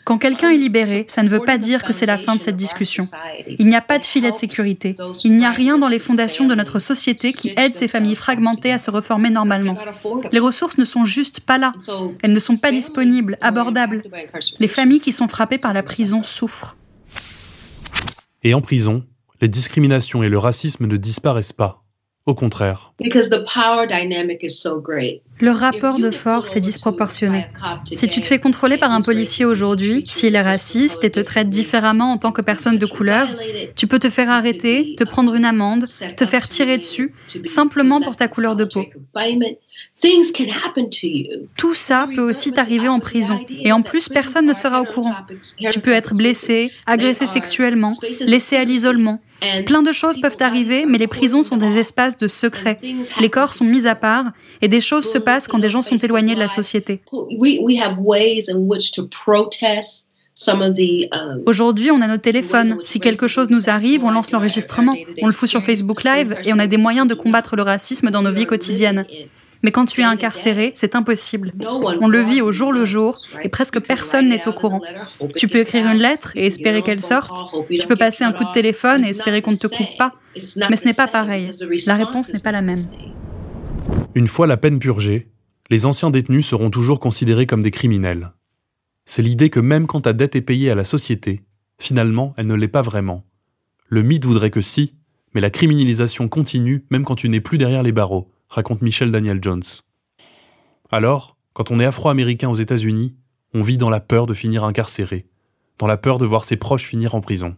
Quand 0.04 0.18
quelqu'un 0.18 0.50
est 0.50 0.56
libéré, 0.56 1.04
ça 1.08 1.22
ne 1.22 1.28
veut 1.28 1.40
pas 1.40 1.58
dire 1.58 1.82
que 1.82 1.92
c'est 1.92 2.06
la 2.06 2.18
fin 2.18 2.34
de 2.34 2.40
cette 2.40 2.56
discussion. 2.56 3.06
Il 3.58 3.66
n'y 3.66 3.76
a 3.76 3.80
pas 3.80 3.98
de 3.98 4.06
filet 4.06 4.30
de 4.30 4.36
sécurité. 4.36 4.94
Il 5.24 5.36
n'y 5.36 5.44
a 5.44 5.50
rien 5.50 5.78
dans 5.78 5.88
les 5.88 5.98
fondations 5.98 6.46
de 6.46 6.54
notre 6.54 6.78
société 6.78 7.32
qui 7.32 7.52
aide 7.56 7.74
ces 7.74 7.88
familles 7.88 8.16
fragmentées 8.16 8.72
à 8.72 8.78
se 8.78 8.90
reformer 8.90 9.30
normalement. 9.30 9.76
Les 10.32 10.38
ressources 10.38 10.78
ne 10.78 10.84
sont 10.84 11.04
juste 11.04 11.40
pas 11.40 11.58
là. 11.58 11.72
Elles 12.22 12.32
ne 12.32 12.40
sont 12.40 12.56
pas 12.56 12.70
disponibles, 12.70 13.38
abordables. 13.40 14.02
Les 14.58 14.68
familles 14.68 15.00
qui 15.00 15.12
sont 15.12 15.28
frappées 15.28 15.58
par 15.58 15.74
la 15.74 15.82
prison 15.82 16.22
souffrent. 16.22 16.76
Et 18.42 18.54
en 18.54 18.60
prison, 18.60 19.04
les 19.40 19.48
discriminations 19.48 20.22
et 20.22 20.28
le 20.28 20.38
racisme 20.38 20.86
ne 20.86 20.96
disparaissent 20.96 21.52
pas. 21.52 21.84
Au 22.26 22.34
contraire. 22.34 22.94
Le 25.40 25.50
rapport 25.50 25.98
de 25.98 26.10
force 26.10 26.56
est 26.56 26.60
disproportionné. 26.60 27.46
Si 27.84 28.08
tu 28.08 28.20
te 28.20 28.26
fais 28.26 28.38
contrôler 28.38 28.76
par 28.76 28.92
un 28.92 29.00
policier 29.00 29.44
aujourd'hui, 29.44 30.04
s'il 30.06 30.34
est 30.34 30.42
raciste 30.42 31.04
et 31.04 31.10
te 31.10 31.20
traite 31.20 31.48
différemment 31.48 32.12
en 32.12 32.18
tant 32.18 32.32
que 32.32 32.40
personne 32.42 32.78
de 32.78 32.86
couleur, 32.86 33.28
tu 33.74 33.86
peux 33.86 33.98
te 33.98 34.10
faire 34.10 34.30
arrêter, 34.30 34.94
te 34.96 35.04
prendre 35.04 35.34
une 35.34 35.44
amende, 35.44 35.84
te 36.16 36.26
faire 36.26 36.48
tirer 36.48 36.78
dessus, 36.78 37.10
simplement 37.44 38.00
pour 38.00 38.16
ta 38.16 38.28
couleur 38.28 38.56
de 38.56 38.64
peau. 38.64 38.84
Tout 41.56 41.74
ça 41.74 42.08
peut 42.14 42.22
aussi 42.22 42.52
t'arriver 42.52 42.88
en 42.88 43.00
prison. 43.00 43.40
Et 43.62 43.72
en 43.72 43.82
plus, 43.82 44.08
personne 44.08 44.46
ne 44.46 44.54
sera 44.54 44.80
au 44.80 44.84
courant. 44.84 45.14
Tu 45.70 45.80
peux 45.80 45.92
être 45.92 46.14
blessé, 46.14 46.70
agressé 46.86 47.26
sexuellement, 47.26 47.92
laissé 48.20 48.56
à 48.56 48.64
l'isolement. 48.64 49.20
Plein 49.66 49.82
de 49.82 49.92
choses 49.92 50.16
peuvent 50.20 50.36
arriver, 50.40 50.84
mais 50.86 50.98
les 50.98 51.06
prisons 51.06 51.42
sont 51.42 51.56
des 51.56 51.78
espaces 51.78 52.18
de 52.18 52.26
secret. 52.26 52.78
Les 53.20 53.30
corps 53.30 53.52
sont 53.52 53.64
mis 53.64 53.86
à 53.86 53.94
part 53.94 54.32
et 54.62 54.68
des 54.68 54.80
choses 54.80 55.10
se 55.10 55.18
passent 55.18 55.48
quand 55.48 55.58
des 55.58 55.68
gens 55.68 55.82
sont 55.82 55.96
éloignés 55.96 56.34
de 56.34 56.40
la 56.40 56.48
société. 56.48 57.00
Aujourd'hui, 61.46 61.90
on 61.92 62.00
a 62.00 62.08
nos 62.08 62.16
téléphones. 62.16 62.78
Si 62.82 62.98
quelque 62.98 63.28
chose 63.28 63.48
nous 63.50 63.70
arrive, 63.70 64.04
on 64.04 64.10
lance 64.10 64.32
l'enregistrement. 64.32 64.94
On 65.22 65.26
le 65.26 65.32
fout 65.32 65.48
sur 65.48 65.62
Facebook 65.62 66.02
Live 66.02 66.36
et 66.44 66.52
on 66.52 66.58
a 66.58 66.66
des 66.66 66.76
moyens 66.76 67.06
de 67.06 67.14
combattre 67.14 67.54
le 67.56 67.62
racisme 67.62 68.10
dans 68.10 68.22
nos 68.22 68.32
vies 68.32 68.46
quotidiennes. 68.46 69.06
Mais 69.64 69.70
quand 69.70 69.86
tu 69.86 70.02
es 70.02 70.04
incarcéré, 70.04 70.72
c'est 70.74 70.94
impossible. 70.94 71.52
On 72.02 72.06
le 72.06 72.20
vit 72.20 72.42
au 72.42 72.52
jour 72.52 72.70
le 72.70 72.84
jour 72.84 73.16
et 73.42 73.48
presque 73.48 73.80
personne 73.80 74.28
n'est 74.28 74.46
au 74.46 74.52
courant. 74.52 74.82
Tu 75.36 75.48
peux 75.48 75.60
écrire 75.60 75.90
une 75.90 75.98
lettre 75.98 76.36
et 76.36 76.44
espérer 76.44 76.82
qu'elle 76.82 77.00
sorte. 77.00 77.34
Tu 77.70 77.86
peux 77.86 77.96
passer 77.96 78.24
un 78.24 78.32
coup 78.32 78.44
de 78.44 78.52
téléphone 78.52 79.04
et 79.04 79.08
espérer 79.08 79.40
qu'on 79.40 79.52
ne 79.52 79.56
te 79.56 79.66
coupe 79.66 79.96
pas. 79.96 80.12
Mais 80.68 80.76
ce 80.76 80.84
n'est 80.84 80.92
pas 80.92 81.08
pareil. 81.08 81.50
La 81.86 81.94
réponse 81.94 82.30
n'est 82.34 82.40
pas 82.40 82.52
la 82.52 82.60
même. 82.60 82.84
Une 84.14 84.28
fois 84.28 84.46
la 84.46 84.58
peine 84.58 84.78
purgée, 84.78 85.30
les 85.70 85.86
anciens 85.86 86.10
détenus 86.10 86.46
seront 86.46 86.68
toujours 86.68 87.00
considérés 87.00 87.46
comme 87.46 87.62
des 87.62 87.70
criminels. 87.70 88.32
C'est 89.06 89.22
l'idée 89.22 89.48
que 89.48 89.60
même 89.60 89.86
quand 89.86 90.02
ta 90.02 90.12
dette 90.12 90.36
est 90.36 90.42
payée 90.42 90.70
à 90.70 90.74
la 90.74 90.84
société, 90.84 91.42
finalement, 91.78 92.34
elle 92.36 92.48
ne 92.48 92.54
l'est 92.54 92.68
pas 92.68 92.82
vraiment. 92.82 93.24
Le 93.88 94.02
mythe 94.02 94.26
voudrait 94.26 94.50
que 94.50 94.60
si, 94.60 94.92
mais 95.34 95.40
la 95.40 95.48
criminalisation 95.48 96.28
continue 96.28 96.84
même 96.90 97.04
quand 97.04 97.16
tu 97.16 97.30
n'es 97.30 97.40
plus 97.40 97.56
derrière 97.56 97.82
les 97.82 97.92
barreaux, 97.92 98.30
raconte 98.54 98.82
Michel 98.82 99.10
Daniel 99.10 99.40
Jones. 99.42 99.64
Alors, 100.90 101.36
quand 101.52 101.70
on 101.70 101.80
est 101.80 101.84
afro-américain 101.84 102.48
aux 102.48 102.54
États-Unis, 102.54 103.14
on 103.52 103.62
vit 103.62 103.76
dans 103.76 103.90
la 103.90 104.00
peur 104.00 104.26
de 104.26 104.34
finir 104.34 104.64
incarcéré, 104.64 105.26
dans 105.78 105.88
la 105.88 105.96
peur 105.96 106.18
de 106.18 106.26
voir 106.26 106.44
ses 106.44 106.56
proches 106.56 106.84
finir 106.84 107.14
en 107.14 107.20
prison. 107.20 107.56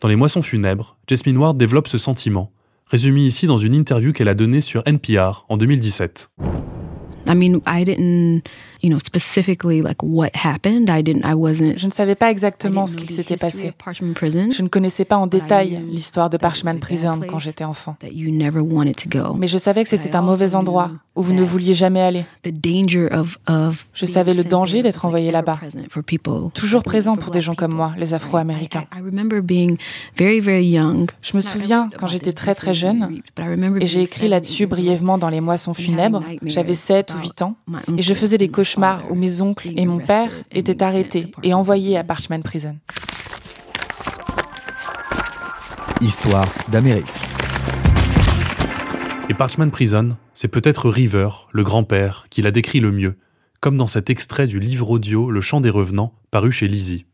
Dans 0.00 0.08
Les 0.08 0.16
Moissons 0.16 0.42
funèbres, 0.42 0.98
Jasmine 1.08 1.38
Ward 1.38 1.56
développe 1.56 1.88
ce 1.88 1.98
sentiment, 1.98 2.52
résumé 2.86 3.22
ici 3.22 3.46
dans 3.46 3.56
une 3.56 3.74
interview 3.74 4.12
qu'elle 4.12 4.28
a 4.28 4.34
donnée 4.34 4.60
sur 4.60 4.82
NPR 4.86 5.46
en 5.48 5.56
2017. 5.56 6.30
I 7.26 7.34
mean, 7.34 7.60
I 7.66 7.84
didn't 7.84 8.42
je 8.82 8.88
ne 11.86 11.90
savais 11.90 12.14
pas 12.14 12.30
exactement 12.30 12.86
ce 12.86 12.96
qu'il 12.96 13.10
s'était 13.10 13.36
passé. 13.36 13.72
Je 13.92 14.62
ne 14.62 14.68
connaissais 14.68 15.04
pas 15.04 15.16
en 15.16 15.26
détail 15.26 15.84
l'histoire 15.90 16.30
de 16.30 16.36
Parchman 16.36 16.78
Prison 16.78 17.18
quand 17.26 17.40
j'étais 17.40 17.64
enfant. 17.64 17.96
Mais 18.02 19.48
je 19.48 19.58
savais 19.58 19.82
que 19.82 19.90
c'était 19.90 20.14
un 20.14 20.22
mauvais 20.22 20.54
endroit 20.54 20.92
où 21.16 21.22
vous 21.22 21.32
ne 21.32 21.42
vouliez 21.42 21.74
jamais 21.74 22.00
aller. 22.00 22.24
Je 22.44 24.06
savais 24.06 24.34
le 24.34 24.44
danger 24.44 24.82
d'être 24.82 25.04
envoyé 25.04 25.32
là-bas. 25.32 25.58
Toujours 26.54 26.84
présent 26.84 27.16
pour 27.16 27.32
des 27.32 27.40
gens 27.40 27.56
comme 27.56 27.74
moi, 27.74 27.94
les 27.98 28.14
Afro-Américains. 28.14 28.84
Je 30.16 31.36
me 31.36 31.40
souviens 31.40 31.90
quand 31.98 32.06
j'étais 32.06 32.32
très 32.32 32.54
très 32.54 32.74
jeune, 32.74 33.20
et 33.80 33.86
j'ai 33.86 34.02
écrit 34.02 34.28
là-dessus 34.28 34.66
brièvement 34.66 35.18
dans 35.18 35.30
Les 35.30 35.40
Moissons 35.40 35.74
funèbres, 35.74 36.22
j'avais 36.44 36.76
7 36.76 37.12
ou 37.14 37.18
8 37.22 37.42
ans, 37.42 37.56
et 37.96 38.02
je 38.02 38.14
faisais 38.14 38.38
des 38.38 38.48
cauchemars 38.48 38.67
où 39.10 39.14
mes 39.14 39.40
oncles 39.40 39.70
et 39.76 39.86
mon 39.86 39.98
père 39.98 40.32
étaient 40.50 40.82
arrêtés 40.82 41.32
et 41.42 41.54
envoyés 41.54 41.96
à 41.96 42.04
Parchman 42.04 42.42
Prison. 42.42 42.76
Histoire 46.00 46.46
d'Amérique. 46.68 47.06
Et 49.28 49.34
Parchman 49.34 49.70
Prison, 49.70 50.16
c'est 50.34 50.48
peut-être 50.48 50.88
River, 50.88 51.28
le 51.52 51.64
grand-père, 51.64 52.26
qui 52.30 52.42
l'a 52.42 52.50
décrit 52.50 52.80
le 52.80 52.92
mieux, 52.92 53.16
comme 53.60 53.76
dans 53.76 53.88
cet 53.88 54.10
extrait 54.10 54.46
du 54.46 54.60
livre 54.60 54.90
audio 54.90 55.30
Le 55.30 55.40
chant 55.40 55.60
des 55.60 55.70
revenants, 55.70 56.14
paru 56.30 56.52
chez 56.52 56.68
Lizzie. 56.68 57.06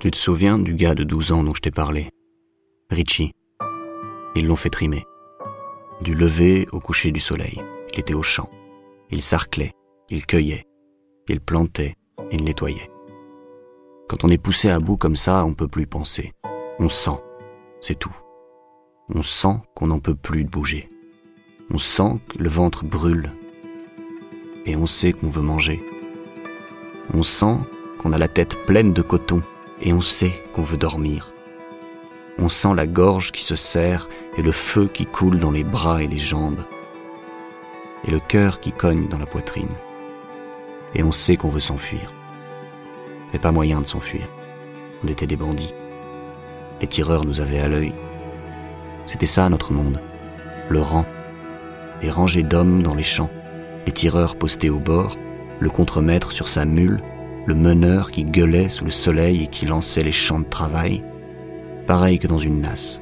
Tu 0.00 0.10
te 0.10 0.16
souviens 0.16 0.58
du 0.58 0.72
gars 0.72 0.94
de 0.94 1.04
12 1.04 1.32
ans 1.32 1.44
dont 1.44 1.54
je 1.54 1.60
t'ai 1.60 1.70
parlé? 1.70 2.08
Richie. 2.88 3.32
Ils 4.34 4.46
l'ont 4.46 4.56
fait 4.56 4.70
trimer. 4.70 5.04
Du 6.00 6.14
lever 6.14 6.66
au 6.72 6.80
coucher 6.80 7.12
du 7.12 7.20
soleil, 7.20 7.60
il 7.92 8.00
était 8.00 8.14
au 8.14 8.22
champ. 8.22 8.48
Il 9.10 9.20
sarclait, 9.20 9.74
il 10.08 10.24
cueillait, 10.24 10.64
il 11.28 11.38
plantait, 11.38 11.96
il 12.32 12.44
nettoyait. 12.44 12.90
Quand 14.08 14.24
on 14.24 14.30
est 14.30 14.42
poussé 14.42 14.70
à 14.70 14.80
bout 14.80 14.96
comme 14.96 15.16
ça, 15.16 15.44
on 15.44 15.52
peut 15.52 15.68
plus 15.68 15.86
penser. 15.86 16.32
On 16.78 16.88
sent, 16.88 17.20
c'est 17.82 17.98
tout. 17.98 18.16
On 19.14 19.22
sent 19.22 19.58
qu'on 19.74 19.88
n'en 19.88 19.98
peut 19.98 20.14
plus 20.14 20.44
bouger. 20.44 20.88
On 21.70 21.76
sent 21.76 22.20
que 22.26 22.38
le 22.38 22.48
ventre 22.48 22.86
brûle. 22.86 23.32
Et 24.64 24.76
on 24.76 24.86
sait 24.86 25.12
qu'on 25.12 25.28
veut 25.28 25.42
manger. 25.42 25.78
On 27.12 27.22
sent 27.22 27.58
qu'on 27.98 28.14
a 28.14 28.18
la 28.18 28.28
tête 28.28 28.64
pleine 28.64 28.94
de 28.94 29.02
coton 29.02 29.42
et 29.82 29.92
on 29.92 30.00
sait 30.00 30.42
qu'on 30.52 30.62
veut 30.62 30.76
dormir. 30.76 31.32
On 32.38 32.48
sent 32.48 32.74
la 32.74 32.86
gorge 32.86 33.32
qui 33.32 33.42
se 33.42 33.56
serre 33.56 34.08
et 34.36 34.42
le 34.42 34.52
feu 34.52 34.88
qui 34.92 35.06
coule 35.06 35.38
dans 35.38 35.50
les 35.50 35.64
bras 35.64 36.02
et 36.02 36.08
les 36.08 36.18
jambes, 36.18 36.62
et 38.06 38.10
le 38.10 38.20
cœur 38.20 38.60
qui 38.60 38.72
cogne 38.72 39.08
dans 39.08 39.18
la 39.18 39.26
poitrine. 39.26 39.74
Et 40.94 41.02
on 41.02 41.12
sait 41.12 41.36
qu'on 41.36 41.50
veut 41.50 41.60
s'enfuir. 41.60 42.12
Mais 43.32 43.38
pas 43.38 43.52
moyen 43.52 43.80
de 43.80 43.86
s'enfuir. 43.86 44.26
On 45.04 45.08
était 45.08 45.26
des 45.26 45.36
bandits. 45.36 45.72
Les 46.80 46.88
tireurs 46.88 47.24
nous 47.24 47.40
avaient 47.40 47.60
à 47.60 47.68
l'œil. 47.68 47.92
C'était 49.06 49.26
ça 49.26 49.48
notre 49.48 49.72
monde. 49.72 50.00
Le 50.68 50.80
rang. 50.80 51.04
Les 52.02 52.10
rangées 52.10 52.42
d'hommes 52.42 52.82
dans 52.82 52.94
les 52.94 53.02
champs. 53.02 53.30
Les 53.86 53.92
tireurs 53.92 54.36
postés 54.36 54.70
au 54.70 54.78
bord. 54.78 55.16
Le 55.60 55.70
contremaître 55.70 56.32
sur 56.32 56.48
sa 56.48 56.64
mule 56.64 57.02
le 57.46 57.54
meneur 57.54 58.10
qui 58.10 58.24
gueulait 58.24 58.68
sous 58.68 58.84
le 58.84 58.90
soleil 58.90 59.44
et 59.44 59.46
qui 59.46 59.66
lançait 59.66 60.02
les 60.02 60.12
champs 60.12 60.40
de 60.40 60.44
travail, 60.44 61.02
pareil 61.86 62.18
que 62.18 62.28
dans 62.28 62.38
une 62.38 62.60
nasse. 62.60 63.00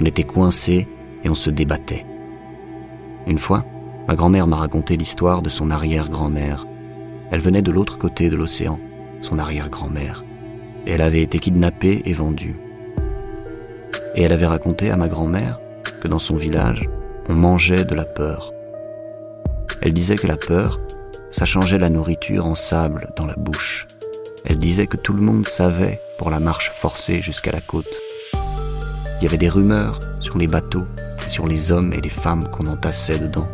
On 0.00 0.04
était 0.04 0.22
coincés 0.22 0.86
et 1.24 1.28
on 1.28 1.34
se 1.34 1.50
débattait. 1.50 2.06
Une 3.26 3.38
fois, 3.38 3.64
ma 4.06 4.14
grand-mère 4.14 4.46
m'a 4.46 4.56
raconté 4.56 4.96
l'histoire 4.96 5.42
de 5.42 5.48
son 5.48 5.70
arrière-grand-mère. 5.70 6.66
Elle 7.30 7.40
venait 7.40 7.62
de 7.62 7.72
l'autre 7.72 7.98
côté 7.98 8.30
de 8.30 8.36
l'océan, 8.36 8.78
son 9.20 9.38
arrière-grand-mère, 9.38 10.24
elle 10.90 11.02
avait 11.02 11.22
été 11.22 11.38
kidnappée 11.38 12.02
et 12.06 12.14
vendue. 12.14 12.56
Et 14.14 14.22
elle 14.22 14.32
avait 14.32 14.46
raconté 14.46 14.90
à 14.90 14.96
ma 14.96 15.06
grand-mère 15.06 15.60
que 16.00 16.08
dans 16.08 16.18
son 16.18 16.36
village, 16.36 16.88
on 17.28 17.34
mangeait 17.34 17.84
de 17.84 17.94
la 17.94 18.06
peur. 18.06 18.54
Elle 19.82 19.92
disait 19.92 20.16
que 20.16 20.26
la 20.26 20.36
peur, 20.36 20.80
ça 21.30 21.44
changeait 21.44 21.78
la 21.78 21.90
nourriture 21.90 22.46
en 22.46 22.54
sable 22.54 23.10
dans 23.16 23.26
la 23.26 23.34
bouche. 23.34 23.86
Elle 24.44 24.58
disait 24.58 24.86
que 24.86 24.96
tout 24.96 25.12
le 25.12 25.20
monde 25.20 25.46
savait 25.46 26.00
pour 26.16 26.30
la 26.30 26.40
marche 26.40 26.70
forcée 26.70 27.20
jusqu'à 27.20 27.52
la 27.52 27.60
côte. 27.60 27.88
Il 29.20 29.24
y 29.24 29.26
avait 29.26 29.36
des 29.36 29.48
rumeurs 29.48 30.00
sur 30.20 30.38
les 30.38 30.46
bateaux, 30.46 30.86
sur 31.26 31.46
les 31.46 31.70
hommes 31.70 31.92
et 31.92 32.00
les 32.00 32.08
femmes 32.08 32.48
qu'on 32.48 32.66
entassait 32.66 33.18
dedans. 33.18 33.48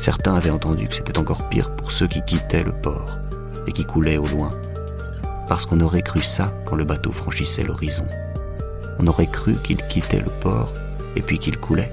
Certains 0.00 0.34
avaient 0.34 0.50
entendu 0.50 0.88
que 0.88 0.94
c'était 0.94 1.18
encore 1.18 1.48
pire 1.48 1.70
pour 1.70 1.92
ceux 1.92 2.08
qui 2.08 2.22
quittaient 2.22 2.64
le 2.64 2.72
port 2.72 3.18
et 3.66 3.72
qui 3.72 3.84
coulaient 3.84 4.18
au 4.18 4.26
loin. 4.26 4.50
Parce 5.48 5.66
qu'on 5.66 5.80
aurait 5.80 6.02
cru 6.02 6.22
ça 6.22 6.52
quand 6.66 6.76
le 6.76 6.84
bateau 6.84 7.12
franchissait 7.12 7.62
l'horizon. 7.62 8.06
On 8.98 9.06
aurait 9.06 9.26
cru 9.26 9.54
qu'il 9.62 9.76
quittait 9.86 10.20
le 10.20 10.30
port 10.40 10.72
et 11.14 11.22
puis 11.22 11.38
qu'il 11.38 11.58
coulait, 11.58 11.90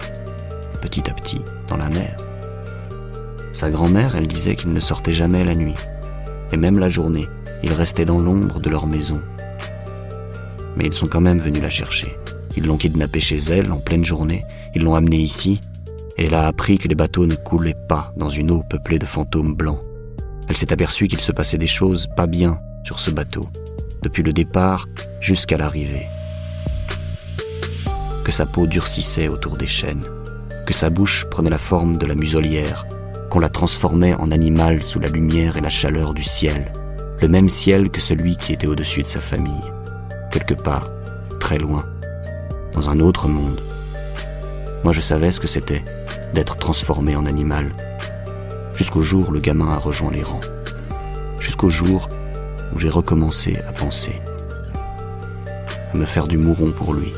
petit 0.82 1.10
à 1.10 1.14
petit, 1.14 1.42
dans 1.68 1.78
la 1.78 1.90
mer. 1.90 2.18
Sa 3.54 3.70
grand-mère, 3.70 4.16
elle 4.16 4.28
disait 4.28 4.56
qu'il 4.56 4.74
ne 4.74 4.80
sortait 4.80 5.14
jamais 5.14 5.46
la 5.46 5.54
nuit. 5.54 5.76
Et 6.52 6.58
même 6.58 6.80
la 6.80 6.90
journée, 6.90 7.28
il 7.64 7.72
restait 7.72 8.06
dans 8.06 8.20
l'ombre 8.20 8.60
de 8.60 8.70
leur 8.70 8.88
maison. 8.88 9.22
Mais 10.76 10.86
ils 10.86 10.94
sont 10.94 11.08
quand 11.08 11.22
même 11.22 11.40
venus 11.40 11.62
la 11.62 11.70
chercher. 11.70 12.18
Ils 12.58 12.66
l'ont 12.66 12.78
kidnappée 12.78 13.20
chez 13.20 13.38
elle 13.38 13.72
en 13.72 13.78
pleine 13.78 14.04
journée, 14.04 14.44
ils 14.76 14.84
l'ont 14.84 14.96
amenée 14.96 15.18
ici, 15.18 15.62
et 16.18 16.26
elle 16.26 16.34
a 16.34 16.48
appris 16.48 16.78
que 16.78 16.88
les 16.88 16.96
bateaux 16.96 17.26
ne 17.28 17.36
coulaient 17.36 17.76
pas 17.88 18.12
dans 18.18 18.30
une 18.30 18.52
eau 18.52 18.64
peuplée 18.68 19.00
de 19.00 19.06
fantômes 19.06 19.56
blancs. 19.56 19.82
Elle 20.50 20.58
s'est 20.58 20.74
aperçue 20.74 21.08
qu'il 21.08 21.22
se 21.22 21.32
passait 21.32 21.58
des 21.58 21.68
choses 21.68 22.08
pas 22.16 22.28
bien 22.28 22.60
sur 22.84 23.00
ce 23.00 23.12
bateau, 23.12 23.48
depuis 24.02 24.24
le 24.24 24.34
départ 24.34 24.88
jusqu'à 25.20 25.58
l'arrivée. 25.58 26.08
Que 28.26 28.32
sa 28.32 28.46
peau 28.46 28.68
durcissait 28.68 29.28
autour 29.28 29.58
des 29.58 29.68
chaînes, 29.68 30.06
que 30.68 30.74
sa 30.74 30.90
bouche 30.90 31.26
prenait 31.30 31.50
la 31.50 31.58
forme 31.58 31.98
de 31.98 32.06
la 32.06 32.16
muselière, 32.16 32.86
qu'on 33.34 33.40
la 33.40 33.50
transformait 33.50 34.14
en 34.14 34.30
animal 34.30 34.84
sous 34.84 35.00
la 35.00 35.08
lumière 35.08 35.58
et 35.58 35.62
la 35.62 35.72
chaleur 35.72 36.14
du 36.14 36.22
ciel, 36.22 36.72
le 37.20 37.28
même 37.28 37.50
ciel 37.50 37.90
que 37.90 38.00
celui 38.00 38.38
qui 38.38 38.54
était 38.54 38.68
au-dessus 38.68 39.02
de 39.02 39.08
sa 39.08 39.22
famille, 39.22 39.72
quelque 40.30 40.54
part, 40.54 40.92
très 41.40 41.58
loin, 41.58 41.84
dans 42.74 42.92
un 42.92 43.00
autre 43.00 43.28
monde. 43.28 43.60
Moi 44.84 44.94
je 44.94 45.02
savais 45.02 45.32
ce 45.32 45.40
que 45.40 45.48
c'était 45.48 45.84
d'être 46.36 46.58
transformé 46.58 47.16
en 47.16 47.26
animal, 47.26 47.72
jusqu'au 48.76 49.02
jour 49.02 49.30
où 49.30 49.32
le 49.32 49.40
gamin 49.40 49.70
a 49.70 49.80
rejoint 49.80 50.12
les 50.12 50.22
rangs, 50.22 50.40
jusqu'au 51.40 51.72
jour 51.72 52.10
où 52.76 52.78
j'ai 52.78 52.92
recommencé 52.92 53.58
à 53.68 53.72
penser, 53.72 54.22
à 55.92 55.98
me 55.98 56.06
faire 56.06 56.28
du 56.28 56.38
mouron 56.38 56.70
pour 56.70 56.94
lui, 56.94 57.12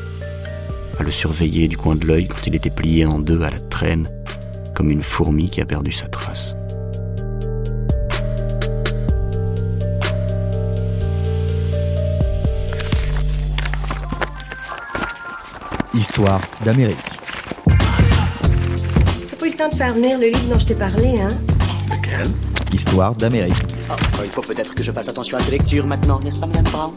à 0.98 1.02
le 1.02 1.12
surveiller 1.12 1.68
du 1.68 1.76
coin 1.76 1.94
de 1.94 2.06
l'œil 2.06 2.26
quand 2.26 2.46
il 2.46 2.54
était 2.54 2.70
plié 2.70 3.04
en 3.04 3.18
deux 3.18 3.42
à 3.42 3.50
la 3.50 3.60
traîne 3.60 4.08
comme 4.76 4.90
une 4.90 5.02
fourmi 5.02 5.48
qui 5.48 5.62
a 5.62 5.64
perdu 5.64 5.90
sa 5.90 6.06
trace. 6.06 6.54
Histoire 15.94 16.42
d'Amérique. 16.62 16.98
T'as 19.30 19.36
pas 19.36 19.46
eu 19.46 19.50
le 19.50 19.56
temps 19.56 19.68
de 19.70 19.74
faire 19.74 19.94
venir 19.94 20.18
le 20.18 20.26
livre 20.26 20.48
dont 20.50 20.58
je 20.58 20.66
t'ai 20.66 20.74
parlé, 20.74 21.20
hein? 21.20 21.28
Lequel 21.88 22.26
Histoire 22.74 23.14
d'Amérique. 23.14 23.54
Oh, 23.88 24.22
il 24.24 24.30
faut 24.30 24.42
peut-être 24.42 24.74
que 24.74 24.82
je 24.82 24.92
fasse 24.92 25.08
attention 25.08 25.38
à 25.38 25.40
ces 25.40 25.52
lectures 25.52 25.86
maintenant, 25.86 26.20
n'est-ce 26.20 26.38
pas, 26.38 26.46
Madame 26.46 26.64
Brown? 26.64 26.92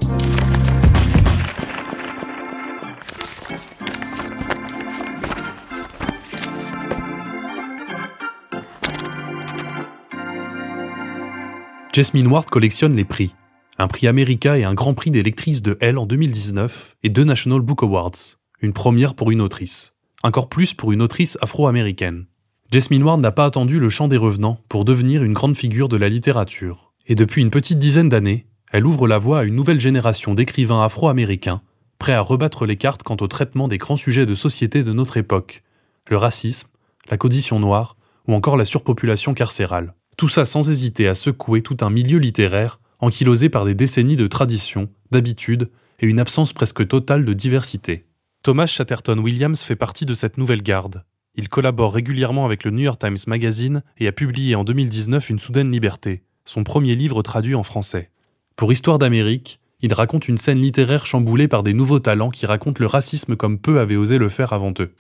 Jasmine 11.99 12.27
Ward 12.27 12.45
collectionne 12.45 12.95
les 12.95 13.03
prix. 13.03 13.35
Un 13.77 13.89
prix 13.89 14.07
America 14.07 14.57
et 14.57 14.63
un 14.63 14.73
grand 14.73 14.93
prix 14.93 15.11
des 15.11 15.21
lectrices 15.21 15.61
de 15.61 15.77
Elle 15.81 15.97
en 15.97 16.05
2019 16.05 16.95
et 17.03 17.09
deux 17.09 17.25
National 17.25 17.59
Book 17.59 17.83
Awards. 17.83 18.37
Une 18.61 18.71
première 18.71 19.15
pour 19.15 19.31
une 19.31 19.41
autrice. 19.41 19.93
Encore 20.23 20.47
plus 20.47 20.73
pour 20.73 20.93
une 20.93 21.01
autrice 21.01 21.37
afro-américaine. 21.41 22.27
Jasmine 22.71 23.03
Ward 23.03 23.19
n'a 23.19 23.33
pas 23.33 23.43
attendu 23.43 23.81
le 23.81 23.89
chant 23.89 24.07
des 24.07 24.15
revenants 24.15 24.61
pour 24.69 24.85
devenir 24.85 25.25
une 25.25 25.33
grande 25.33 25.57
figure 25.57 25.89
de 25.89 25.97
la 25.97 26.07
littérature. 26.07 26.93
Et 27.05 27.15
depuis 27.15 27.41
une 27.41 27.51
petite 27.51 27.79
dizaine 27.79 28.07
d'années, 28.07 28.45
elle 28.71 28.85
ouvre 28.85 29.05
la 29.05 29.17
voie 29.17 29.39
à 29.39 29.43
une 29.43 29.55
nouvelle 29.55 29.81
génération 29.81 30.33
d'écrivains 30.33 30.85
afro-américains, 30.85 31.61
prêts 31.97 32.13
à 32.13 32.21
rebattre 32.21 32.65
les 32.65 32.77
cartes 32.77 33.03
quant 33.03 33.17
au 33.19 33.27
traitement 33.27 33.67
des 33.67 33.77
grands 33.77 33.97
sujets 33.97 34.25
de 34.25 34.35
société 34.35 34.83
de 34.83 34.93
notre 34.93 35.17
époque. 35.17 35.63
Le 36.07 36.15
racisme, 36.15 36.69
la 37.11 37.17
condition 37.17 37.59
noire, 37.59 37.97
ou 38.25 38.35
encore 38.35 38.55
la 38.55 38.63
surpopulation 38.63 39.33
carcérale. 39.33 39.95
Tout 40.19 40.27
ça 40.27 40.43
sans 40.43 40.69
hésiter 40.69 41.07
à 41.07 41.15
secouer 41.15 41.61
tout 41.61 41.77
un 41.79 41.89
milieu 41.89 42.17
littéraire 42.17 42.81
ankylosé 42.99 43.47
par 43.47 43.63
des 43.63 43.73
décennies 43.73 44.17
de 44.17 44.27
traditions, 44.27 44.89
d'habitudes 45.11 45.69
et 46.01 46.07
une 46.07 46.19
absence 46.19 46.51
presque 46.51 46.85
totale 46.85 47.23
de 47.23 47.31
diversité. 47.31 48.03
Thomas 48.43 48.65
Chatterton 48.65 49.17
Williams 49.19 49.63
fait 49.63 49.77
partie 49.77 50.05
de 50.05 50.13
cette 50.13 50.37
nouvelle 50.37 50.61
garde. 50.61 51.05
Il 51.35 51.47
collabore 51.47 51.93
régulièrement 51.93 52.43
avec 52.43 52.65
le 52.65 52.71
New 52.71 52.81
York 52.81 52.99
Times 52.99 53.17
Magazine 53.27 53.81
et 53.97 54.09
a 54.09 54.11
publié 54.11 54.55
en 54.55 54.65
2019 54.65 55.29
Une 55.29 55.39
soudaine 55.39 55.71
liberté, 55.71 56.23
son 56.43 56.65
premier 56.65 56.97
livre 56.97 57.21
traduit 57.21 57.55
en 57.55 57.63
français. 57.63 58.11
Pour 58.57 58.73
Histoire 58.73 58.99
d'Amérique, 58.99 59.61
il 59.79 59.93
raconte 59.93 60.27
une 60.27 60.37
scène 60.37 60.59
littéraire 60.59 61.05
chamboulée 61.05 61.47
par 61.47 61.63
des 61.63 61.73
nouveaux 61.73 61.99
talents 61.99 62.29
qui 62.29 62.45
racontent 62.45 62.81
le 62.83 62.87
racisme 62.87 63.37
comme 63.37 63.57
peu 63.57 63.79
avaient 63.79 63.95
osé 63.95 64.17
le 64.17 64.27
faire 64.27 64.51
avant 64.51 64.73
eux. 64.81 64.93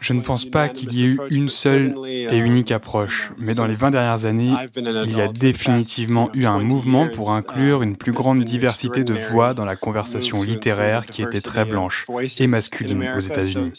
Je 0.00 0.12
ne 0.12 0.20
pense 0.20 0.44
pas 0.46 0.68
qu'il 0.68 0.94
y 0.94 1.02
ait 1.02 1.06
eu 1.06 1.20
une 1.30 1.48
seule 1.48 1.94
et 2.06 2.36
unique 2.36 2.72
approche, 2.72 3.30
mais 3.38 3.54
dans 3.54 3.66
les 3.66 3.74
20 3.74 3.90
dernières 3.90 4.24
années, 4.24 4.54
il 4.76 5.16
y 5.16 5.20
a 5.20 5.28
définitivement 5.28 6.30
eu 6.32 6.46
un 6.46 6.58
mouvement 6.58 7.08
pour 7.08 7.32
inclure 7.32 7.82
une 7.82 7.96
plus 7.96 8.12
grande 8.12 8.44
diversité 8.44 9.04
de 9.04 9.14
voix 9.14 9.52
dans 9.52 9.64
la 9.64 9.76
conversation 9.76 10.42
littéraire 10.42 11.06
qui 11.06 11.22
était 11.22 11.40
très 11.40 11.64
blanche 11.64 12.06
et 12.38 12.46
masculine 12.46 13.06
aux 13.16 13.20
États-Unis. 13.20 13.72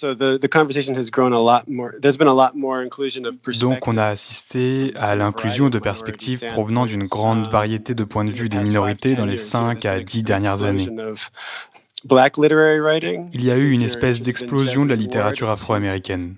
Donc 3.60 3.88
on 3.88 3.98
a 3.98 4.06
assisté 4.06 4.94
à 4.96 5.16
l'inclusion 5.16 5.70
de 5.70 5.80
perspectives 5.80 6.44
provenant 6.52 6.86
d'une 6.86 7.06
grande 7.06 7.48
variété 7.48 7.96
de 7.96 8.04
points 8.04 8.26
de 8.26 8.32
vue 8.32 8.50
des 8.50 8.60
minorités 8.60 9.16
dans 9.16 9.26
les 9.26 9.38
5 9.38 9.86
à 9.86 10.00
10 10.00 10.24
dernières 10.24 10.63
années. 10.63 10.90
Il 13.34 13.43
y 13.43 13.52
a 13.52 13.58
eu 13.58 13.72
une 13.72 13.82
espèce 13.82 14.22
d'explosion 14.22 14.86
de 14.86 14.89
la 14.89 14.96
littérature 14.96 15.50
afro-américaine. 15.50 16.34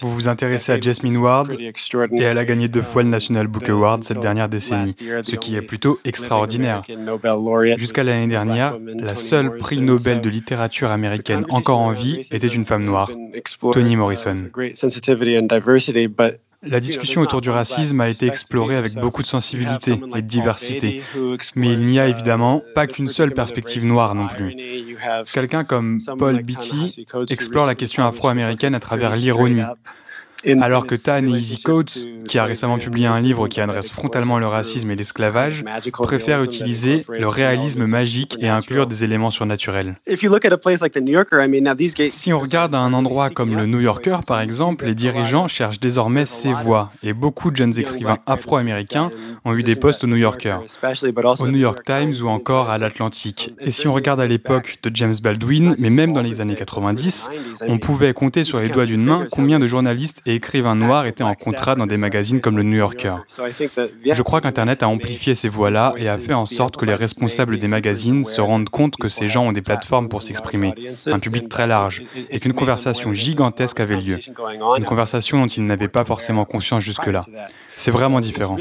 Vous 0.00 0.12
vous 0.12 0.28
intéressez 0.28 0.72
à 0.72 0.80
Jasmine 0.80 1.16
Ward 1.16 1.52
et 1.52 2.22
elle 2.22 2.38
a 2.38 2.44
gagné 2.44 2.68
deux 2.68 2.82
fois 2.82 3.02
le 3.02 3.08
National 3.08 3.46
Book 3.46 3.68
Award 3.68 4.04
cette 4.04 4.20
dernière 4.20 4.48
décennie, 4.48 4.94
ce 5.22 5.36
qui 5.36 5.56
est 5.56 5.62
plutôt 5.62 5.98
extraordinaire. 6.04 6.82
Jusqu'à 7.76 8.04
l'année 8.04 8.26
dernière, 8.26 8.78
la 8.78 9.14
seule 9.14 9.56
prix 9.56 9.80
Nobel 9.80 10.20
de 10.20 10.30
littérature 10.30 10.90
américaine 10.90 11.44
encore 11.50 11.78
en 11.78 11.92
vie 11.92 12.26
était 12.30 12.46
une 12.48 12.64
femme 12.64 12.84
noire, 12.84 13.10
Toni 13.72 13.96
Morrison. 13.96 14.36
La 16.64 16.80
discussion 16.80 17.20
autour 17.22 17.40
du 17.40 17.50
racisme 17.50 18.00
a 18.00 18.08
été 18.08 18.26
explorée 18.26 18.76
avec 18.76 18.94
beaucoup 18.94 19.22
de 19.22 19.26
sensibilité 19.26 20.00
et 20.14 20.22
de 20.22 20.26
diversité. 20.26 21.02
Mais 21.56 21.72
il 21.72 21.84
n'y 21.84 21.98
a 21.98 22.06
évidemment 22.06 22.62
pas 22.74 22.86
qu'une 22.86 23.08
seule 23.08 23.32
perspective 23.32 23.84
noire 23.84 24.14
non 24.14 24.28
plus. 24.28 24.54
Quelqu'un 25.32 25.64
comme 25.64 25.98
Paul 26.18 26.42
Beatty 26.42 27.06
explore 27.30 27.66
la 27.66 27.74
question 27.74 28.06
afro-américaine 28.06 28.74
à 28.74 28.80
travers 28.80 29.16
l'ironie, 29.16 29.62
alors 30.60 30.86
que 30.86 30.94
Ta 30.94 31.20
Nehisi 31.20 31.62
Coates, 31.62 32.06
qui 32.26 32.38
a 32.38 32.44
récemment 32.44 32.78
publié 32.78 33.06
un 33.06 33.20
livre 33.20 33.48
qui 33.48 33.60
adresse 33.60 33.90
frontalement 33.90 34.38
le 34.38 34.46
racisme 34.46 34.90
et 34.90 34.96
l'esclavage, 34.96 35.64
préfère 35.92 36.42
utiliser 36.42 37.04
le 37.08 37.28
réalisme 37.28 37.86
magique 37.86 38.36
et 38.40 38.48
inclure 38.48 38.86
des 38.86 39.04
éléments 39.04 39.30
surnaturels. 39.30 39.96
Si 42.08 42.32
on 42.32 42.40
regarde 42.40 42.74
à 42.74 42.78
un 42.78 42.92
endroit 42.92 43.30
comme 43.30 43.56
le 43.56 43.66
New 43.66 43.80
Yorker, 43.80 44.18
par 44.26 44.40
exemple, 44.40 44.86
les 44.86 44.94
dirigeants 44.94 45.48
cherchent 45.48 45.80
désormais 45.80 46.26
ces 46.26 46.52
voix, 46.52 46.92
et 47.02 47.12
beaucoup 47.12 47.50
de 47.50 47.56
jeunes 47.56 47.78
écrivains 47.78 48.18
afro-américains 48.26 49.10
ont 49.44 49.54
eu 49.56 49.62
des 49.62 49.76
postes 49.76 50.04
au 50.04 50.06
New 50.06 50.16
Yorker, 50.16 50.58
au 51.40 51.48
New 51.48 51.58
York 51.58 51.84
Times 51.84 52.14
ou 52.22 52.28
encore 52.28 52.70
à 52.70 52.78
l'Atlantique. 52.78 53.54
Et 53.60 53.70
si 53.70 53.88
on 53.88 53.92
regarde 53.92 54.20
à 54.20 54.26
l'époque 54.26 54.76
de 54.82 54.90
James 54.94 55.14
Baldwin, 55.22 55.74
mais 55.78 55.90
même 55.90 56.12
dans 56.12 56.22
les 56.22 56.40
années 56.40 56.54
90, 56.54 57.30
on 57.66 57.78
pouvait 57.78 58.14
compter 58.14 58.44
sur 58.44 58.60
les 58.60 58.68
doigts 58.68 58.86
d'une 58.86 59.04
main 59.04 59.26
combien 59.30 59.58
de 59.58 59.66
journalistes 59.66 60.22
et 60.26 60.31
écrivains 60.34 60.74
noirs 60.74 61.06
étaient 61.06 61.22
en 61.22 61.34
contrat 61.34 61.74
dans 61.74 61.86
des 61.86 61.96
magazines 61.96 62.40
comme 62.40 62.56
le 62.56 62.62
New 62.62 62.76
Yorker. 62.78 63.16
Je 64.04 64.22
crois 64.22 64.40
qu'Internet 64.40 64.82
a 64.82 64.88
amplifié 64.88 65.34
ces 65.34 65.48
voix-là 65.48 65.94
et 65.96 66.08
a 66.08 66.18
fait 66.18 66.34
en 66.34 66.46
sorte 66.46 66.76
que 66.76 66.84
les 66.84 66.94
responsables 66.94 67.58
des 67.58 67.68
magazines 67.68 68.24
se 68.24 68.40
rendent 68.40 68.68
compte 68.68 68.96
que 68.96 69.08
ces 69.08 69.28
gens 69.28 69.46
ont 69.46 69.52
des 69.52 69.62
plateformes 69.62 70.08
pour 70.08 70.22
s'exprimer, 70.22 70.74
un 71.06 71.18
public 71.18 71.48
très 71.48 71.66
large, 71.66 72.02
et 72.30 72.40
qu'une 72.40 72.54
conversation 72.54 73.12
gigantesque 73.12 73.80
avait 73.80 74.00
lieu. 74.00 74.18
Une 74.76 74.84
conversation 74.84 75.40
dont 75.40 75.46
ils 75.46 75.64
n'avaient 75.64 75.88
pas 75.88 76.04
forcément 76.04 76.44
conscience 76.44 76.82
jusque-là. 76.82 77.24
C'est 77.76 77.90
vraiment 77.90 78.20
différent. 78.20 78.56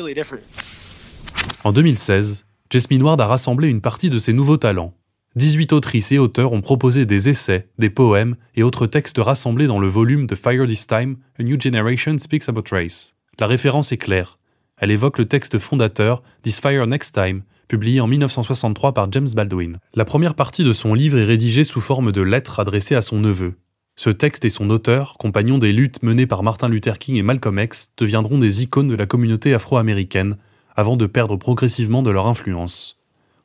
En 1.64 1.72
2016, 1.72 2.46
Jasmine 2.70 3.04
Ward 3.04 3.20
a 3.20 3.28
rassemblé 3.28 3.70
une 3.70 3.82
partie 3.82 4.10
de 4.10 4.18
ses 4.18 4.34
nouveaux 4.34 4.58
talents. 4.58 4.94
18 5.38 5.72
autrices 5.72 6.12
et 6.12 6.20
auteurs 6.20 6.52
ont 6.52 6.60
proposé 6.60 7.06
des 7.06 7.30
essais, 7.30 7.70
des 7.78 7.90
poèmes 7.90 8.36
et 8.56 8.64
autres 8.64 8.86
textes 8.86 9.18
rassemblés 9.18 9.66
dans 9.66 9.80
le 9.80 9.88
volume 9.88 10.28
de 10.28 10.36
Fire 10.36 10.66
This 10.68 10.88
Time, 10.88 11.16
A 11.40 11.44
New 11.44 11.58
Generation 11.58 12.18
Speaks 12.18 12.50
About 12.50 12.66
Race. 12.70 13.16
La 13.40 13.48
référence 13.48 13.94
est 13.94 13.98
claire. 13.98 14.40
Elle 14.76 14.92
évoque 14.92 15.18
le 15.18 15.30
texte 15.30 15.58
fondateur 15.58 16.22
This 16.42 16.60
Fire 16.60 16.86
Next 16.86 17.16
Time, 17.16 17.44
publié 17.70 18.02
en 18.02 18.08
1963 18.08 18.94
par 18.94 19.10
James 19.10 19.30
Baldwin. 19.34 19.78
La 19.94 20.04
première 20.04 20.36
partie 20.36 20.66
de 20.66 20.74
son 20.74 20.94
livre 20.94 21.18
est 21.18 21.24
rédigée 21.24 21.64
sous 21.64 21.80
forme 21.80 22.12
de 22.12 22.22
lettres 22.22 22.60
adressées 22.60 22.96
à 22.96 23.02
son 23.02 23.20
neveu. 23.20 23.54
Ce 23.96 24.10
texte 24.10 24.44
et 24.44 24.50
son 24.50 24.70
auteur, 24.70 25.16
compagnons 25.18 25.60
des 25.60 25.72
luttes 25.72 26.04
menées 26.04 26.28
par 26.28 26.44
Martin 26.44 26.68
Luther 26.68 27.00
King 27.00 27.16
et 27.16 27.24
Malcolm 27.24 27.58
X, 27.58 27.94
deviendront 27.96 28.38
des 28.38 28.64
icônes 28.64 28.90
de 28.90 28.96
la 28.96 29.06
communauté 29.06 29.54
afro-américaine, 29.54 30.36
avant 30.76 30.98
de 30.98 31.06
perdre 31.06 31.38
progressivement 31.38 32.04
de 32.04 32.12
leur 32.12 32.28
influence. 32.28 33.01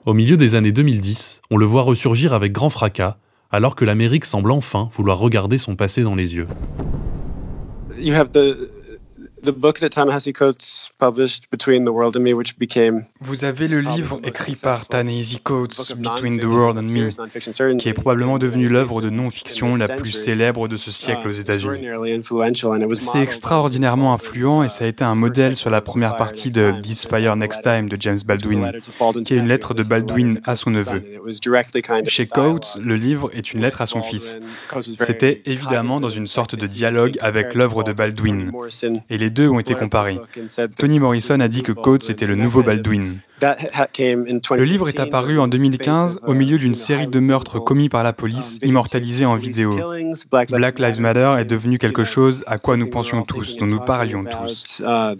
Au 0.06 0.14
milieu 0.14 0.36
des 0.36 0.54
années 0.54 0.70
2010, 0.70 1.42
on 1.50 1.56
le 1.56 1.66
voit 1.66 1.82
ressurgir 1.82 2.32
avec 2.32 2.52
grand 2.52 2.70
fracas, 2.70 3.16
alors 3.50 3.74
que 3.74 3.84
l'Amérique 3.84 4.24
semble 4.24 4.52
enfin 4.52 4.88
vouloir 4.92 5.18
regarder 5.18 5.58
son 5.58 5.74
passé 5.74 6.04
dans 6.04 6.14
les 6.14 6.36
yeux. 6.36 6.46
Vous 13.20 13.44
avez 13.44 13.68
le 13.68 13.80
livre 13.80 14.20
écrit 14.24 14.56
par 14.56 14.86
Ta-Nehisi 14.86 15.38
Coates, 15.40 15.94
Between 15.96 16.38
the 16.40 16.44
World 16.44 16.78
and 16.78 16.82
Me, 16.82 17.76
qui 17.76 17.88
est 17.88 17.92
probablement 17.92 18.38
devenu 18.38 18.68
l'œuvre 18.68 19.02
de 19.02 19.10
non-fiction 19.10 19.76
la 19.76 19.88
plus 19.88 20.12
célèbre 20.12 20.68
de 20.68 20.76
ce 20.76 20.90
siècle 20.90 21.28
aux 21.28 21.32
États-Unis. 21.32 21.86
C'est 22.94 23.20
extraordinairement 23.20 24.14
influent 24.14 24.62
et 24.62 24.68
ça 24.68 24.84
a 24.84 24.88
été 24.88 25.04
un 25.04 25.14
modèle 25.14 25.54
sur 25.54 25.70
la 25.70 25.80
première 25.80 26.16
partie 26.16 26.50
de 26.50 26.72
This 26.80 27.06
Fire 27.06 27.36
Next 27.36 27.62
Time 27.62 27.88
de 27.88 27.96
James 28.00 28.18
Baldwin, 28.24 28.72
qui 29.24 29.34
est 29.34 29.38
une 29.38 29.48
lettre 29.48 29.74
de 29.74 29.82
Baldwin 29.82 30.40
à 30.44 30.56
son 30.56 30.70
neveu. 30.70 31.02
Chez 32.06 32.26
Coates, 32.26 32.78
le 32.82 32.96
livre 32.96 33.30
est 33.34 33.52
une 33.52 33.60
lettre 33.60 33.82
à 33.82 33.86
son 33.86 34.02
fils. 34.02 34.38
C'était 35.00 35.42
évidemment 35.44 36.00
dans 36.00 36.08
une 36.08 36.26
sorte 36.26 36.54
de 36.54 36.66
dialogue 36.66 37.18
avec 37.20 37.54
l'œuvre 37.54 37.84
de 37.84 37.92
Baldwin. 37.92 38.50
Et 39.10 39.18
les 39.18 39.25
deux 39.30 39.48
ont 39.48 39.58
été 39.58 39.74
comparés. 39.74 40.20
Tony 40.78 40.98
Morrison 40.98 41.40
a 41.40 41.48
dit 41.48 41.62
que 41.62 41.72
Coates 41.72 42.10
était 42.10 42.26
le 42.26 42.36
nouveau 42.36 42.62
Baldwin. 42.62 43.18
Le 43.42 44.64
livre 44.64 44.88
est 44.88 44.98
apparu 44.98 45.38
en 45.38 45.46
2015 45.46 46.20
au 46.26 46.32
milieu 46.32 46.56
d'une 46.58 46.74
série 46.74 47.06
de 47.06 47.18
meurtres 47.20 47.58
commis 47.58 47.90
par 47.90 48.02
la 48.02 48.14
police, 48.14 48.58
immortalisés 48.62 49.26
en 49.26 49.36
vidéo. 49.36 49.78
Black 50.30 50.78
Lives 50.78 51.00
Matter 51.00 51.36
est 51.38 51.44
devenu 51.44 51.78
quelque 51.78 52.02
chose 52.02 52.44
à 52.46 52.56
quoi 52.58 52.78
nous 52.78 52.88
pensions 52.88 53.22
tous, 53.22 53.58
dont 53.58 53.66
nous 53.66 53.80
parlions 53.80 54.24
tous. 54.24 54.80
La 54.82 55.14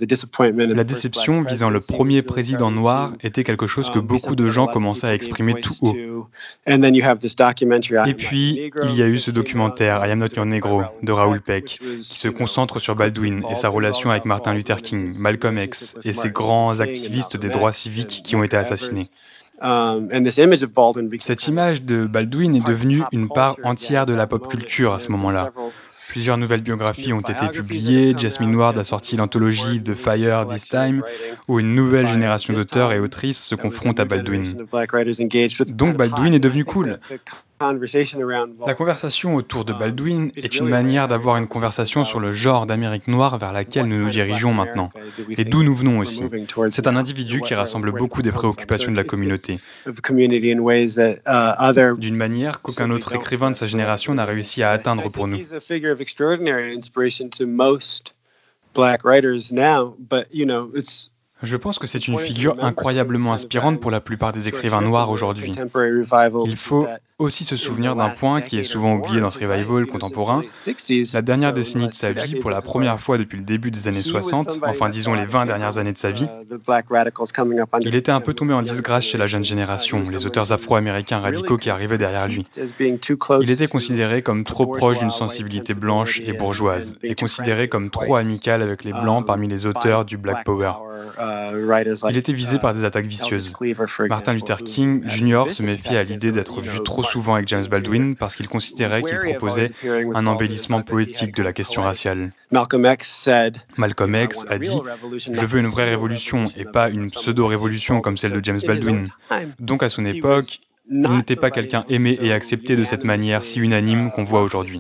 déception 0.85 1.43
visant 1.43 1.69
le 1.69 1.81
premier 1.81 2.23
président 2.23 2.71
noir 2.71 3.13
était 3.23 3.45
quelque 3.45 3.67
chose 3.67 3.91
que 3.91 3.99
beaucoup 3.99 4.35
de 4.35 4.49
gens 4.49 4.67
commençaient 4.67 5.09
à 5.09 5.15
exprimer 5.15 5.55
tout 5.55 5.75
haut. 5.83 5.97
Et 6.67 8.15
puis, 8.15 8.73
il 8.83 8.95
y 8.97 9.03
a 9.03 9.07
eu 9.07 9.19
ce 9.19 9.31
documentaire 9.31 10.07
I 10.07 10.11
Am 10.11 10.19
Not 10.19 10.29
Your 10.37 10.47
Negro 10.47 10.83
de 11.03 11.13
Raoul 11.13 11.43
Peck, 11.43 11.79
qui 11.99 12.03
se 12.03 12.29
concentre 12.29 12.79
sur 12.79 12.95
Baldwin 12.95 13.43
et 13.51 13.57
sa 13.57 13.69
relation 13.69 14.11
avec 14.11 14.25
Martin 14.25 14.55
Luther 14.55 14.81
King, 14.81 15.13
Malcolm 15.19 15.59
X 15.59 15.97
et 16.05 16.15
ces 16.15 16.31
grands 16.31 16.81
activistes 16.81 17.37
des 17.37 17.49
droits 17.49 17.73
civiques 17.73 18.06
qui 18.07 18.37
ont 18.37 18.43
été 18.43 18.57
assassinés. 18.57 19.07
Um, 19.63 20.11
Cette 21.19 21.49
image 21.49 21.83
de 21.83 22.07
Baldwin 22.07 22.55
est 22.55 22.67
devenue 22.67 23.03
une 23.13 23.29
part 23.29 23.57
entière 23.65 24.05
de 24.05 24.13
la 24.13 24.27
pop 24.27 24.49
culture 24.49 24.93
à 24.93 24.99
ce 24.99 25.11
moment-là. 25.13 25.51
Plusieurs 26.09 26.39
nouvelles 26.39 26.61
biographies 26.63 27.13
ont 27.13 27.21
été 27.21 27.49
publiées. 27.49 28.15
Jasmine 28.17 28.55
Ward 28.55 28.79
a 28.79 28.85
sorti 28.85 29.17
l'anthologie 29.17 29.83
The 29.83 29.95
Fire 29.95 30.47
This 30.47 30.69
Time, 30.69 31.03
où 31.49 31.59
une 31.59 31.75
nouvelle 31.75 32.07
génération 32.07 32.55
d'auteurs 32.55 32.93
et 32.93 33.01
autrices 33.01 33.43
se 33.43 33.55
confrontent 33.55 34.01
à 34.01 34.05
Baldwin. 34.05 34.45
Donc 35.69 35.97
Baldwin 35.97 36.35
est 36.35 36.39
devenu 36.39 36.65
cool. 36.65 36.99
La 37.59 38.75
conversation 38.75 39.35
autour 39.35 39.65
de 39.65 39.73
Baldwin 39.73 40.31
est 40.37 40.59
une 40.59 40.69
manière 40.69 41.09
d'avoir 41.09 41.39
une 41.39 41.49
conversation 41.49 42.05
sur 42.05 42.21
le 42.21 42.31
genre 42.31 42.67
d'Amérique 42.67 43.09
noire 43.09 43.39
vers 43.39 43.53
laquelle 43.53 43.87
nous 43.87 43.99
nous 43.99 44.11
dirigeons 44.11 44.53
maintenant, 44.53 44.91
et 45.31 45.45
d'où 45.45 45.63
nous 45.63 45.75
venons 45.75 45.99
aussi. 45.99 46.23
C'est 46.71 46.87
un 46.87 46.97
individu 46.97 47.41
qui 47.41 47.55
rassemble 47.55 47.93
beaucoup 47.93 48.21
des 48.21 48.33
préoccupations 48.33 48.93
de 48.93 48.97
la 48.97 49.05
communauté, 49.05 49.59
d'une 51.99 52.17
manière 52.17 52.61
qu'aucun 52.61 52.91
autre 52.91 53.15
écrivain 53.15 53.51
de 53.51 53.57
sa 53.57 53.67
génération 53.67 54.15
n'a 54.15 54.25
réussi 54.25 54.63
à 54.63 54.71
atteindre 54.71 55.11
pour 55.11 55.27
nous. 55.27 55.39
Je 61.43 61.57
pense 61.57 61.79
que 61.79 61.87
c'est 61.87 62.09
une 62.09 62.19
figure 62.19 62.57
incroyablement 62.61 63.35
inspirante 63.35 63.79
pour 63.81 63.91
la 63.91 64.01
plupart 64.01 64.33
des 64.33 64.49
écrivains 64.49 64.81
noirs 64.81 65.11
aujourd'hui. 65.11 65.53
Il 66.47 66.57
faut 66.57 66.87
aussi 67.19 67.45
se 67.45 67.57
souvenir 67.57 67.95
d'un 67.95 68.09
point 68.09 68.41
qui 68.41 68.59
est 68.59 68.63
souvent 68.63 68.95
oublié 68.95 69.21
dans 69.21 69.31
ce 69.31 69.39
revival 69.39 69.87
contemporain. 69.87 70.43
La 71.13 71.23
dernière 71.23 71.53
décennie 71.53 71.89
de 71.89 71.93
sa 71.93 72.13
vie, 72.13 72.37
pour 72.37 72.51
la 72.51 72.63
première 72.63 72.99
fois 72.99 73.19
depuis 73.19 73.37
le 73.37 73.45
début 73.45 73.71
des 73.71 73.87
années 73.87 74.03
60, 74.03 74.61
enfin 74.63 74.89
disons 74.89 75.13
les 75.13 75.27
20 75.27 75.47
dernières 75.47 75.77
années 75.77 75.93
de 75.93 75.99
sa 75.99 76.11
vie, 76.11 76.27
il 77.81 77.95
était 77.95 78.13
un 78.13 78.21
peu 78.21 78.33
tombé 78.33 78.55
en 78.55 78.63
disgrâce 78.63 79.05
chez 79.05 79.19
la 79.19 79.27
jeune 79.27 79.45
génération, 79.45 80.03
les 80.11 80.25
auteurs 80.25 80.53
afro-américains 80.53 81.21
radicaux 81.21 81.59
qui 81.59 81.69
arrivaient 81.69 81.99
derrière 81.99 82.29
lui. 82.29 82.47
Il 83.43 83.51
était 83.51 83.67
considéré 83.67 84.23
comme 84.23 84.45
trop 84.45 84.67
proche 84.67 85.01
d'une 85.01 85.11
sensibilité 85.11 85.75
blanche 85.75 86.21
et 86.25 86.33
bourgeoise, 86.33 86.97
et 87.03 87.15
considéré 87.15 87.69
comme 87.69 87.91
trop 87.91 88.17
amical 88.17 88.63
avec 88.63 88.85
les 88.85 88.93
blancs 88.93 89.27
parmi 89.27 89.49
les 89.49 89.67
auteurs 89.67 90.07
du 90.07 90.17
Black 90.17 90.45
Power. 90.45 90.73
Il 92.11 92.17
était 92.17 92.33
visé 92.33 92.59
par 92.59 92.75
des 92.75 92.85
attaques 92.85 93.07
vicieuses. 93.07 93.53
Martin 94.09 94.33
Luther 94.33 94.59
King 94.59 95.09
Jr. 95.09 95.45
se 95.51 95.63
méfiait 95.63 95.99
à 95.99 96.03
l'idée 96.03 96.33
d'être 96.33 96.61
vu 96.61 96.83
trop 96.83 97.03
souvent 97.03 97.35
avec 97.35 97.49
James 97.49 97.67
Baldwin 97.67 98.17
parce 98.17 98.37
qu'il 98.37 98.49
considérait 98.49 99.03
qu'il 99.03 99.19
proposait 99.19 99.71
un 100.15 100.27
embellissement 100.27 100.83
poétique 100.83 101.35
de 101.35 101.43
la 101.43 101.53
question 101.53 101.83
raciale. 101.83 102.31
Malcolm 103.77 104.15
X 104.15 104.47
a 104.49 104.59
dit 104.59 104.79
Je 105.15 105.47
veux 105.47 105.59
une 105.59 105.67
vraie 105.67 105.89
révolution 105.89 106.45
et 106.57 106.65
pas 106.65 106.89
une 106.91 107.09
pseudo-révolution 107.11 108.01
comme 108.01 108.17
celle 108.17 108.33
de 108.33 108.45
James 108.45 108.61
Baldwin. 108.67 109.05
Donc 109.61 109.83
à 109.83 109.89
son 109.89 110.05
époque, 110.05 110.61
il 110.89 111.11
n'était 111.11 111.37
pas 111.37 111.51
quelqu'un 111.51 111.85
aimé 111.89 112.19
et 112.21 112.33
accepté 112.33 112.77
de 112.77 112.85
cette 112.85 113.05
manière 113.05 113.45
si 113.45 113.61
unanime 113.61 114.11
qu'on 114.13 114.25
voit 114.25 114.43
aujourd'hui. 114.43 114.79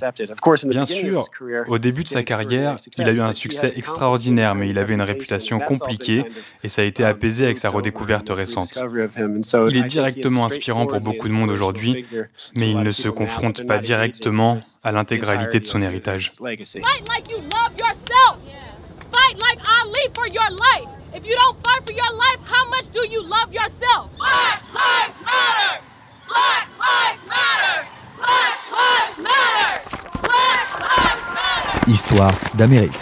Bien 0.64 0.84
sûr, 0.84 1.28
au 1.68 1.78
début 1.78 2.04
de 2.04 2.08
sa 2.08 2.22
carrière, 2.22 2.76
il 2.96 3.08
a 3.08 3.12
eu 3.12 3.20
un 3.20 3.32
succès 3.32 3.72
extraordinaire, 3.76 4.54
mais 4.54 4.68
il 4.68 4.78
avait 4.78 4.94
une 4.94 5.02
réputation 5.02 5.58
compliquée 5.58 6.24
et 6.62 6.68
ça 6.68 6.82
a 6.82 6.84
été 6.84 7.04
apaisé 7.04 7.44
avec 7.44 7.58
sa 7.58 7.70
redécouverte 7.70 8.30
récente. 8.30 8.78
Il 9.68 9.76
est 9.78 9.84
directement 9.84 10.46
inspirant 10.46 10.86
pour 10.86 11.00
beaucoup 11.00 11.28
de 11.28 11.32
monde 11.32 11.50
aujourd'hui, 11.50 12.06
mais 12.56 12.70
il 12.70 12.80
ne 12.80 12.90
se 12.92 13.08
confronte 13.08 13.66
pas 13.66 13.78
directement 13.78 14.60
à 14.84 14.92
l'intégralité 14.92 15.60
de 15.60 15.64
son 15.64 15.82
héritage. 15.82 16.34
Histoire 31.86 32.34
d'Amérique. 32.56 32.92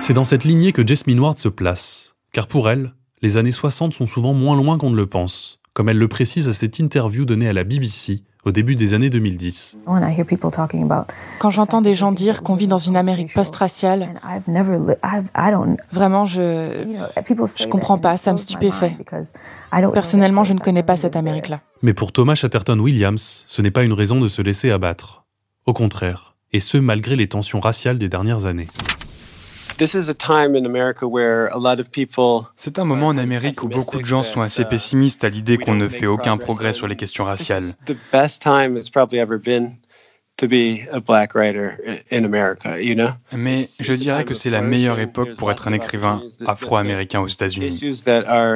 C'est 0.00 0.12
dans 0.14 0.24
cette 0.24 0.44
lignée 0.44 0.72
que 0.72 0.86
Jasmine 0.86 1.20
Ward 1.20 1.38
se 1.38 1.48
place, 1.48 2.14
car 2.32 2.46
pour 2.46 2.68
elle, 2.68 2.94
les 3.22 3.36
années 3.36 3.52
60 3.52 3.94
sont 3.94 4.06
souvent 4.06 4.34
moins 4.34 4.56
loin 4.56 4.78
qu'on 4.78 4.90
ne 4.90 4.96
le 4.96 5.06
pense, 5.06 5.58
comme 5.72 5.88
elle 5.88 5.98
le 5.98 6.08
précise 6.08 6.48
à 6.48 6.52
cette 6.52 6.78
interview 6.78 7.24
donnée 7.24 7.48
à 7.48 7.52
la 7.52 7.64
BBC 7.64 8.22
au 8.44 8.52
début 8.52 8.74
des 8.74 8.94
années 8.94 9.10
2010. 9.10 9.78
Quand 11.38 11.50
j'entends 11.50 11.80
des 11.80 11.94
gens 11.94 12.12
dire 12.12 12.42
qu'on 12.42 12.54
vit 12.54 12.66
dans 12.66 12.78
une 12.78 12.96
Amérique 12.96 13.34
post-raciale, 13.34 14.08
vraiment, 15.92 16.26
je 16.26 16.40
ne 16.40 17.70
comprends 17.70 17.98
pas, 17.98 18.16
ça 18.16 18.32
me 18.32 18.38
stupéfait. 18.38 18.96
Personnellement, 19.92 20.44
je 20.44 20.54
ne 20.54 20.60
connais 20.60 20.82
pas 20.82 20.96
cette 20.96 21.16
Amérique-là. 21.16 21.60
Mais 21.82 21.94
pour 21.94 22.12
Thomas 22.12 22.34
Chatterton 22.34 22.80
Williams, 22.80 23.44
ce 23.46 23.62
n'est 23.62 23.70
pas 23.70 23.82
une 23.82 23.92
raison 23.92 24.20
de 24.20 24.28
se 24.28 24.42
laisser 24.42 24.70
abattre. 24.70 25.24
Au 25.66 25.72
contraire, 25.72 26.36
et 26.52 26.60
ce 26.60 26.78
malgré 26.78 27.16
les 27.16 27.28
tensions 27.28 27.60
raciales 27.60 27.98
des 27.98 28.08
dernières 28.08 28.46
années. 28.46 28.68
C'est 32.56 32.78
un 32.80 32.84
moment 32.84 33.06
en 33.08 33.16
Amérique 33.16 33.62
où 33.62 33.68
beaucoup 33.68 34.00
de 34.00 34.06
gens 34.06 34.22
sont 34.22 34.40
assez 34.40 34.64
pessimistes 34.64 35.22
à 35.22 35.28
l'idée 35.28 35.56
qu'on 35.56 35.74
ne 35.74 35.88
fait 35.88 36.06
aucun 36.06 36.36
progrès 36.36 36.72
sur 36.72 36.88
les 36.88 36.96
questions 36.96 37.24
raciales. 37.24 37.64
Mais 43.32 43.66
je 43.80 43.92
dirais 43.92 44.24
que 44.24 44.34
c'est 44.34 44.50
la 44.50 44.62
meilleure 44.62 45.00
époque 45.00 45.36
pour 45.36 45.50
être 45.50 45.66
un 45.68 45.72
écrivain 45.72 46.22
afro-américain 46.46 47.20
aux 47.20 47.28
États-Unis. 47.28 47.96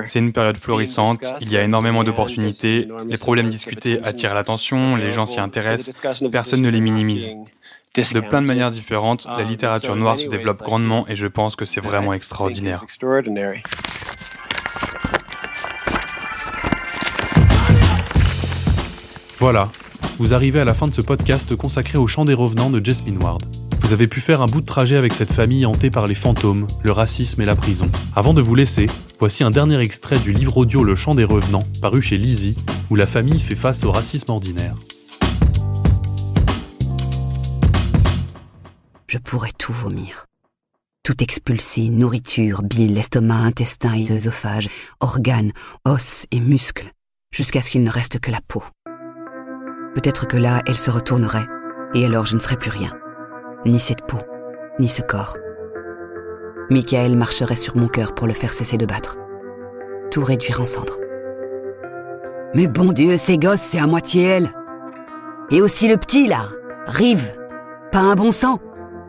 C'est 0.07 0.19
une 0.19 0.33
période 0.33 0.57
florissante, 0.57 1.35
il 1.41 1.51
y 1.51 1.57
a 1.57 1.63
énormément 1.63 2.05
d'opportunités, 2.05 2.89
les 3.07 3.17
problèmes 3.17 3.51
discutés 3.51 3.99
attirent 4.05 4.35
l'attention, 4.35 4.97
les 4.97 5.11
gens 5.11 5.27
s'y 5.27 5.41
intéressent, 5.41 6.01
personne 6.31 6.63
ne 6.63 6.71
les 6.71 6.81
minimise. 6.81 7.35
De 7.95 8.21
plein 8.21 8.41
de 8.41 8.47
manières 8.47 8.71
différentes, 8.71 9.27
la 9.27 9.43
littérature 9.43 9.97
noire 9.97 10.19
se 10.19 10.27
développe 10.27 10.63
grandement 10.63 11.07
et 11.09 11.15
je 11.15 11.27
pense 11.27 11.57
que 11.57 11.67
c'est 11.67 11.83
vraiment 11.83 12.15
extraordinaire. 12.15 12.87
Voilà, 19.39 19.71
vous 20.19 20.33
arrivez 20.33 20.61
à 20.61 20.65
la 20.65 20.73
fin 20.73 20.87
de 20.87 20.95
ce 20.95 21.03
podcast 21.03 21.55
consacré 21.55 21.99
au 21.99 22.07
chant 22.07 22.25
des 22.25 22.33
revenants 22.33 22.71
de 22.71 22.83
Jasmine 22.83 23.23
Ward. 23.23 23.43
Vous 23.83 23.93
avez 23.93 24.07
pu 24.07 24.21
faire 24.21 24.41
un 24.41 24.47
bout 24.47 24.63
de 24.63 24.67
trajet 24.67 24.97
avec 24.97 25.13
cette 25.13 25.33
famille 25.33 25.67
hantée 25.67 25.91
par 25.91 26.07
les 26.07 26.15
fantômes, 26.15 26.67
le 26.83 26.93
racisme 26.93 27.43
et 27.43 27.45
la 27.45 27.57
prison. 27.57 27.91
Avant 28.17 28.33
de 28.33 28.41
vous 28.41 28.55
laisser, 28.55 28.87
voici 29.19 29.45
un 29.45 29.51
dernier 29.51 29.79
extrait 29.81 30.19
du 30.19 30.33
livre 30.33 30.57
audio 30.57 30.83
Le 30.83 30.97
chant 30.97 31.15
des 31.15 31.25
revenants, 31.25 31.65
paru 31.83 32.01
chez 32.01 32.17
Lizzie, 32.17 32.57
où 32.89 32.95
la 32.95 33.07
famille 33.07 33.41
fait 33.41 33.55
face 33.55 33.85
au 33.85 33.93
racisme 33.93 34.31
ordinaire. 34.31 34.77
Je 39.13 39.19
pourrais 39.19 39.53
tout 39.59 39.75
vomir. 39.75 40.25
Tout 41.03 41.23
expulser, 41.23 41.91
nourriture, 41.91 42.63
bile, 42.63 42.97
estomac, 42.97 43.45
intestin 43.45 43.93
et 43.93 44.11
œsophage, 44.11 44.71
organes, 45.01 45.53
os 45.85 46.25
et 46.31 46.41
muscles, 46.41 46.91
jusqu'à 47.31 47.61
ce 47.61 47.71
qu'il 47.71 47.85
ne 47.85 47.91
reste 47.91 48.21
que 48.21 48.31
la 48.31 48.41
peau. 48.49 48.65
Peut-être 49.95 50.27
que 50.27 50.39
là, 50.39 50.63
elle 50.67 50.79
se 50.79 50.91
retournerait, 50.91 51.47
et 51.93 52.07
alors 52.07 52.25
je 52.25 52.37
ne 52.37 52.41
serais 52.41 52.57
plus 52.57 52.71
rien. 52.71 52.97
Ni 53.67 53.79
cette 53.79 54.07
peau, 54.07 54.17
ni 54.79 54.89
ce 54.89 55.03
corps. 55.03 55.37
Michael 56.71 57.15
marcherait 57.15 57.55
sur 57.55 57.77
mon 57.77 57.89
cœur 57.89 58.15
pour 58.15 58.27
le 58.27 58.33
faire 58.33 58.55
cesser 58.55 58.79
de 58.79 58.87
battre. 58.87 59.19
Tout 60.11 60.25
réduire 60.25 60.63
en 60.63 60.67
cendres. 60.67 60.99
Mais 62.55 62.67
bon 62.67 62.93
Dieu, 62.93 63.19
ces 63.19 63.37
gosses, 63.37 63.61
c'est 63.61 63.79
à 63.79 63.87
moitié 63.87 64.23
elle. 64.23 64.53
Et 65.51 65.61
aussi 65.61 65.87
le 65.87 65.99
petit, 65.99 66.29
là. 66.29 66.49
Rive. 66.87 67.37
Pas 67.91 68.01
un 68.01 68.15
bon 68.15 68.31
sang. 68.31 68.59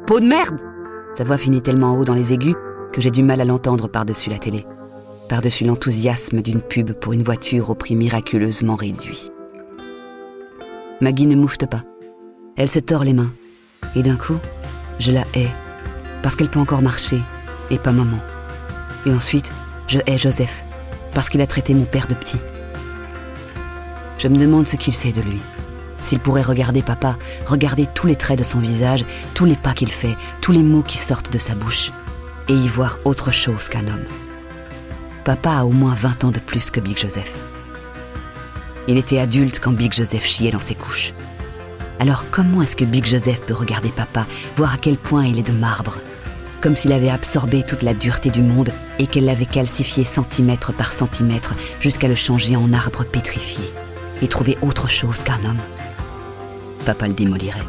Peau 0.06 0.20
de 0.20 0.26
merde 0.26 0.60
Sa 1.14 1.24
voix 1.24 1.38
finit 1.38 1.62
tellement 1.62 1.98
haut 1.98 2.04
dans 2.04 2.14
les 2.14 2.34
aigus 2.34 2.56
que 2.92 3.00
j'ai 3.00 3.10
du 3.10 3.24
mal 3.24 3.40
à 3.40 3.46
l'entendre 3.46 3.88
par-dessus 3.88 4.30
la 4.30 4.38
télé, 4.38 4.66
par-dessus 5.30 5.64
l'enthousiasme 5.64 6.42
d'une 6.42 6.62
pub 6.62 6.92
pour 6.92 7.14
une 7.14 7.24
voiture 7.24 7.70
au 7.70 7.76
prix 7.76 7.96
miraculeusement 7.96 8.76
réduit. 8.76 9.32
Maggie 11.00 11.26
ne 11.26 11.38
moufte 11.38 11.68
pas. 11.68 11.84
Elle 12.58 12.70
se 12.70 12.80
tord 12.80 13.06
les 13.06 13.14
mains. 13.14 13.32
Et 13.96 14.04
d'un 14.04 14.18
coup, 14.18 14.38
je 15.00 15.14
la 15.14 15.22
hais, 15.36 15.50
parce 16.22 16.36
qu'elle 16.36 16.50
peut 16.50 16.60
encore 16.60 16.82
marcher, 16.82 17.22
et 17.70 17.78
pas 17.78 17.94
maman. 17.94 18.20
Et 19.06 19.14
ensuite, 19.14 19.54
je 19.88 20.00
hais 20.06 20.18
Joseph, 20.18 20.66
parce 21.14 21.30
qu'il 21.30 21.42
a 21.42 21.48
traité 21.48 21.74
mon 21.74 21.86
père 21.86 22.08
de 22.08 22.14
petit. 22.14 22.40
Je 24.18 24.28
me 24.28 24.38
demande 24.38 24.68
ce 24.68 24.76
qu'il 24.76 24.94
sait 24.94 25.14
de 25.14 25.22
lui. 25.22 25.40
S'il 26.04 26.20
pourrait 26.20 26.42
regarder 26.42 26.84
papa, 26.84 27.18
regarder 27.46 27.88
tous 27.88 28.08
les 28.08 28.16
traits 28.16 28.40
de 28.40 28.44
son 28.44 28.60
visage, 28.60 29.06
tous 29.34 29.46
les 29.46 29.56
pas 29.56 29.74
qu'il 29.74 29.92
fait, 29.92 30.16
tous 30.42 30.52
les 30.52 30.64
mots 30.64 30.84
qui 30.84 30.98
sortent 30.98 31.32
de 31.32 31.38
sa 31.38 31.56
bouche, 31.56 31.92
et 32.50 32.54
y 32.54 32.68
voir 32.68 33.00
autre 33.06 33.32
chose 33.32 33.70
qu'un 33.70 33.88
homme. 33.88 34.06
Papa 35.24 35.52
a 35.52 35.64
au 35.64 35.72
moins 35.72 35.96
20 35.96 36.26
ans 36.26 36.32
de 36.32 36.40
plus 36.40 36.70
que 36.70 36.82
Big 36.82 36.98
Joseph. 36.98 37.36
Il 38.90 38.98
était 38.98 39.20
adulte 39.20 39.62
quand 39.62 39.72
Big 39.72 39.94
Joseph 39.94 40.26
chiait 40.26 40.52
dans 40.52 40.60
ses 40.60 40.76
couches. 40.76 41.14
Alors 42.00 42.26
comment 42.32 42.62
est-ce 42.62 42.76
que 42.76 42.84
Big 42.84 43.06
Joseph 43.06 43.42
peut 43.42 43.54
regarder 43.54 43.90
papa, 43.90 44.28
voir 44.58 44.74
à 44.74 44.78
quel 44.78 44.98
point 44.98 45.26
il 45.26 45.40
est 45.40 45.48
de 45.48 45.58
marbre? 45.58 46.00
Comme 46.60 46.76
s'il 46.76 46.92
avait 46.92 47.10
absorbé 47.10 47.64
toute 47.64 47.82
la 47.82 47.94
dureté 47.94 48.30
du 48.30 48.42
monde 48.42 48.72
et 49.00 49.08
qu'elle 49.08 49.26
l'avait 49.26 49.46
calcifié 49.46 50.04
centimètre 50.04 50.74
par 50.74 50.92
centimètre 50.92 51.56
jusqu'à 51.80 52.10
le 52.10 52.16
changer 52.16 52.58
en 52.58 52.74
arbre 52.74 53.06
pétrifié 53.06 53.64
et 54.22 54.28
trouver 54.28 54.58
autre 54.62 54.90
chose 54.90 55.24
qu'un 55.24 55.44
homme 55.46 55.62
papa 56.84 57.08
le 57.08 57.14
démolirait. 57.14 57.60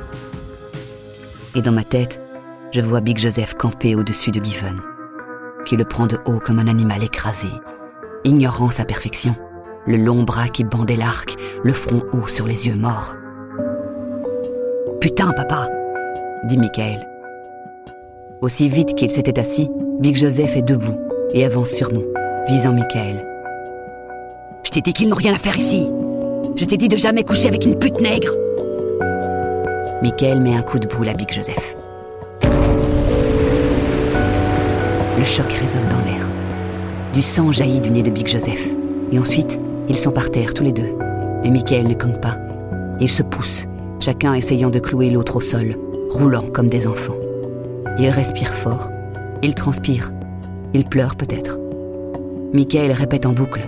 Et 1.54 1.62
dans 1.62 1.72
ma 1.72 1.84
tête, 1.84 2.20
je 2.72 2.80
vois 2.80 3.00
Big 3.00 3.18
Joseph 3.18 3.54
camper 3.54 3.94
au-dessus 3.94 4.30
de 4.30 4.42
Given, 4.42 4.80
qui 5.64 5.76
le 5.76 5.84
prend 5.84 6.06
de 6.06 6.18
haut 6.26 6.40
comme 6.40 6.58
un 6.58 6.68
animal 6.68 7.02
écrasé, 7.04 7.48
ignorant 8.24 8.70
sa 8.70 8.84
perfection, 8.84 9.36
le 9.86 9.96
long 9.96 10.22
bras 10.22 10.48
qui 10.48 10.64
bandait 10.64 10.96
l'arc, 10.96 11.36
le 11.62 11.72
front 11.72 12.02
haut 12.12 12.26
sur 12.26 12.46
les 12.46 12.66
yeux 12.66 12.74
morts. 12.74 13.14
Putain, 15.00 15.32
papa 15.32 15.68
dit 16.44 16.58
Michael. 16.58 17.06
Aussi 18.42 18.68
vite 18.68 18.94
qu'il 18.94 19.10
s'était 19.10 19.38
assis, 19.38 19.70
Big 20.00 20.16
Joseph 20.16 20.56
est 20.56 20.62
debout 20.62 20.98
et 21.32 21.44
avance 21.44 21.70
sur 21.70 21.92
nous, 21.92 22.04
visant 22.48 22.74
Michael. 22.74 23.26
Je 24.64 24.70
t'ai 24.70 24.80
dit 24.80 24.92
qu'ils 24.92 25.08
n'ont 25.08 25.16
rien 25.16 25.34
à 25.34 25.38
faire 25.38 25.56
ici. 25.56 25.88
Je 26.56 26.64
t'ai 26.64 26.76
dit 26.76 26.88
de 26.88 26.96
jamais 26.96 27.24
coucher 27.24 27.48
avec 27.48 27.64
une 27.64 27.78
pute 27.78 28.00
nègre. 28.00 28.34
Michael 30.04 30.42
met 30.42 30.54
un 30.54 30.60
coup 30.60 30.78
de 30.78 30.86
boule 30.86 31.08
à 31.08 31.14
Big 31.14 31.32
Joseph. 31.32 31.78
Le 35.18 35.24
choc 35.24 35.50
résonne 35.50 35.88
dans 35.88 36.00
l'air. 36.00 36.28
Du 37.14 37.22
sang 37.22 37.50
jaillit 37.50 37.80
du 37.80 37.90
nez 37.90 38.02
de 38.02 38.10
Big 38.10 38.26
Joseph. 38.26 38.68
Et 39.12 39.18
ensuite, 39.18 39.58
ils 39.88 39.96
sont 39.96 40.10
par 40.10 40.30
terre 40.30 40.52
tous 40.52 40.62
les 40.62 40.74
deux. 40.74 40.94
Et 41.42 41.50
Michael 41.50 41.88
ne 41.88 41.94
compte 41.94 42.20
pas. 42.20 42.36
Ils 43.00 43.08
se 43.08 43.22
poussent, 43.22 43.64
chacun 43.98 44.34
essayant 44.34 44.68
de 44.68 44.78
clouer 44.78 45.08
l'autre 45.08 45.36
au 45.36 45.40
sol, 45.40 45.74
roulant 46.10 46.44
comme 46.52 46.68
des 46.68 46.86
enfants. 46.86 47.16
Ils 47.98 48.10
respirent 48.10 48.52
fort. 48.52 48.90
Ils 49.42 49.54
transpirent. 49.54 50.12
Ils 50.74 50.84
pleurent 50.84 51.16
peut-être. 51.16 51.58
Michael 52.52 52.92
répète 52.92 53.24
en 53.24 53.32
boucle. 53.32 53.62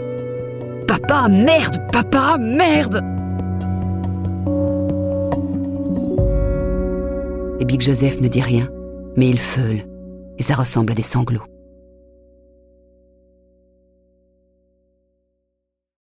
Papa, 0.87 1.29
merde, 1.31 1.79
papa, 1.91 2.37
merde 2.39 3.16
Joseph 7.81 8.21
ne 8.21 8.29
dit 8.29 8.43
rien, 8.43 8.71
mais 9.17 9.29
il 9.29 9.39
feule, 9.39 9.87
et 10.39 10.43
ça 10.43 10.55
ressemble 10.55 10.93
à 10.93 10.95
des 10.95 11.03
sanglots. 11.03 11.45